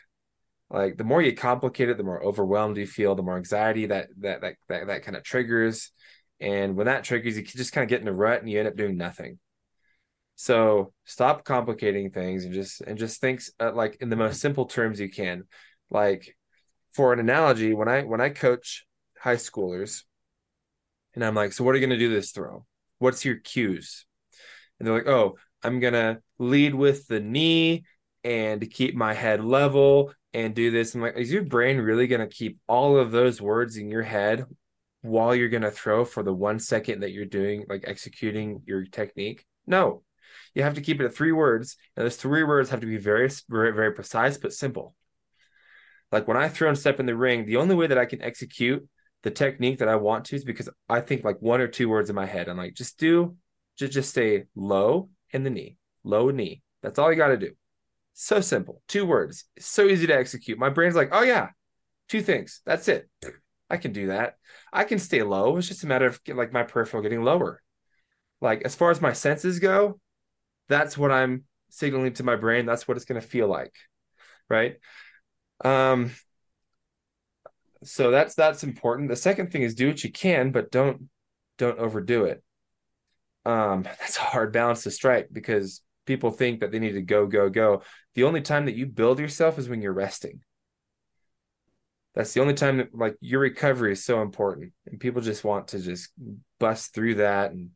like 0.71 0.99
the 0.99 1.05
more 1.05 1.23
you 1.23 1.35
complicate 1.35 1.89
it, 1.89 1.97
the 1.97 2.05
more 2.05 2.23
overwhelmed 2.23 2.77
you 2.77 2.87
feel, 2.87 3.15
the 3.15 3.23
more 3.23 3.39
anxiety 3.39 3.87
that 3.87 4.09
that 4.21 4.43
that 4.43 4.55
that, 4.69 4.87
that 4.87 5.03
kind 5.03 5.17
of 5.17 5.25
triggers. 5.25 5.91
And 6.41 6.77
when 6.77 6.87
that 6.87 7.05
triggers, 7.05 7.37
you 7.37 7.43
can 7.43 7.57
just 7.57 7.73
kind 7.73 7.83
of 7.83 7.89
get 7.89 8.03
in 8.03 8.09
a 8.09 8.13
rut 8.13 8.41
and 8.41 8.51
you 8.51 8.59
end 8.59 8.69
up 8.69 8.77
doing 8.77 8.97
nothing. 8.97 9.39
So 10.37 10.93
stop 11.05 11.45
complicating 11.45 12.11
things 12.11 12.45
and 12.45 12.55
just 12.55 12.83
and 12.83 12.99
just 12.99 13.21
think 13.21 13.43
uh, 13.59 13.73
like 13.73 13.97
in 14.01 14.11
the 14.11 14.17
most 14.17 14.41
simple 14.41 14.67
terms 14.67 15.01
you 15.01 15.11
can. 15.11 15.45
Like 15.91 16.37
for 16.93 17.13
an 17.13 17.19
analogy, 17.19 17.75
when 17.75 17.89
I 17.89 18.03
when 18.03 18.21
I 18.21 18.29
coach 18.29 18.87
high 19.19 19.37
schoolers, 19.37 20.03
and 21.19 21.25
I'm 21.27 21.35
like, 21.35 21.53
so 21.53 21.65
what 21.65 21.75
are 21.75 21.79
you 21.79 21.85
going 21.85 21.99
to 21.99 22.07
do 22.07 22.15
this 22.15 22.31
throw? 22.31 22.65
What's 22.99 23.25
your 23.25 23.35
cues? 23.35 24.07
And 24.79 24.87
they're 24.87 24.95
like, 24.95 25.09
oh, 25.09 25.37
I'm 25.65 25.81
gonna 25.81 26.21
lead 26.39 26.77
with 26.77 27.09
the 27.09 27.19
knee 27.19 27.85
and 28.23 28.71
keep 28.71 28.95
my 28.95 29.13
head 29.13 29.45
level 29.45 30.13
and 30.33 30.55
do 30.55 30.71
this. 30.71 30.95
I'm 30.95 31.01
like, 31.01 31.17
is 31.17 31.33
your 31.33 31.43
brain 31.43 31.79
really 31.79 32.07
gonna 32.07 32.29
keep 32.29 32.59
all 32.69 32.97
of 32.97 33.11
those 33.11 33.43
words 33.43 33.77
in 33.77 33.91
your 33.91 34.05
head 34.05 34.45
while 35.03 35.35
you're 35.35 35.49
gonna 35.49 35.73
throw 35.73 36.05
for 36.05 36.23
the 36.23 36.33
one 36.33 36.61
second 36.61 37.01
that 37.01 37.11
you're 37.11 37.25
doing 37.25 37.65
like 37.69 37.85
executing 37.89 38.63
your 38.67 38.85
technique? 38.85 39.45
No, 39.67 40.05
you 40.55 40.63
have 40.63 40.75
to 40.75 40.81
keep 40.81 41.01
it 41.01 41.07
at 41.07 41.15
three 41.15 41.33
words, 41.33 41.77
and 41.97 42.05
those 42.05 42.15
three 42.15 42.45
words 42.45 42.71
have 42.71 42.81
to 42.81 42.87
be 42.87 42.97
very, 42.97 43.29
very, 43.49 43.73
very 43.73 43.93
precise 43.93 44.39
but 44.39 44.53
simple. 44.53 44.95
Like 46.13 46.29
when 46.29 46.37
I 46.37 46.49
throw 46.49 46.69
and 46.69 46.79
step 46.79 47.01
in 47.01 47.07
the 47.07 47.17
ring, 47.17 47.45
the 47.45 47.57
only 47.57 47.75
way 47.75 47.89
that 47.89 47.99
I 47.99 48.07
can 48.07 48.23
execute 48.23 48.89
the 49.23 49.31
technique 49.31 49.79
that 49.79 49.89
I 49.89 49.97
want 49.97 50.27
to 50.27 50.37
is 50.37 50.45
because 50.45 50.69
I 50.89 51.01
think 51.01 51.25
like 51.25 51.41
one 51.41 51.61
or 51.61 51.69
two 51.69 51.89
words 51.89 52.09
in 52.11 52.17
my 52.17 52.27
head. 52.27 52.49
I'm 52.49 52.57
like, 52.57 52.75
just 52.75 52.99
do, 52.99 53.37
just 53.77 53.93
just 53.93 54.11
stay 54.11 54.45
low 54.55 55.11
in 55.33 55.45
the 55.45 55.51
knee, 55.51 55.77
low 56.05 56.31
knee. 56.31 56.63
That's 56.83 56.99
all 56.99 57.11
you 57.11 57.17
got 57.17 57.29
to 57.29 57.37
do. 57.37 57.53
So 58.15 58.41
simple, 58.41 58.83
two 58.89 59.07
words, 59.07 59.45
so 59.59 59.87
easy 59.87 60.07
to 60.07 60.17
execute. 60.17 60.59
My 60.59 60.71
brain's 60.71 60.97
like, 60.97 61.11
oh 61.13 61.23
yeah, 61.23 61.49
two 62.09 62.21
things. 62.23 62.63
That's 62.67 62.89
it. 62.89 63.09
I 63.71 63.77
can 63.77 63.93
do 63.93 64.09
that. 64.09 64.37
I 64.73 64.85
can 64.85 64.99
stay 64.99 65.23
low. 65.23 65.57
It's 65.57 65.69
just 65.69 65.85
a 65.85 65.87
matter 65.87 66.07
of 66.07 66.21
like 66.29 66.53
my 66.53 66.63
peripheral 66.63 67.03
getting 67.03 67.23
lower. 67.23 67.63
Like 68.41 68.63
as 68.63 68.75
far 68.75 68.91
as 68.91 69.01
my 69.01 69.13
senses 69.13 69.59
go, 69.59 70.01
that's 70.69 70.97
what 70.97 71.11
I'm 71.11 71.45
signaling 71.71 72.15
to 72.15 72.25
my 72.25 72.37
brain. 72.37 72.67
That's 72.67 72.89
what 72.89 72.97
it's 72.97 73.07
going 73.07 73.21
to 73.21 73.27
feel 73.27 73.49
like. 73.49 73.75
Right. 74.49 74.77
Um, 75.65 76.13
so 77.85 78.11
that's 78.11 78.35
that's 78.35 78.65
important. 78.65 79.09
The 79.09 79.17
second 79.17 79.53
thing 79.53 79.63
is 79.63 79.75
do 79.75 79.89
what 79.89 80.03
you 80.03 80.13
can, 80.13 80.51
but 80.51 80.71
don't 80.71 81.09
don't 81.59 81.79
overdo 81.79 82.25
it. 82.25 82.43
Um, 83.45 83.83
that's 84.01 84.19
a 84.19 84.23
hard 84.23 84.53
balance 84.53 84.83
to 84.85 84.91
strike 84.91 85.29
because 85.33 85.83
people 86.07 86.31
think 86.31 86.61
that 86.61 86.73
they 86.73 86.79
need 86.79 86.93
to 86.93 87.03
go, 87.03 87.27
go, 87.27 87.49
go. 87.49 87.83
The 88.15 88.25
only 88.25 88.41
time 88.41 88.67
that 88.67 88.75
you 88.75 88.87
build 88.87 89.21
yourself 89.21 89.59
is 89.59 89.69
when 89.69 89.83
you're 89.83 89.93
resting. 89.93 90.41
That's 92.15 92.33
the 92.33 92.41
only 92.41 92.55
time 92.55 92.79
that 92.79 92.95
like 92.95 93.17
your 93.21 93.41
recovery 93.41 93.93
is 93.93 94.05
so 94.05 94.23
important. 94.23 94.73
And 94.87 94.99
people 94.99 95.23
just 95.23 95.45
want 95.45 95.69
to 95.69 95.79
just 95.79 96.11
bust 96.59 96.95
through 96.95 97.17
that 97.17 97.53
and 97.53 97.71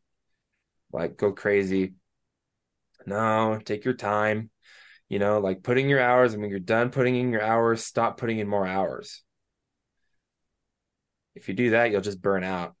like 0.91 1.17
go 1.17 1.31
crazy. 1.31 1.93
No, 3.05 3.59
take 3.63 3.85
your 3.85 3.93
time. 3.93 4.49
You 5.09 5.19
know, 5.19 5.39
like 5.39 5.63
putting 5.63 5.89
your 5.89 6.01
hours, 6.01 6.33
and 6.33 6.41
when 6.41 6.49
you're 6.49 6.59
done 6.59 6.89
putting 6.89 7.15
in 7.15 7.31
your 7.31 7.43
hours, 7.43 7.85
stop 7.85 8.17
putting 8.17 8.39
in 8.39 8.47
more 8.47 8.65
hours. 8.65 9.22
If 11.35 11.47
you 11.47 11.53
do 11.53 11.71
that, 11.71 11.91
you'll 11.91 12.01
just 12.01 12.21
burn 12.21 12.43
out, 12.43 12.75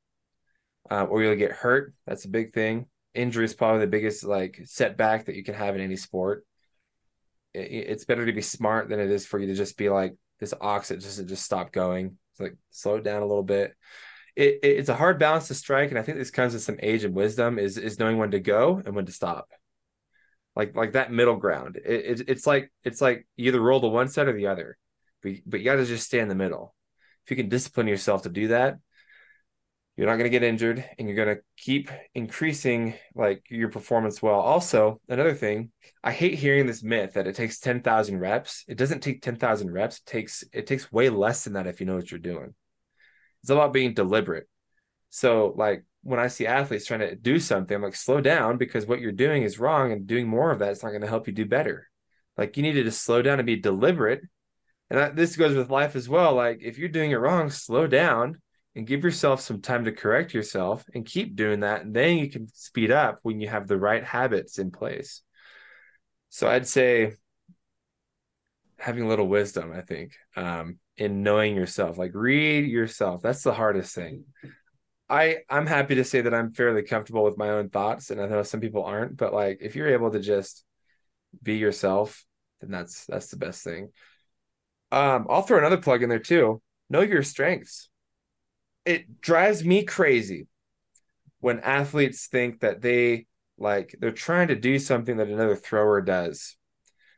uh, 0.89 1.03
or 1.03 1.23
you'll 1.23 1.35
get 1.35 1.51
hurt. 1.51 1.93
That's 2.05 2.25
a 2.25 2.29
big 2.29 2.53
thing. 2.53 2.87
Injury 3.13 3.45
is 3.45 3.53
probably 3.53 3.81
the 3.81 3.87
biggest 3.87 4.23
like 4.23 4.61
setback 4.65 5.25
that 5.25 5.35
you 5.35 5.43
can 5.43 5.55
have 5.55 5.75
in 5.75 5.81
any 5.81 5.95
sport. 5.95 6.45
It, 7.53 7.59
it's 7.71 8.05
better 8.05 8.25
to 8.25 8.33
be 8.33 8.41
smart 8.41 8.89
than 8.89 8.99
it 8.99 9.09
is 9.09 9.25
for 9.25 9.39
you 9.39 9.47
to 9.47 9.55
just 9.55 9.77
be 9.77 9.89
like 9.89 10.15
this 10.39 10.53
ox 10.59 10.89
that 10.89 10.99
just 10.99 11.25
just 11.27 11.43
stop 11.43 11.71
going. 11.71 12.17
It's 12.31 12.39
like 12.39 12.55
slow 12.71 12.95
it 12.95 13.03
down 13.03 13.21
a 13.21 13.27
little 13.27 13.43
bit. 13.43 13.75
It, 14.35 14.59
it, 14.63 14.77
it's 14.79 14.89
a 14.89 14.95
hard 14.95 15.19
balance 15.19 15.47
to 15.49 15.53
strike, 15.53 15.89
and 15.89 15.99
I 15.99 16.01
think 16.01 16.17
this 16.17 16.31
comes 16.31 16.53
with 16.53 16.63
some 16.63 16.79
age 16.81 17.03
and 17.03 17.13
wisdom. 17.13 17.59
Is 17.59 17.77
is 17.77 17.99
knowing 17.99 18.17
when 18.17 18.31
to 18.31 18.39
go 18.39 18.81
and 18.83 18.95
when 18.95 19.05
to 19.05 19.11
stop 19.11 19.47
like 20.55 20.75
like 20.75 20.93
that 20.93 21.11
middle 21.11 21.35
ground. 21.35 21.77
It, 21.83 22.19
it, 22.19 22.29
it's 22.29 22.47
like 22.47 22.71
it's 22.83 23.01
like 23.01 23.27
you 23.35 23.47
either 23.49 23.61
roll 23.61 23.81
to 23.81 23.87
one 23.87 24.07
side 24.07 24.27
or 24.27 24.33
the 24.33 24.47
other, 24.47 24.77
but 25.21 25.33
but 25.45 25.59
you 25.59 25.65
got 25.65 25.75
to 25.75 25.85
just 25.85 26.07
stay 26.07 26.19
in 26.19 26.27
the 26.27 26.35
middle. 26.35 26.75
If 27.25 27.31
you 27.31 27.37
can 27.37 27.49
discipline 27.49 27.87
yourself 27.87 28.23
to 28.23 28.29
do 28.29 28.49
that, 28.49 28.77
you're 29.95 30.07
not 30.07 30.13
going 30.13 30.23
to 30.23 30.29
get 30.29 30.43
injured, 30.43 30.83
and 30.97 31.07
you're 31.07 31.23
going 31.23 31.37
to 31.37 31.43
keep 31.55 31.91
increasing 32.15 32.95
like 33.13 33.43
your 33.49 33.69
performance. 33.69 34.23
Well, 34.23 34.39
also 34.39 34.99
another 35.07 35.35
thing, 35.35 35.71
I 36.03 36.11
hate 36.11 36.33
hearing 36.33 36.65
this 36.65 36.81
myth 36.81 37.13
that 37.13 37.27
it 37.27 37.35
takes 37.35 37.59
ten 37.59 37.81
thousand 37.81 38.19
reps. 38.19 38.65
It 38.67 38.77
doesn't 38.77 39.01
take 39.01 39.21
ten 39.21 39.35
thousand 39.35 39.71
reps. 39.71 39.97
It 39.97 40.05
takes 40.07 40.43
it 40.51 40.65
takes 40.65 40.91
way 40.91 41.09
less 41.09 41.43
than 41.43 41.53
that 41.53 41.67
if 41.67 41.79
you 41.79 41.85
know 41.85 41.95
what 41.95 42.09
you're 42.09 42.19
doing. 42.19 42.55
It's 43.43 43.51
about 43.51 43.71
being 43.71 43.93
deliberate. 43.93 44.47
So 45.11 45.53
like 45.55 45.85
when 46.01 46.19
I 46.19 46.27
see 46.27 46.47
athletes 46.47 46.87
trying 46.87 47.01
to 47.01 47.15
do 47.15 47.39
something, 47.39 47.75
I'm 47.75 47.83
like, 47.83 47.95
slow 47.95 48.19
down 48.19 48.57
because 48.57 48.87
what 48.87 48.99
you're 48.99 49.11
doing 49.11 49.43
is 49.43 49.59
wrong, 49.59 49.91
and 49.91 50.07
doing 50.07 50.27
more 50.27 50.49
of 50.51 50.59
that 50.59 50.71
is 50.71 50.81
not 50.81 50.89
going 50.89 51.01
to 51.01 51.07
help 51.07 51.27
you 51.27 51.33
do 51.33 51.45
better. 51.45 51.87
Like 52.35 52.57
you 52.57 52.63
need 52.63 52.73
to 52.73 52.83
just 52.83 53.03
slow 53.03 53.21
down 53.21 53.39
and 53.39 53.45
be 53.45 53.57
deliberate. 53.57 54.21
And 54.89 54.99
that, 54.99 55.15
this 55.15 55.35
goes 55.35 55.55
with 55.55 55.69
life 55.69 55.95
as 55.95 56.07
well. 56.07 56.35
Like 56.35 56.59
if 56.61 56.77
you're 56.77 56.89
doing 56.89 57.11
it 57.11 57.15
wrong, 57.15 57.49
slow 57.49 57.87
down 57.87 58.41
and 58.75 58.87
give 58.87 59.03
yourself 59.03 59.41
some 59.41 59.61
time 59.61 59.85
to 59.85 59.91
correct 59.91 60.33
yourself 60.33 60.83
and 60.93 61.05
keep 61.05 61.35
doing 61.35 61.61
that. 61.61 61.81
And 61.81 61.95
then 61.95 62.17
you 62.17 62.29
can 62.29 62.47
speed 62.53 62.91
up 62.91 63.19
when 63.23 63.39
you 63.39 63.47
have 63.47 63.67
the 63.67 63.77
right 63.77 64.03
habits 64.03 64.59
in 64.59 64.71
place. 64.71 65.21
So 66.29 66.47
I'd 66.47 66.67
say 66.67 67.13
having 68.77 69.03
a 69.03 69.07
little 69.07 69.27
wisdom, 69.27 69.71
I 69.71 69.81
think, 69.81 70.13
um, 70.35 70.79
in 70.97 71.23
knowing 71.23 71.55
yourself, 71.55 71.97
like 71.97 72.11
read 72.13 72.69
yourself. 72.69 73.21
That's 73.21 73.43
the 73.43 73.53
hardest 73.53 73.95
thing. 73.95 74.25
I 75.09 75.37
I'm 75.49 75.67
happy 75.67 75.95
to 75.95 76.03
say 76.03 76.21
that 76.21 76.33
I'm 76.33 76.53
fairly 76.53 76.83
comfortable 76.83 77.23
with 77.23 77.37
my 77.37 77.49
own 77.49 77.69
thoughts, 77.69 78.09
and 78.09 78.21
I 78.21 78.27
know 78.27 78.43
some 78.43 78.61
people 78.61 78.83
aren't. 78.83 79.17
But 79.17 79.33
like, 79.33 79.59
if 79.61 79.75
you're 79.75 79.89
able 79.93 80.11
to 80.11 80.19
just 80.19 80.63
be 81.41 81.57
yourself, 81.57 82.25
then 82.61 82.71
that's 82.71 83.05
that's 83.05 83.27
the 83.27 83.37
best 83.37 83.63
thing. 83.63 83.89
Um, 84.93 85.25
I'll 85.27 85.41
throw 85.41 85.57
another 85.57 85.77
plug 85.77 86.03
in 86.03 86.09
there 86.09 86.19
too. 86.19 86.61
Know 86.87 87.01
your 87.01 87.23
strengths. 87.23 87.89
It 88.85 89.21
drives 89.21 89.65
me 89.65 89.83
crazy 89.83 90.47
when 91.39 91.59
athletes 91.61 92.27
think 92.27 92.59
that 92.59 92.81
they 92.81 93.25
like 93.57 93.95
they're 93.99 94.11
trying 94.11 94.49
to 94.49 94.55
do 94.55 94.77
something 94.77 95.17
that 95.17 95.29
another 95.29 95.55
thrower 95.55 95.99
does 96.01 96.57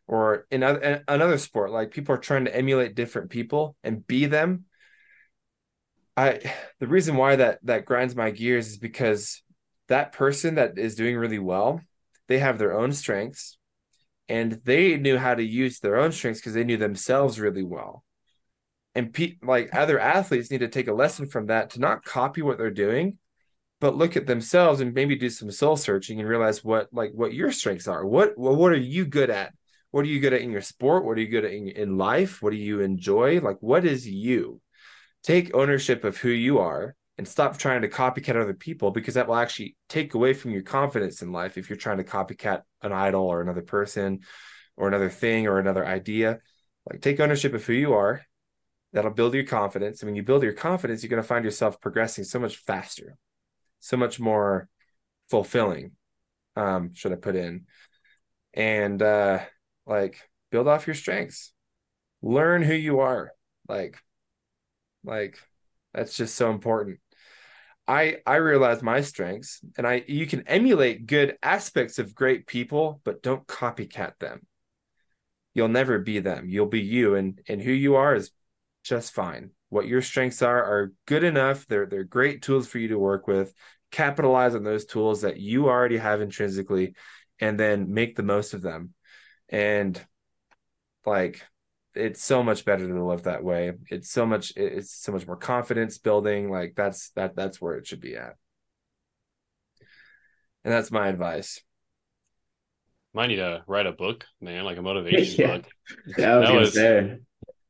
or 0.07 0.47
in, 0.51 0.63
other, 0.63 1.03
another 1.07 1.37
sport 1.37 1.71
like 1.71 1.91
people 1.91 2.15
are 2.15 2.19
trying 2.19 2.45
to 2.45 2.55
emulate 2.55 2.95
different 2.95 3.29
people 3.29 3.75
and 3.83 4.05
be 4.07 4.25
them 4.25 4.65
I 6.15 6.39
the 6.79 6.87
reason 6.87 7.15
why 7.17 7.35
that 7.35 7.59
that 7.63 7.85
grinds 7.85 8.15
my 8.15 8.31
gears 8.31 8.67
is 8.67 8.77
because 8.77 9.43
that 9.87 10.13
person 10.13 10.55
that 10.55 10.77
is 10.77 10.95
doing 10.95 11.17
really 11.17 11.39
well, 11.39 11.81
they 12.27 12.39
have 12.39 12.57
their 12.57 12.77
own 12.77 12.93
strengths 12.93 13.54
and 14.27 14.59
they 14.63 14.97
knew 14.97 15.17
how 15.17 15.35
to 15.35 15.43
use 15.43 15.79
their 15.79 15.97
own 15.97 16.11
strengths 16.11 16.39
because 16.39 16.53
they 16.53 16.63
knew 16.63 16.77
themselves 16.77 17.39
really 17.39 17.63
well. 17.63 18.03
And 18.93 19.13
pe- 19.13 19.37
like 19.43 19.69
other 19.73 19.99
athletes 19.99 20.49
need 20.49 20.59
to 20.59 20.67
take 20.67 20.87
a 20.87 20.93
lesson 20.93 21.27
from 21.27 21.47
that 21.47 21.71
to 21.71 21.79
not 21.79 22.03
copy 22.03 22.41
what 22.41 22.57
they're 22.57 22.71
doing, 22.71 23.17
but 23.81 23.97
look 23.97 24.15
at 24.15 24.25
themselves 24.25 24.79
and 24.79 24.93
maybe 24.93 25.15
do 25.15 25.29
some 25.29 25.51
soul 25.51 25.75
searching 25.75 26.19
and 26.19 26.29
realize 26.29 26.63
what 26.63 26.87
like 26.91 27.11
what 27.13 27.33
your 27.33 27.51
strengths 27.51 27.87
are. 27.87 28.05
What 28.05 28.37
well, 28.37 28.55
what 28.55 28.71
are 28.71 28.77
you 28.77 29.05
good 29.05 29.29
at? 29.29 29.53
What 29.91 30.05
are 30.05 30.09
you 30.09 30.19
good 30.19 30.33
at 30.33 30.41
in 30.41 30.51
your 30.51 30.61
sport? 30.61 31.05
What 31.05 31.17
are 31.17 31.21
you 31.21 31.27
good 31.27 31.45
at 31.45 31.51
in, 31.51 31.67
in 31.69 31.97
life? 31.97 32.41
What 32.41 32.51
do 32.51 32.57
you 32.57 32.81
enjoy? 32.81 33.39
Like 33.41 33.57
what 33.59 33.85
is 33.85 34.07
you? 34.07 34.61
take 35.25 35.55
ownership 35.55 36.03
of 36.03 36.17
who 36.17 36.29
you 36.29 36.59
are 36.59 36.95
and 37.17 37.27
stop 37.27 37.57
trying 37.57 37.81
to 37.81 37.87
copycat 37.87 38.39
other 38.39 38.53
people 38.53 38.91
because 38.91 39.13
that 39.13 39.27
will 39.27 39.35
actually 39.35 39.75
take 39.87 40.13
away 40.13 40.33
from 40.33 40.51
your 40.51 40.61
confidence 40.61 41.21
in 41.21 41.31
life 41.31 41.57
if 41.57 41.69
you're 41.69 41.77
trying 41.77 41.97
to 41.97 42.03
copycat 42.03 42.61
an 42.81 42.91
idol 42.91 43.23
or 43.23 43.41
another 43.41 43.61
person 43.61 44.19
or 44.75 44.87
another 44.87 45.09
thing 45.09 45.47
or 45.47 45.59
another 45.59 45.85
idea 45.85 46.39
like 46.89 47.01
take 47.01 47.19
ownership 47.19 47.53
of 47.53 47.65
who 47.65 47.73
you 47.73 47.93
are 47.93 48.21
that'll 48.93 49.11
build 49.11 49.33
your 49.33 49.43
confidence. 49.43 50.01
And 50.01 50.07
when 50.07 50.15
you 50.15 50.23
build 50.23 50.43
your 50.43 50.53
confidence, 50.53 51.03
you're 51.03 51.09
going 51.09 51.21
to 51.21 51.27
find 51.27 51.43
yourself 51.43 51.81
progressing 51.81 52.23
so 52.23 52.39
much 52.39 52.57
faster, 52.57 53.17
so 53.79 53.97
much 53.97 54.19
more 54.19 54.69
fulfilling. 55.29 55.91
Um, 56.55 56.93
should 56.93 57.11
I 57.11 57.15
put 57.15 57.35
in? 57.35 57.65
And 58.53 59.01
uh, 59.01 59.39
like 59.85 60.21
build 60.49 60.67
off 60.67 60.87
your 60.87 60.93
strengths, 60.93 61.51
learn 62.21 62.61
who 62.61 62.73
you 62.73 62.99
are. 62.99 63.31
Like, 63.67 63.97
like 65.03 65.39
that's 65.93 66.15
just 66.15 66.35
so 66.35 66.51
important. 66.51 66.99
I 67.87 68.17
I 68.25 68.35
realize 68.37 68.81
my 68.81 69.01
strengths, 69.01 69.61
and 69.77 69.85
I 69.87 70.03
you 70.07 70.25
can 70.25 70.47
emulate 70.47 71.05
good 71.05 71.37
aspects 71.43 71.99
of 71.99 72.15
great 72.15 72.47
people, 72.47 73.01
but 73.03 73.21
don't 73.21 73.45
copycat 73.47 74.17
them. 74.19 74.45
You'll 75.53 75.67
never 75.67 75.99
be 75.99 76.19
them. 76.19 76.49
You'll 76.49 76.65
be 76.65 76.81
you, 76.81 77.15
and 77.15 77.39
and 77.47 77.61
who 77.61 77.71
you 77.71 77.95
are 77.95 78.15
is 78.15 78.31
just 78.83 79.13
fine. 79.13 79.51
What 79.69 79.87
your 79.87 80.01
strengths 80.01 80.41
are 80.41 80.63
are 80.63 80.93
good 81.05 81.23
enough. 81.23 81.67
They're 81.67 81.85
they're 81.85 82.03
great 82.03 82.41
tools 82.41 82.67
for 82.67 82.79
you 82.79 82.89
to 82.89 82.99
work 82.99 83.27
with. 83.27 83.53
Capitalize 83.91 84.55
on 84.55 84.63
those 84.63 84.85
tools 84.85 85.21
that 85.21 85.37
you 85.37 85.67
already 85.67 85.97
have 85.97 86.21
intrinsically, 86.21 86.95
and 87.39 87.59
then 87.59 87.93
make 87.93 88.15
the 88.15 88.23
most 88.23 88.53
of 88.53 88.61
them. 88.61 88.93
And 89.49 89.99
like 91.05 91.41
it's 91.95 92.23
so 92.23 92.43
much 92.43 92.65
better 92.65 92.87
to 92.87 93.05
live 93.05 93.23
that 93.23 93.43
way. 93.43 93.73
It's 93.89 94.09
so 94.09 94.25
much 94.25 94.53
it's 94.55 94.91
so 94.93 95.11
much 95.11 95.25
more 95.27 95.37
confidence 95.37 95.97
building. 95.97 96.49
Like 96.49 96.73
that's 96.75 97.09
that 97.11 97.35
that's 97.35 97.61
where 97.61 97.75
it 97.75 97.87
should 97.87 98.01
be 98.01 98.15
at. 98.15 98.35
And 100.63 100.73
that's 100.73 100.91
my 100.91 101.07
advice. 101.07 101.61
Might 103.13 103.27
need 103.27 103.37
to 103.37 103.63
write 103.67 103.85
a 103.85 103.91
book, 103.93 104.25
man, 104.41 104.65
like 104.65 104.77
a 104.77 104.81
motivation 104.81 105.39
Yeah. 105.47 105.57
book. 105.57 105.65
Yeah, 106.17 106.35
I 106.35 106.37
was 106.39 106.49
That 106.49 106.55
was 106.59 106.73
say 106.73 107.17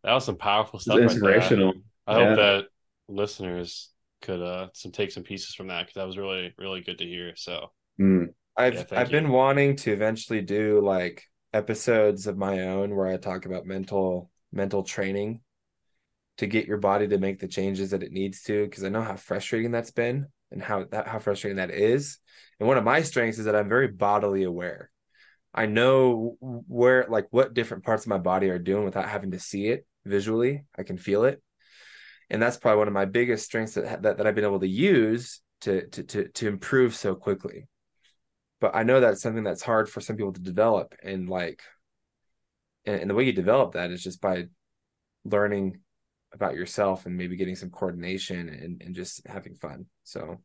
That 0.04 0.14
was 0.14 0.26
some 0.26 0.38
powerful 0.38 0.78
it's 0.78 0.86
stuff. 0.86 0.98
right 0.98 1.04
there. 1.06 1.12
inspirational. 1.12 1.74
I 2.08 2.20
Yeah. 2.20 2.26
hope 2.28 2.36
that 2.38 2.66
listeners 3.08 3.92
could 4.22 4.42
uh 4.42 4.70
some 4.74 4.92
take 4.92 5.12
some 5.12 5.24
pieces 5.24 5.54
from 5.54 5.68
that 5.68 5.82
because 5.84 5.94
that 5.96 6.08
was 6.08 6.18
really 6.18 6.54
really 6.58 6.82
good 6.82 6.98
to 6.98 7.06
hear. 7.06 7.34
So 7.36 7.72
Mm. 8.00 8.34
I've 8.58 8.74
Yeah, 8.76 8.84
I've 8.92 9.12
you. 9.12 9.18
been 9.20 9.30
wanting 9.30 9.76
to 9.78 9.92
eventually 9.92 10.42
do 10.42 10.82
like 10.82 11.24
episodes 11.56 12.28
of 12.28 12.38
my 12.38 12.64
own 12.64 12.94
where 12.94 13.08
I 13.08 13.18
talk 13.18 13.46
about 13.46 13.66
mental 13.66 14.30
mental 14.52 14.84
training 14.84 15.42
to 16.38 16.48
get 16.48 16.66
your 16.68 16.78
body 16.78 17.08
to 17.08 17.18
make 17.18 17.40
the 17.40 17.48
changes 17.48 17.92
that 17.92 18.04
it 18.04 18.12
needs 18.12 18.42
to 18.44 18.66
because 18.66 18.84
I 18.84 18.90
know 18.90 19.02
how 19.02 19.16
frustrating 19.16 19.72
that's 19.72 19.92
been 19.92 20.28
and 20.52 20.62
how 20.62 20.84
that 20.92 21.08
how 21.08 21.20
frustrating 21.20 21.58
that 21.58 21.72
is. 21.72 22.20
And 22.60 22.68
one 22.68 22.78
of 22.78 22.84
my 22.84 23.02
strengths 23.02 23.40
is 23.40 23.46
that 23.46 23.56
I'm 23.56 23.70
very 23.70 23.88
bodily 23.88 24.44
aware. 24.44 24.92
I 25.54 25.66
know 25.66 26.38
where 26.42 27.06
like 27.08 27.28
what 27.32 27.54
different 27.54 27.86
parts 27.86 28.04
of 28.04 28.10
my 28.10 28.18
body 28.18 28.50
are 28.50 28.60
doing 28.60 28.84
without 28.84 29.08
having 29.08 29.32
to 29.32 29.40
see 29.40 29.68
it 29.68 29.88
visually. 30.04 30.66
I 30.78 30.84
can 30.84 30.98
feel 30.98 31.24
it. 31.24 31.42
And 32.30 32.42
that's 32.42 32.58
probably 32.58 32.80
one 32.80 32.88
of 32.88 32.94
my 32.94 33.06
biggest 33.06 33.46
strengths 33.46 33.76
that 33.76 34.04
that, 34.04 34.18
that 34.18 34.28
I've 34.28 34.36
been 34.36 34.44
able 34.44 34.60
to 34.60 34.68
use 34.68 35.42
to 35.62 35.88
to 35.88 36.04
to 36.04 36.28
to 36.28 36.48
improve 36.50 36.96
so 36.96 37.16
quickly 37.16 37.68
but 38.66 38.76
I 38.76 38.82
know 38.82 39.00
that's 39.00 39.22
something 39.22 39.44
that's 39.44 39.62
hard 39.62 39.88
for 39.88 40.02
some 40.02 40.16
people 40.16 40.34
to 40.34 40.42
develop. 40.42 40.96
And 41.04 41.30
like, 41.30 41.62
and, 42.84 43.00
and 43.00 43.08
the 43.08 43.14
way 43.14 43.26
you 43.26 43.32
develop 43.32 43.74
that 43.74 43.92
is 43.92 44.02
just 44.02 44.20
by 44.20 44.46
learning 45.24 45.82
about 46.34 46.56
yourself 46.56 47.06
and 47.06 47.16
maybe 47.16 47.36
getting 47.36 47.56
some 47.56 47.70
coordination 47.70 48.50
and, 48.50 48.82
and 48.82 48.96
just 48.96 49.28
having 49.28 49.54
fun. 49.54 49.86
So, 50.04 50.42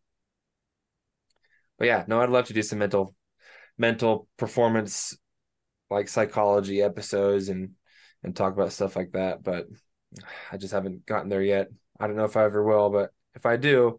but 1.79 1.87
yeah, 1.87 2.05
no, 2.09 2.21
I'd 2.21 2.29
love 2.29 2.45
to 2.49 2.53
do 2.53 2.61
some 2.61 2.79
mental, 2.79 3.15
mental 3.79 4.29
performance, 4.37 5.17
like 5.89 6.09
psychology 6.09 6.83
episodes 6.83 7.49
and, 7.49 7.71
and 8.23 8.37
talk 8.37 8.53
about 8.53 8.75
stuff 8.75 8.97
like 8.97 9.13
that. 9.13 9.43
But 9.43 9.65
I 10.53 10.59
just 10.59 10.75
haven't 10.75 11.07
gotten 11.07 11.31
there 11.31 11.41
yet. 11.41 11.69
I 11.99 12.07
don't 12.07 12.17
know 12.17 12.25
if 12.25 12.37
I 12.37 12.45
ever 12.45 12.63
will, 12.63 12.91
but 12.91 13.15
if 13.35 13.47
I 13.47 13.57
do, 13.57 13.99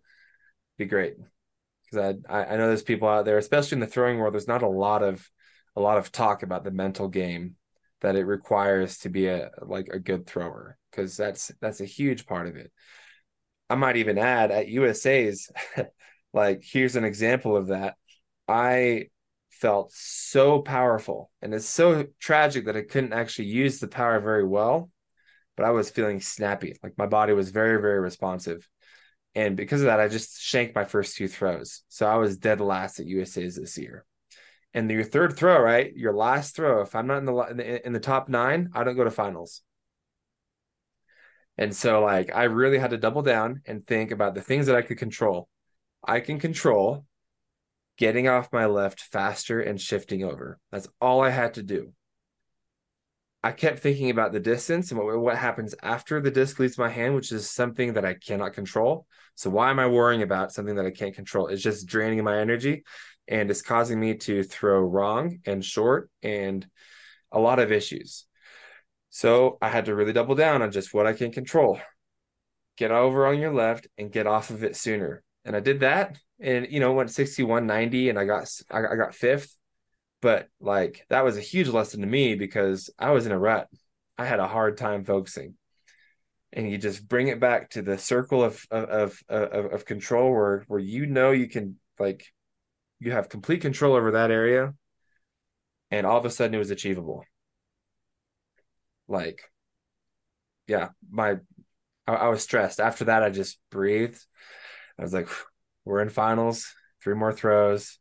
be 0.78 0.86
great 0.86 1.15
because 1.92 2.24
I 2.30 2.46
I 2.46 2.58
know 2.58 2.68
there's 2.68 2.84
people 2.84 3.08
out 3.08 3.26
there, 3.26 3.38
especially 3.38 3.78
in 3.78 3.80
the 3.82 3.88
throwing 3.88 4.18
world. 4.20 4.34
There's 4.34 4.48
not 4.48 4.64
a 4.64 4.68
lot 4.68 5.04
of 5.04 5.30
a 5.76 5.82
lot 5.82 5.98
of 5.98 6.12
talk 6.12 6.44
about 6.44 6.64
the 6.64 6.72
mental 6.72 7.08
game 7.08 7.56
that 8.02 8.16
it 8.16 8.26
requires 8.26 9.00
to 9.00 9.10
be 9.10 9.28
a 9.28 9.52
like 9.62 9.88
a 9.89 10.00
good 10.00 10.28
thrower 10.28 10.78
because 10.89 11.16
that's 11.18 11.52
that's 11.62 11.82
a 11.82 11.86
huge 11.86 12.26
part 12.26 12.48
of 12.48 12.56
it. 12.56 12.72
I 13.70 13.76
might 13.76 13.98
even 13.98 14.18
add 14.18 14.52
at 14.52 14.68
USA's, 14.68 15.50
like 16.34 16.62
here's 16.64 16.96
an 16.96 17.06
example 17.06 17.56
of 17.56 17.68
that. 17.68 17.96
I 18.48 19.08
felt 19.50 19.92
so 19.94 20.60
powerful, 20.62 21.32
and 21.42 21.54
it's 21.54 21.68
so 21.68 22.08
tragic 22.20 22.66
that 22.66 22.78
I 22.78 22.82
couldn't 22.84 23.14
actually 23.14 23.48
use 23.48 23.80
the 23.80 23.88
power 23.88 24.20
very 24.20 24.46
well, 24.46 24.89
but 25.56 25.66
I 25.66 25.72
was 25.72 25.89
feeling 25.89 26.22
snappy. 26.22 26.76
Like 26.84 26.98
my 26.98 27.08
body 27.08 27.34
was 27.34 27.50
very 27.52 27.82
very 27.82 28.00
responsive. 28.00 28.68
And 29.34 29.55
because 29.55 29.82
of 29.82 29.86
that, 29.86 29.99
I 29.99 30.07
just 30.07 30.41
shanked 30.41 30.75
my 30.75 30.84
first 30.84 31.15
two 31.15 31.27
throws. 31.27 31.84
So 31.88 32.05
I 32.05 32.15
was 32.15 32.38
dead 32.38 32.59
last 32.59 32.99
at 32.99 33.05
USA's 33.05 33.55
this 33.55 33.77
year. 33.77 34.05
And 34.73 34.89
your 34.89 35.03
third 35.03 35.36
throw, 35.36 35.59
right? 35.59 35.93
Your 35.95 36.13
last 36.13 36.55
throw. 36.55 36.82
If 36.82 36.95
I'm 36.95 37.07
not 37.07 37.17
in 37.17 37.25
the 37.25 37.36
in 37.38 37.57
the, 37.57 37.88
in 37.88 37.93
the 37.93 37.99
top 37.99 38.29
nine, 38.29 38.69
I 38.73 38.84
don't 38.84 38.95
go 38.95 39.03
to 39.03 39.11
finals. 39.11 39.61
And 41.57 41.75
so, 41.75 42.01
like, 42.01 42.34
I 42.34 42.43
really 42.43 42.79
had 42.79 42.91
to 42.91 42.97
double 42.97 43.21
down 43.21 43.61
and 43.65 43.86
think 43.86 44.11
about 44.11 44.34
the 44.34 44.41
things 44.41 44.67
that 44.67 44.75
I 44.75 44.82
could 44.82 44.97
control. 44.97 45.49
I 46.05 46.21
can 46.21 46.39
control 46.39 47.05
getting 47.97 48.27
off 48.27 48.53
my 48.53 48.65
left 48.65 49.01
faster 49.01 49.61
and 49.61 49.79
shifting 49.79 50.23
over. 50.23 50.57
That's 50.71 50.88
all 50.99 51.21
I 51.21 51.29
had 51.29 51.55
to 51.55 51.63
do. 51.63 51.93
I 53.44 53.52
kept 53.52 53.80
thinking 53.80 54.10
about 54.10 54.32
the 54.32 54.39
distance 54.39 54.92
and 54.92 55.00
what, 55.00 55.20
what 55.20 55.38
happens 55.38 55.74
after 55.82 56.22
the 56.22 56.32
disc 56.32 56.60
leaves 56.60 56.78
my 56.78 56.89
hand, 56.89 57.16
which 57.16 57.32
is 57.32 57.50
something 57.50 57.94
that 57.94 58.06
I 58.06 58.14
cannot 58.14 58.54
control. 58.54 59.08
So 59.36 59.50
why 59.50 59.72
am 59.72 59.80
I 59.80 59.88
worrying 59.88 60.22
about 60.22 60.52
something 60.52 60.76
that 60.76 60.86
I 60.86 60.92
can't 60.92 61.16
control? 61.16 61.48
It's 61.48 61.64
just 61.64 61.88
draining 61.88 62.24
my 62.24 62.39
energy 62.39 62.84
and 63.28 63.50
it's 63.50 63.62
causing 63.62 64.00
me 64.00 64.16
to 64.16 64.44
throw 64.44 64.80
wrong 64.80 65.39
and 65.46 65.66
short 65.66 66.10
and 66.22 66.68
a 67.32 67.39
lot 67.39 67.60
of 67.60 67.72
issues. 67.72 68.26
So 69.10 69.58
I 69.62 69.70
had 69.70 69.86
to 69.86 69.96
really 69.96 70.14
double 70.14 70.36
down 70.36 70.62
on 70.62 70.72
just 70.72 70.94
what 70.94 71.08
I 71.08 71.14
can 71.14 71.32
control. 71.32 71.80
Get 72.78 72.92
over 72.92 73.26
on 73.26 73.39
your 73.39 73.54
left 73.54 73.88
and 73.98 74.12
get 74.12 74.28
off 74.28 74.52
of 74.52 74.64
it 74.64 74.76
sooner. 74.76 75.24
And 75.46 75.56
I 75.56 75.60
did 75.60 75.80
that 75.80 76.18
and 76.39 76.68
you 76.70 76.80
know 76.80 76.94
went 76.94 77.12
61 77.12 77.68
90 77.68 78.10
and 78.10 78.20
I 78.20 78.26
got 78.26 78.50
I 78.70 78.80
I 78.80 78.96
got 78.96 79.16
fifth 79.16 79.56
but 80.22 80.47
like 80.59 81.05
that 81.09 81.24
was 81.24 81.38
a 81.38 81.41
huge 81.41 81.67
lesson 81.67 82.01
to 82.01 82.07
me 82.07 82.36
because 82.36 82.89
I 82.97 83.11
was 83.11 83.26
in 83.26 83.32
a 83.32 83.39
rut. 83.39 83.67
I 84.17 84.26
had 84.26 84.39
a 84.39 84.47
hard 84.47 84.78
time 84.78 85.03
focusing. 85.03 85.55
And 86.53 86.69
you 86.69 86.78
just 86.78 87.07
bring 87.07 87.30
it 87.30 87.39
back 87.39 87.72
to 87.72 87.82
the 87.82 87.97
circle 87.97 88.43
of 88.43 88.65
of 88.69 89.22
of, 89.30 89.74
of 89.74 89.86
control 89.86 90.32
where 90.32 90.65
where 90.67 90.80
you 90.80 91.05
know 91.05 91.32
you 91.32 91.47
can 91.47 91.80
like 91.97 92.26
you 92.99 93.11
have 93.11 93.30
complete 93.30 93.61
control 93.61 93.95
over 93.95 94.11
that 94.11 94.32
area 94.32 94.74
and 95.91 96.05
all 96.05 96.17
of 96.17 96.26
a 96.26 96.30
sudden 96.30 96.55
it 96.55 96.59
was 96.59 96.72
achievable. 96.72 97.24
Like 99.07 99.51
yeah, 100.67 100.89
my 101.09 101.38
I, 102.07 102.13
I 102.13 102.28
was 102.30 102.43
stressed. 102.43 102.80
After 102.80 103.05
that 103.05 103.24
I 103.24 103.30
just 103.30 103.59
breathed. 103.69 104.19
I 104.99 105.03
was 105.03 105.13
like 105.13 105.30
we're 105.86 106.01
in 106.01 106.09
finals, 106.09 106.74
three 107.03 107.15
more 107.15 107.34
throws. 107.34 107.97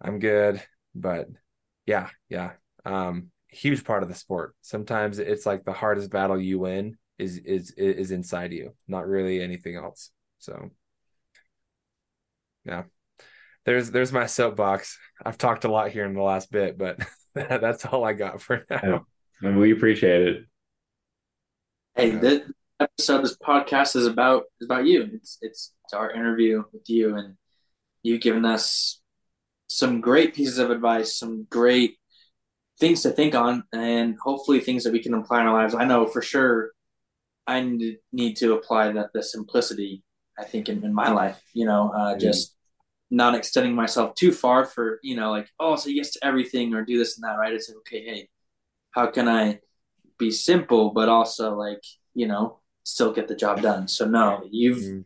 I'm 0.00 0.18
good, 0.18 0.62
but 0.94 1.28
yeah, 1.86 2.08
yeah. 2.28 2.52
Um, 2.84 3.30
huge 3.48 3.84
part 3.84 4.02
of 4.02 4.08
the 4.08 4.14
sport. 4.14 4.54
Sometimes 4.62 5.18
it's 5.18 5.46
like 5.46 5.64
the 5.64 5.72
hardest 5.72 6.10
battle 6.10 6.38
you 6.40 6.58
win 6.58 6.96
is 7.18 7.38
is 7.38 7.70
is 7.72 8.10
inside 8.10 8.52
you, 8.52 8.74
not 8.88 9.06
really 9.06 9.40
anything 9.40 9.76
else. 9.76 10.10
So 10.38 10.70
yeah. 12.64 12.84
There's 13.64 13.90
there's 13.90 14.12
my 14.12 14.26
soapbox. 14.26 14.98
I've 15.24 15.38
talked 15.38 15.64
a 15.64 15.70
lot 15.70 15.90
here 15.90 16.04
in 16.04 16.14
the 16.14 16.22
last 16.22 16.50
bit, 16.50 16.76
but 16.76 16.98
that's 17.34 17.86
all 17.86 18.04
I 18.04 18.12
got 18.12 18.42
for 18.42 18.64
now. 18.68 18.80
Yeah. 18.82 18.98
And 19.48 19.58
we 19.58 19.72
appreciate 19.72 20.22
it. 20.28 20.44
Hey, 21.96 22.12
Yeah. 22.12 22.18
this 22.18 22.40
episode, 22.80 23.22
this 23.22 23.36
podcast 23.38 23.96
is 23.96 24.06
about 24.06 24.44
is 24.60 24.66
about 24.66 24.84
you. 24.86 25.08
It's 25.14 25.38
it's 25.40 25.72
it's 25.84 25.94
our 25.94 26.10
interview 26.10 26.64
with 26.72 26.88
you, 26.90 27.16
and 27.16 27.36
you 28.02 28.18
giving 28.18 28.44
us 28.44 29.00
some 29.68 30.00
great 30.00 30.34
pieces 30.34 30.58
of 30.58 30.70
advice, 30.70 31.18
some 31.18 31.46
great 31.50 31.96
things 32.80 33.02
to 33.02 33.10
think 33.10 33.34
on, 33.34 33.64
and 33.72 34.16
hopefully 34.22 34.60
things 34.60 34.84
that 34.84 34.92
we 34.92 35.02
can 35.02 35.14
apply 35.14 35.40
in 35.40 35.46
our 35.46 35.54
lives. 35.54 35.74
I 35.74 35.84
know 35.84 36.06
for 36.06 36.22
sure 36.22 36.70
I 37.46 37.60
need 38.12 38.36
to 38.36 38.54
apply 38.54 38.92
that 38.92 39.12
the 39.12 39.22
simplicity. 39.22 40.02
I 40.38 40.44
think 40.44 40.68
in, 40.68 40.82
in 40.84 40.92
my 40.92 41.10
life, 41.10 41.40
you 41.52 41.64
know, 41.66 41.90
uh, 41.94 42.14
Mhm. 42.14 42.20
just 42.20 42.56
not 43.10 43.34
extending 43.34 43.74
myself 43.74 44.14
too 44.16 44.32
far 44.32 44.64
for 44.64 44.98
you 45.02 45.14
know, 45.16 45.30
like 45.30 45.48
oh, 45.60 45.76
say 45.76 45.90
yes 45.92 46.12
to 46.12 46.24
everything 46.24 46.74
or 46.74 46.84
do 46.84 46.98
this 46.98 47.16
and 47.16 47.24
that. 47.24 47.38
Right? 47.38 47.52
It's 47.52 47.68
like 47.68 47.78
okay, 47.78 48.04
hey, 48.04 48.28
how 48.92 49.06
can 49.08 49.28
I 49.28 49.60
be 50.18 50.30
simple 50.30 50.90
but 50.90 51.08
also 51.08 51.54
like 51.54 51.82
you 52.14 52.26
know 52.26 52.60
still 52.82 53.12
get 53.12 53.28
the 53.28 53.36
job 53.36 53.62
done? 53.62 53.88
So 53.88 54.06
no, 54.06 54.46
you've 54.50 54.78
Mm. 54.78 55.04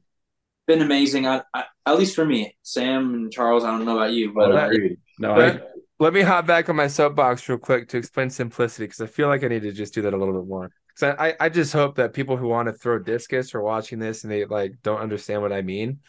Been 0.68 0.82
amazing. 0.82 1.26
I, 1.26 1.42
I, 1.52 1.64
at 1.84 1.98
least 1.98 2.14
for 2.14 2.24
me, 2.24 2.56
Sam 2.62 3.14
and 3.14 3.32
Charles. 3.32 3.64
I 3.64 3.70
don't 3.72 3.84
know 3.84 3.96
about 3.96 4.12
you, 4.12 4.32
but 4.32 4.52
uh, 4.52 4.66
agreed. 4.66 4.98
No, 5.18 5.32
I, 5.32 5.34
But 5.34 5.72
let 5.98 6.12
me 6.12 6.20
hop 6.20 6.46
back 6.46 6.68
on 6.68 6.76
my 6.76 6.86
soapbox 6.86 7.48
real 7.48 7.58
quick 7.58 7.88
to 7.88 7.96
explain 7.96 8.30
simplicity 8.30 8.84
because 8.84 9.00
I 9.00 9.06
feel 9.06 9.26
like 9.26 9.42
I 9.42 9.48
need 9.48 9.62
to 9.62 9.72
just 9.72 9.94
do 9.94 10.02
that 10.02 10.14
a 10.14 10.16
little 10.16 10.34
bit 10.34 10.46
more. 10.46 10.70
So 10.94 11.16
I, 11.18 11.34
I 11.40 11.48
just 11.48 11.72
hope 11.72 11.96
that 11.96 12.12
people 12.12 12.36
who 12.36 12.46
want 12.46 12.68
to 12.68 12.72
throw 12.72 12.98
discus 12.98 13.54
are 13.54 13.62
watching 13.62 13.98
this 13.98 14.22
and 14.22 14.32
they 14.32 14.44
like 14.44 14.74
don't 14.82 15.00
understand 15.00 15.42
what 15.42 15.52
I 15.52 15.62
mean. 15.62 16.00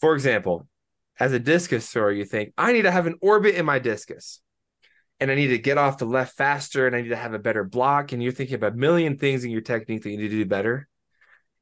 For 0.00 0.14
example, 0.14 0.66
as 1.20 1.32
a 1.32 1.38
discus 1.38 1.88
thrower, 1.88 2.10
you 2.10 2.24
think 2.24 2.52
I 2.56 2.72
need 2.72 2.82
to 2.82 2.90
have 2.90 3.06
an 3.06 3.16
orbit 3.20 3.54
in 3.54 3.66
my 3.66 3.78
discus 3.78 4.40
and 5.20 5.30
I 5.30 5.34
need 5.34 5.48
to 5.48 5.58
get 5.58 5.78
off 5.78 5.98
the 5.98 6.06
left 6.06 6.36
faster 6.36 6.86
and 6.86 6.96
I 6.96 7.02
need 7.02 7.10
to 7.10 7.16
have 7.16 7.34
a 7.34 7.38
better 7.38 7.62
block. 7.62 8.12
And 8.12 8.22
you're 8.22 8.32
thinking 8.32 8.56
about 8.56 8.72
a 8.72 8.76
million 8.76 9.18
things 9.18 9.44
in 9.44 9.50
your 9.50 9.60
technique 9.60 10.02
that 10.02 10.10
you 10.10 10.16
need 10.16 10.30
to 10.30 10.36
do 10.36 10.46
better. 10.46 10.88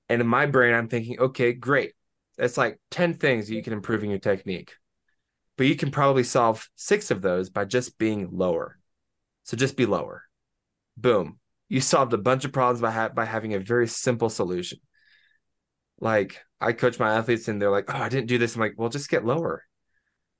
And 0.08 0.20
in 0.20 0.26
my 0.26 0.46
brain, 0.46 0.74
I'm 0.74 0.88
thinking, 0.88 1.18
okay, 1.18 1.52
great. 1.52 1.92
That's 2.40 2.58
like 2.58 2.80
10 2.90 3.14
things 3.14 3.48
you 3.48 3.62
can 3.62 3.72
improve 3.72 4.02
in 4.02 4.10
your 4.10 4.18
technique. 4.18 4.72
But 5.56 5.68
you 5.68 5.76
can 5.76 5.92
probably 5.92 6.24
solve 6.24 6.68
six 6.74 7.12
of 7.12 7.22
those 7.22 7.50
by 7.50 7.66
just 7.66 7.98
being 7.98 8.30
lower. 8.32 8.78
So 9.44 9.56
just 9.56 9.76
be 9.76 9.86
lower. 9.86 10.24
Boom 10.96 11.38
you 11.70 11.80
solved 11.80 12.12
a 12.12 12.18
bunch 12.18 12.44
of 12.44 12.52
problems 12.52 12.82
by, 12.82 12.90
ha- 12.90 13.08
by 13.08 13.24
having 13.24 13.54
a 13.54 13.60
very 13.60 13.86
simple 13.86 14.28
solution. 14.28 14.80
Like 16.00 16.42
I 16.60 16.72
coach 16.72 16.98
my 16.98 17.14
athletes 17.14 17.46
and 17.48 17.62
they're 17.62 17.70
like, 17.70 17.94
oh, 17.94 17.96
I 17.96 18.08
didn't 18.08 18.26
do 18.26 18.38
this. 18.38 18.54
I'm 18.54 18.60
like, 18.60 18.74
well, 18.76 18.88
just 18.88 19.08
get 19.08 19.24
lower. 19.24 19.64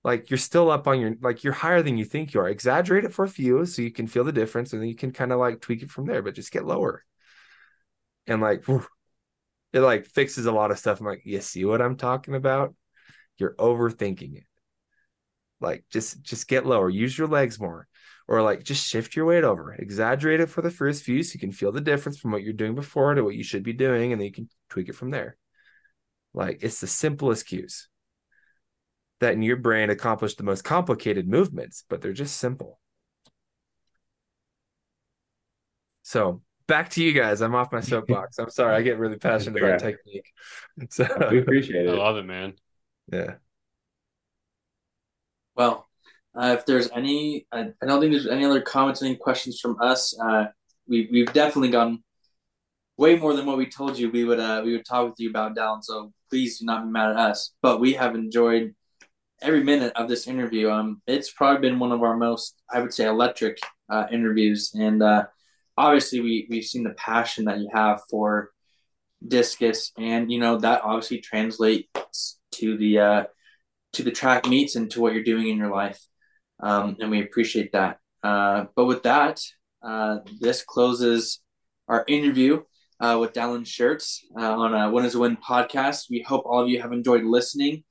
Like 0.02 0.28
you're 0.28 0.38
still 0.38 0.70
up 0.70 0.88
on 0.88 0.98
your, 0.98 1.14
like 1.22 1.44
you're 1.44 1.52
higher 1.52 1.82
than 1.82 1.96
you 1.96 2.04
think 2.04 2.34
you 2.34 2.40
are. 2.40 2.48
Exaggerate 2.48 3.04
it 3.04 3.12
for 3.12 3.24
a 3.24 3.28
few 3.28 3.64
so 3.64 3.80
you 3.80 3.92
can 3.92 4.08
feel 4.08 4.24
the 4.24 4.32
difference 4.32 4.72
and 4.72 4.82
then 4.82 4.88
you 4.88 4.96
can 4.96 5.12
kind 5.12 5.32
of 5.32 5.38
like 5.38 5.60
tweak 5.60 5.82
it 5.82 5.90
from 5.90 6.06
there, 6.06 6.20
but 6.20 6.34
just 6.34 6.50
get 6.50 6.66
lower. 6.66 7.04
And 8.26 8.40
like, 8.40 8.64
whew, 8.64 8.84
it 9.72 9.80
like 9.80 10.06
fixes 10.06 10.46
a 10.46 10.52
lot 10.52 10.70
of 10.70 10.78
stuff. 10.78 11.00
I'm 11.00 11.06
like, 11.06 11.22
you 11.24 11.40
see 11.40 11.64
what 11.64 11.82
I'm 11.82 11.96
talking 11.96 12.34
about? 12.34 12.74
You're 13.38 13.54
overthinking 13.54 14.36
it. 14.36 14.44
Like 15.60 15.84
just, 15.90 16.22
just 16.22 16.48
get 16.48 16.66
lower. 16.66 16.88
Use 16.88 17.16
your 17.16 17.28
legs 17.28 17.60
more 17.60 17.86
or 18.30 18.42
like 18.42 18.62
just 18.62 18.86
shift 18.86 19.16
your 19.16 19.26
weight 19.26 19.42
over, 19.42 19.74
exaggerate 19.74 20.38
it 20.38 20.48
for 20.48 20.62
the 20.62 20.70
first 20.70 21.02
few 21.02 21.20
so 21.20 21.34
you 21.34 21.40
can 21.40 21.50
feel 21.50 21.72
the 21.72 21.80
difference 21.80 22.16
from 22.16 22.30
what 22.30 22.44
you're 22.44 22.52
doing 22.52 22.76
before 22.76 23.12
to 23.12 23.24
what 23.24 23.34
you 23.34 23.42
should 23.42 23.64
be 23.64 23.72
doing, 23.72 24.12
and 24.12 24.20
then 24.20 24.26
you 24.26 24.32
can 24.32 24.48
tweak 24.68 24.88
it 24.88 24.94
from 24.94 25.10
there. 25.10 25.36
Like 26.32 26.60
it's 26.62 26.80
the 26.80 26.86
simplest 26.86 27.46
cues 27.46 27.88
that 29.18 29.34
in 29.34 29.42
your 29.42 29.56
brain 29.56 29.90
accomplish 29.90 30.36
the 30.36 30.44
most 30.44 30.62
complicated 30.62 31.28
movements, 31.28 31.84
but 31.88 32.00
they're 32.00 32.12
just 32.12 32.36
simple. 32.36 32.78
So 36.02 36.40
back 36.70 36.88
to 36.90 37.02
you 37.02 37.12
guys. 37.12 37.42
I'm 37.42 37.54
off 37.54 37.72
my 37.72 37.80
soapbox. 37.80 38.38
I'm 38.38 38.48
sorry. 38.48 38.76
I 38.76 38.82
get 38.82 38.98
really 38.98 39.18
passionate 39.18 39.62
about 39.62 39.80
technique. 39.80 40.32
So 40.88 41.06
we 41.30 41.40
appreciate 41.40 41.84
it. 41.84 41.90
I 41.90 41.92
love 41.92 42.16
it, 42.16 42.24
man. 42.24 42.54
Yeah. 43.12 43.34
Well, 45.54 45.86
uh, 46.34 46.56
if 46.58 46.64
there's 46.64 46.88
any, 46.90 47.46
I, 47.52 47.72
I, 47.82 47.86
don't 47.86 48.00
think 48.00 48.12
there's 48.12 48.28
any 48.28 48.46
other 48.46 48.62
comments, 48.62 49.02
any 49.02 49.16
questions 49.16 49.60
from 49.60 49.76
us. 49.82 50.18
Uh, 50.18 50.46
we 50.88 51.08
we've 51.12 51.30
definitely 51.34 51.70
gone 51.70 52.02
way 52.96 53.16
more 53.16 53.34
than 53.34 53.44
what 53.44 53.58
we 53.58 53.66
told 53.66 53.98
you 53.98 54.10
we 54.10 54.24
would 54.24 54.40
uh, 54.40 54.62
we 54.64 54.72
would 54.72 54.86
talk 54.86 55.10
with 55.10 55.18
you 55.18 55.28
about 55.28 55.54
down. 55.54 55.82
So 55.82 56.12
please 56.30 56.60
do 56.60 56.64
not 56.64 56.84
be 56.84 56.90
mad 56.90 57.10
at 57.10 57.16
us. 57.16 57.52
But 57.60 57.80
we 57.80 57.94
have 57.94 58.14
enjoyed 58.14 58.74
every 59.42 59.62
minute 59.62 59.92
of 59.96 60.08
this 60.08 60.26
interview. 60.26 60.70
Um, 60.70 61.02
it's 61.06 61.30
probably 61.30 61.68
been 61.68 61.78
one 61.78 61.92
of 61.92 62.02
our 62.02 62.16
most, 62.16 62.56
I 62.70 62.80
would 62.80 62.94
say, 62.94 63.06
electric 63.06 63.58
uh, 63.90 64.06
interviews, 64.10 64.72
and 64.74 65.02
uh, 65.02 65.26
obviously 65.80 66.20
we 66.20 66.46
we've 66.50 66.64
seen 66.64 66.84
the 66.84 66.90
passion 66.90 67.46
that 67.46 67.58
you 67.58 67.68
have 67.72 68.00
for 68.10 68.50
discus, 69.26 69.92
and 69.98 70.30
you 70.30 70.38
know 70.38 70.58
that 70.58 70.82
obviously 70.82 71.18
translates 71.20 72.38
to 72.52 72.76
the 72.76 72.98
uh, 72.98 73.24
to 73.94 74.02
the 74.02 74.10
track 74.10 74.46
meets 74.46 74.76
and 74.76 74.90
to 74.92 75.00
what 75.00 75.12
you're 75.12 75.24
doing 75.24 75.48
in 75.48 75.56
your 75.56 75.70
life 75.70 76.00
um, 76.62 76.96
and 77.00 77.10
we 77.10 77.22
appreciate 77.22 77.72
that. 77.72 77.98
Uh, 78.22 78.66
but 78.76 78.84
with 78.84 79.02
that, 79.04 79.40
uh, 79.82 80.18
this 80.40 80.62
closes 80.62 81.40
our 81.88 82.04
interview 82.06 82.62
uh, 83.00 83.16
with 83.20 83.32
Dallin 83.32 83.66
Shurts 83.66 84.20
uh, 84.38 84.52
on 84.52 84.74
a 84.74 84.90
Win 84.90 85.04
is 85.04 85.14
a 85.14 85.18
Win 85.18 85.36
podcast. 85.36 86.10
We 86.10 86.22
hope 86.22 86.44
all 86.44 86.62
of 86.62 86.68
you 86.68 86.80
have 86.82 86.92
enjoyed 86.92 87.24
listening. 87.24 87.84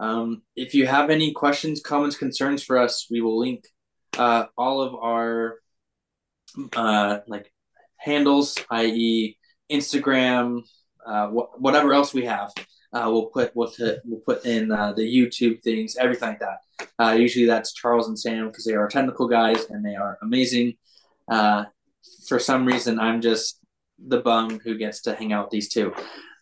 Um, 0.00 0.42
if 0.56 0.74
you 0.74 0.86
have 0.86 1.10
any 1.10 1.32
questions, 1.32 1.80
comments, 1.80 2.16
concerns 2.16 2.62
for 2.62 2.78
us, 2.78 3.06
we 3.10 3.20
will 3.20 3.38
link 3.38 3.64
uh, 4.18 4.46
all 4.56 4.80
of 4.80 4.94
our 4.94 5.56
uh, 6.76 7.18
like 7.26 7.52
handles, 7.96 8.58
i.e., 8.70 9.36
Instagram, 9.70 10.62
wh- 11.06 11.60
whatever 11.60 11.92
else 11.92 12.14
we 12.14 12.24
have. 12.24 12.50
Uh, 12.92 13.08
we'll 13.10 13.26
put 13.26 13.50
we'll, 13.56 13.70
t- 13.70 13.96
we'll 14.04 14.20
put 14.20 14.44
in 14.46 14.68
the 14.68 14.94
YouTube 14.98 15.62
things, 15.62 15.96
everything 15.96 16.28
like 16.28 16.40
that. 16.40 16.58
Uh, 16.98 17.12
usually 17.12 17.46
that's 17.46 17.72
Charles 17.72 18.08
and 18.08 18.18
Sam 18.18 18.46
because 18.46 18.64
they 18.64 18.74
are 18.74 18.88
technical 18.88 19.28
guys 19.28 19.66
and 19.70 19.84
they 19.84 19.96
are 19.96 20.18
amazing. 20.22 20.74
Uh, 21.28 21.64
for 22.28 22.38
some 22.38 22.66
reason, 22.66 22.98
I'm 23.00 23.20
just 23.20 23.58
the 23.98 24.20
bum 24.20 24.60
who 24.60 24.76
gets 24.76 25.02
to 25.02 25.14
hang 25.14 25.32
out 25.32 25.46
with 25.46 25.52
these 25.52 25.68
two. 25.68 25.92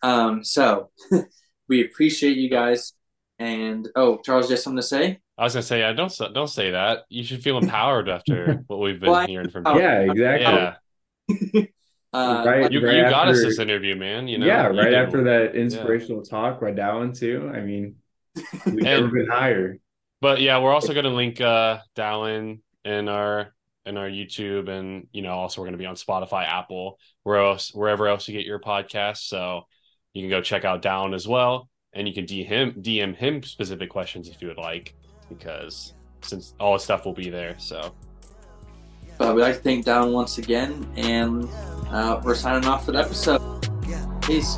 Um, 0.01 0.43
so 0.43 0.89
we 1.67 1.83
appreciate 1.83 2.37
you 2.37 2.49
guys. 2.49 2.93
And 3.39 3.89
oh, 3.95 4.19
Charles, 4.23 4.47
just 4.47 4.63
something 4.63 4.77
to 4.77 4.83
say? 4.83 5.19
I 5.37 5.43
was 5.43 5.53
gonna 5.53 5.63
say, 5.63 5.79
yeah, 5.79 5.93
don't 5.93 6.15
don't 6.33 6.47
say 6.47 6.71
that. 6.71 7.05
You 7.09 7.23
should 7.23 7.41
feel 7.41 7.57
empowered 7.57 8.09
after 8.09 8.63
what 8.67 8.79
we've 8.79 8.99
been 8.99 9.09
well, 9.09 9.27
hearing 9.27 9.49
from 9.49 9.65
you. 9.67 9.81
Yeah, 9.81 9.99
exactly. 9.99 11.59
Yeah. 11.59 11.65
Uh, 12.13 12.43
right, 12.45 12.71
you, 12.71 12.85
right 12.85 12.97
you 12.97 13.01
got 13.01 13.27
after, 13.27 13.31
us 13.31 13.41
this 13.41 13.57
interview, 13.57 13.95
man. 13.95 14.27
You 14.27 14.37
know, 14.37 14.45
yeah, 14.45 14.67
right 14.67 14.93
after 14.93 15.23
that 15.23 15.55
inspirational 15.55 16.21
yeah. 16.23 16.29
talk 16.29 16.61
by 16.61 16.71
Dallin 16.71 17.17
too. 17.17 17.51
I 17.51 17.61
mean, 17.61 17.95
we've 18.67 18.75
never 18.75 19.07
been 19.07 19.27
higher. 19.27 19.79
But 20.21 20.39
yeah, 20.39 20.59
we're 20.59 20.71
also 20.71 20.93
going 20.93 21.05
to 21.05 21.09
link 21.09 21.41
uh 21.41 21.79
Dallin 21.95 22.59
in 22.85 23.09
our 23.09 23.55
in 23.85 23.97
our 23.97 24.07
YouTube, 24.07 24.69
and 24.69 25.07
you 25.11 25.23
know, 25.23 25.31
also 25.31 25.61
we're 25.61 25.65
going 25.65 25.73
to 25.73 25.79
be 25.79 25.87
on 25.87 25.95
Spotify, 25.95 26.47
Apple, 26.47 26.99
where 27.23 27.37
else, 27.37 27.73
wherever 27.73 28.07
else 28.07 28.27
you 28.27 28.37
get 28.37 28.45
your 28.45 28.59
podcasts. 28.59 29.27
So 29.27 29.63
you 30.13 30.21
can 30.21 30.29
go 30.29 30.41
check 30.41 30.65
out 30.65 30.83
Dallin 30.83 31.15
as 31.15 31.27
well, 31.27 31.67
and 31.93 32.07
you 32.07 32.13
can 32.13 32.25
DM 32.25 32.45
him 32.45 32.73
DM 32.81 33.15
him 33.15 33.43
specific 33.43 33.89
questions 33.89 34.29
if 34.29 34.41
you 34.41 34.47
would 34.47 34.57
like, 34.57 34.95
because 35.29 35.93
since 36.21 36.53
all 36.59 36.73
his 36.73 36.83
stuff 36.83 37.05
will 37.05 37.13
be 37.13 37.29
there. 37.29 37.55
So. 37.57 37.93
But 39.17 39.35
we'd 39.35 39.43
like 39.43 39.55
to 39.57 39.61
thank 39.61 39.85
Dallin 39.85 40.11
once 40.11 40.39
again, 40.39 40.89
and 40.95 41.47
uh, 41.89 42.19
we're 42.23 42.35
signing 42.35 42.67
off 42.67 42.85
for 42.85 42.93
the 42.93 42.99
episode. 42.99 43.41
Peace. 44.21 44.57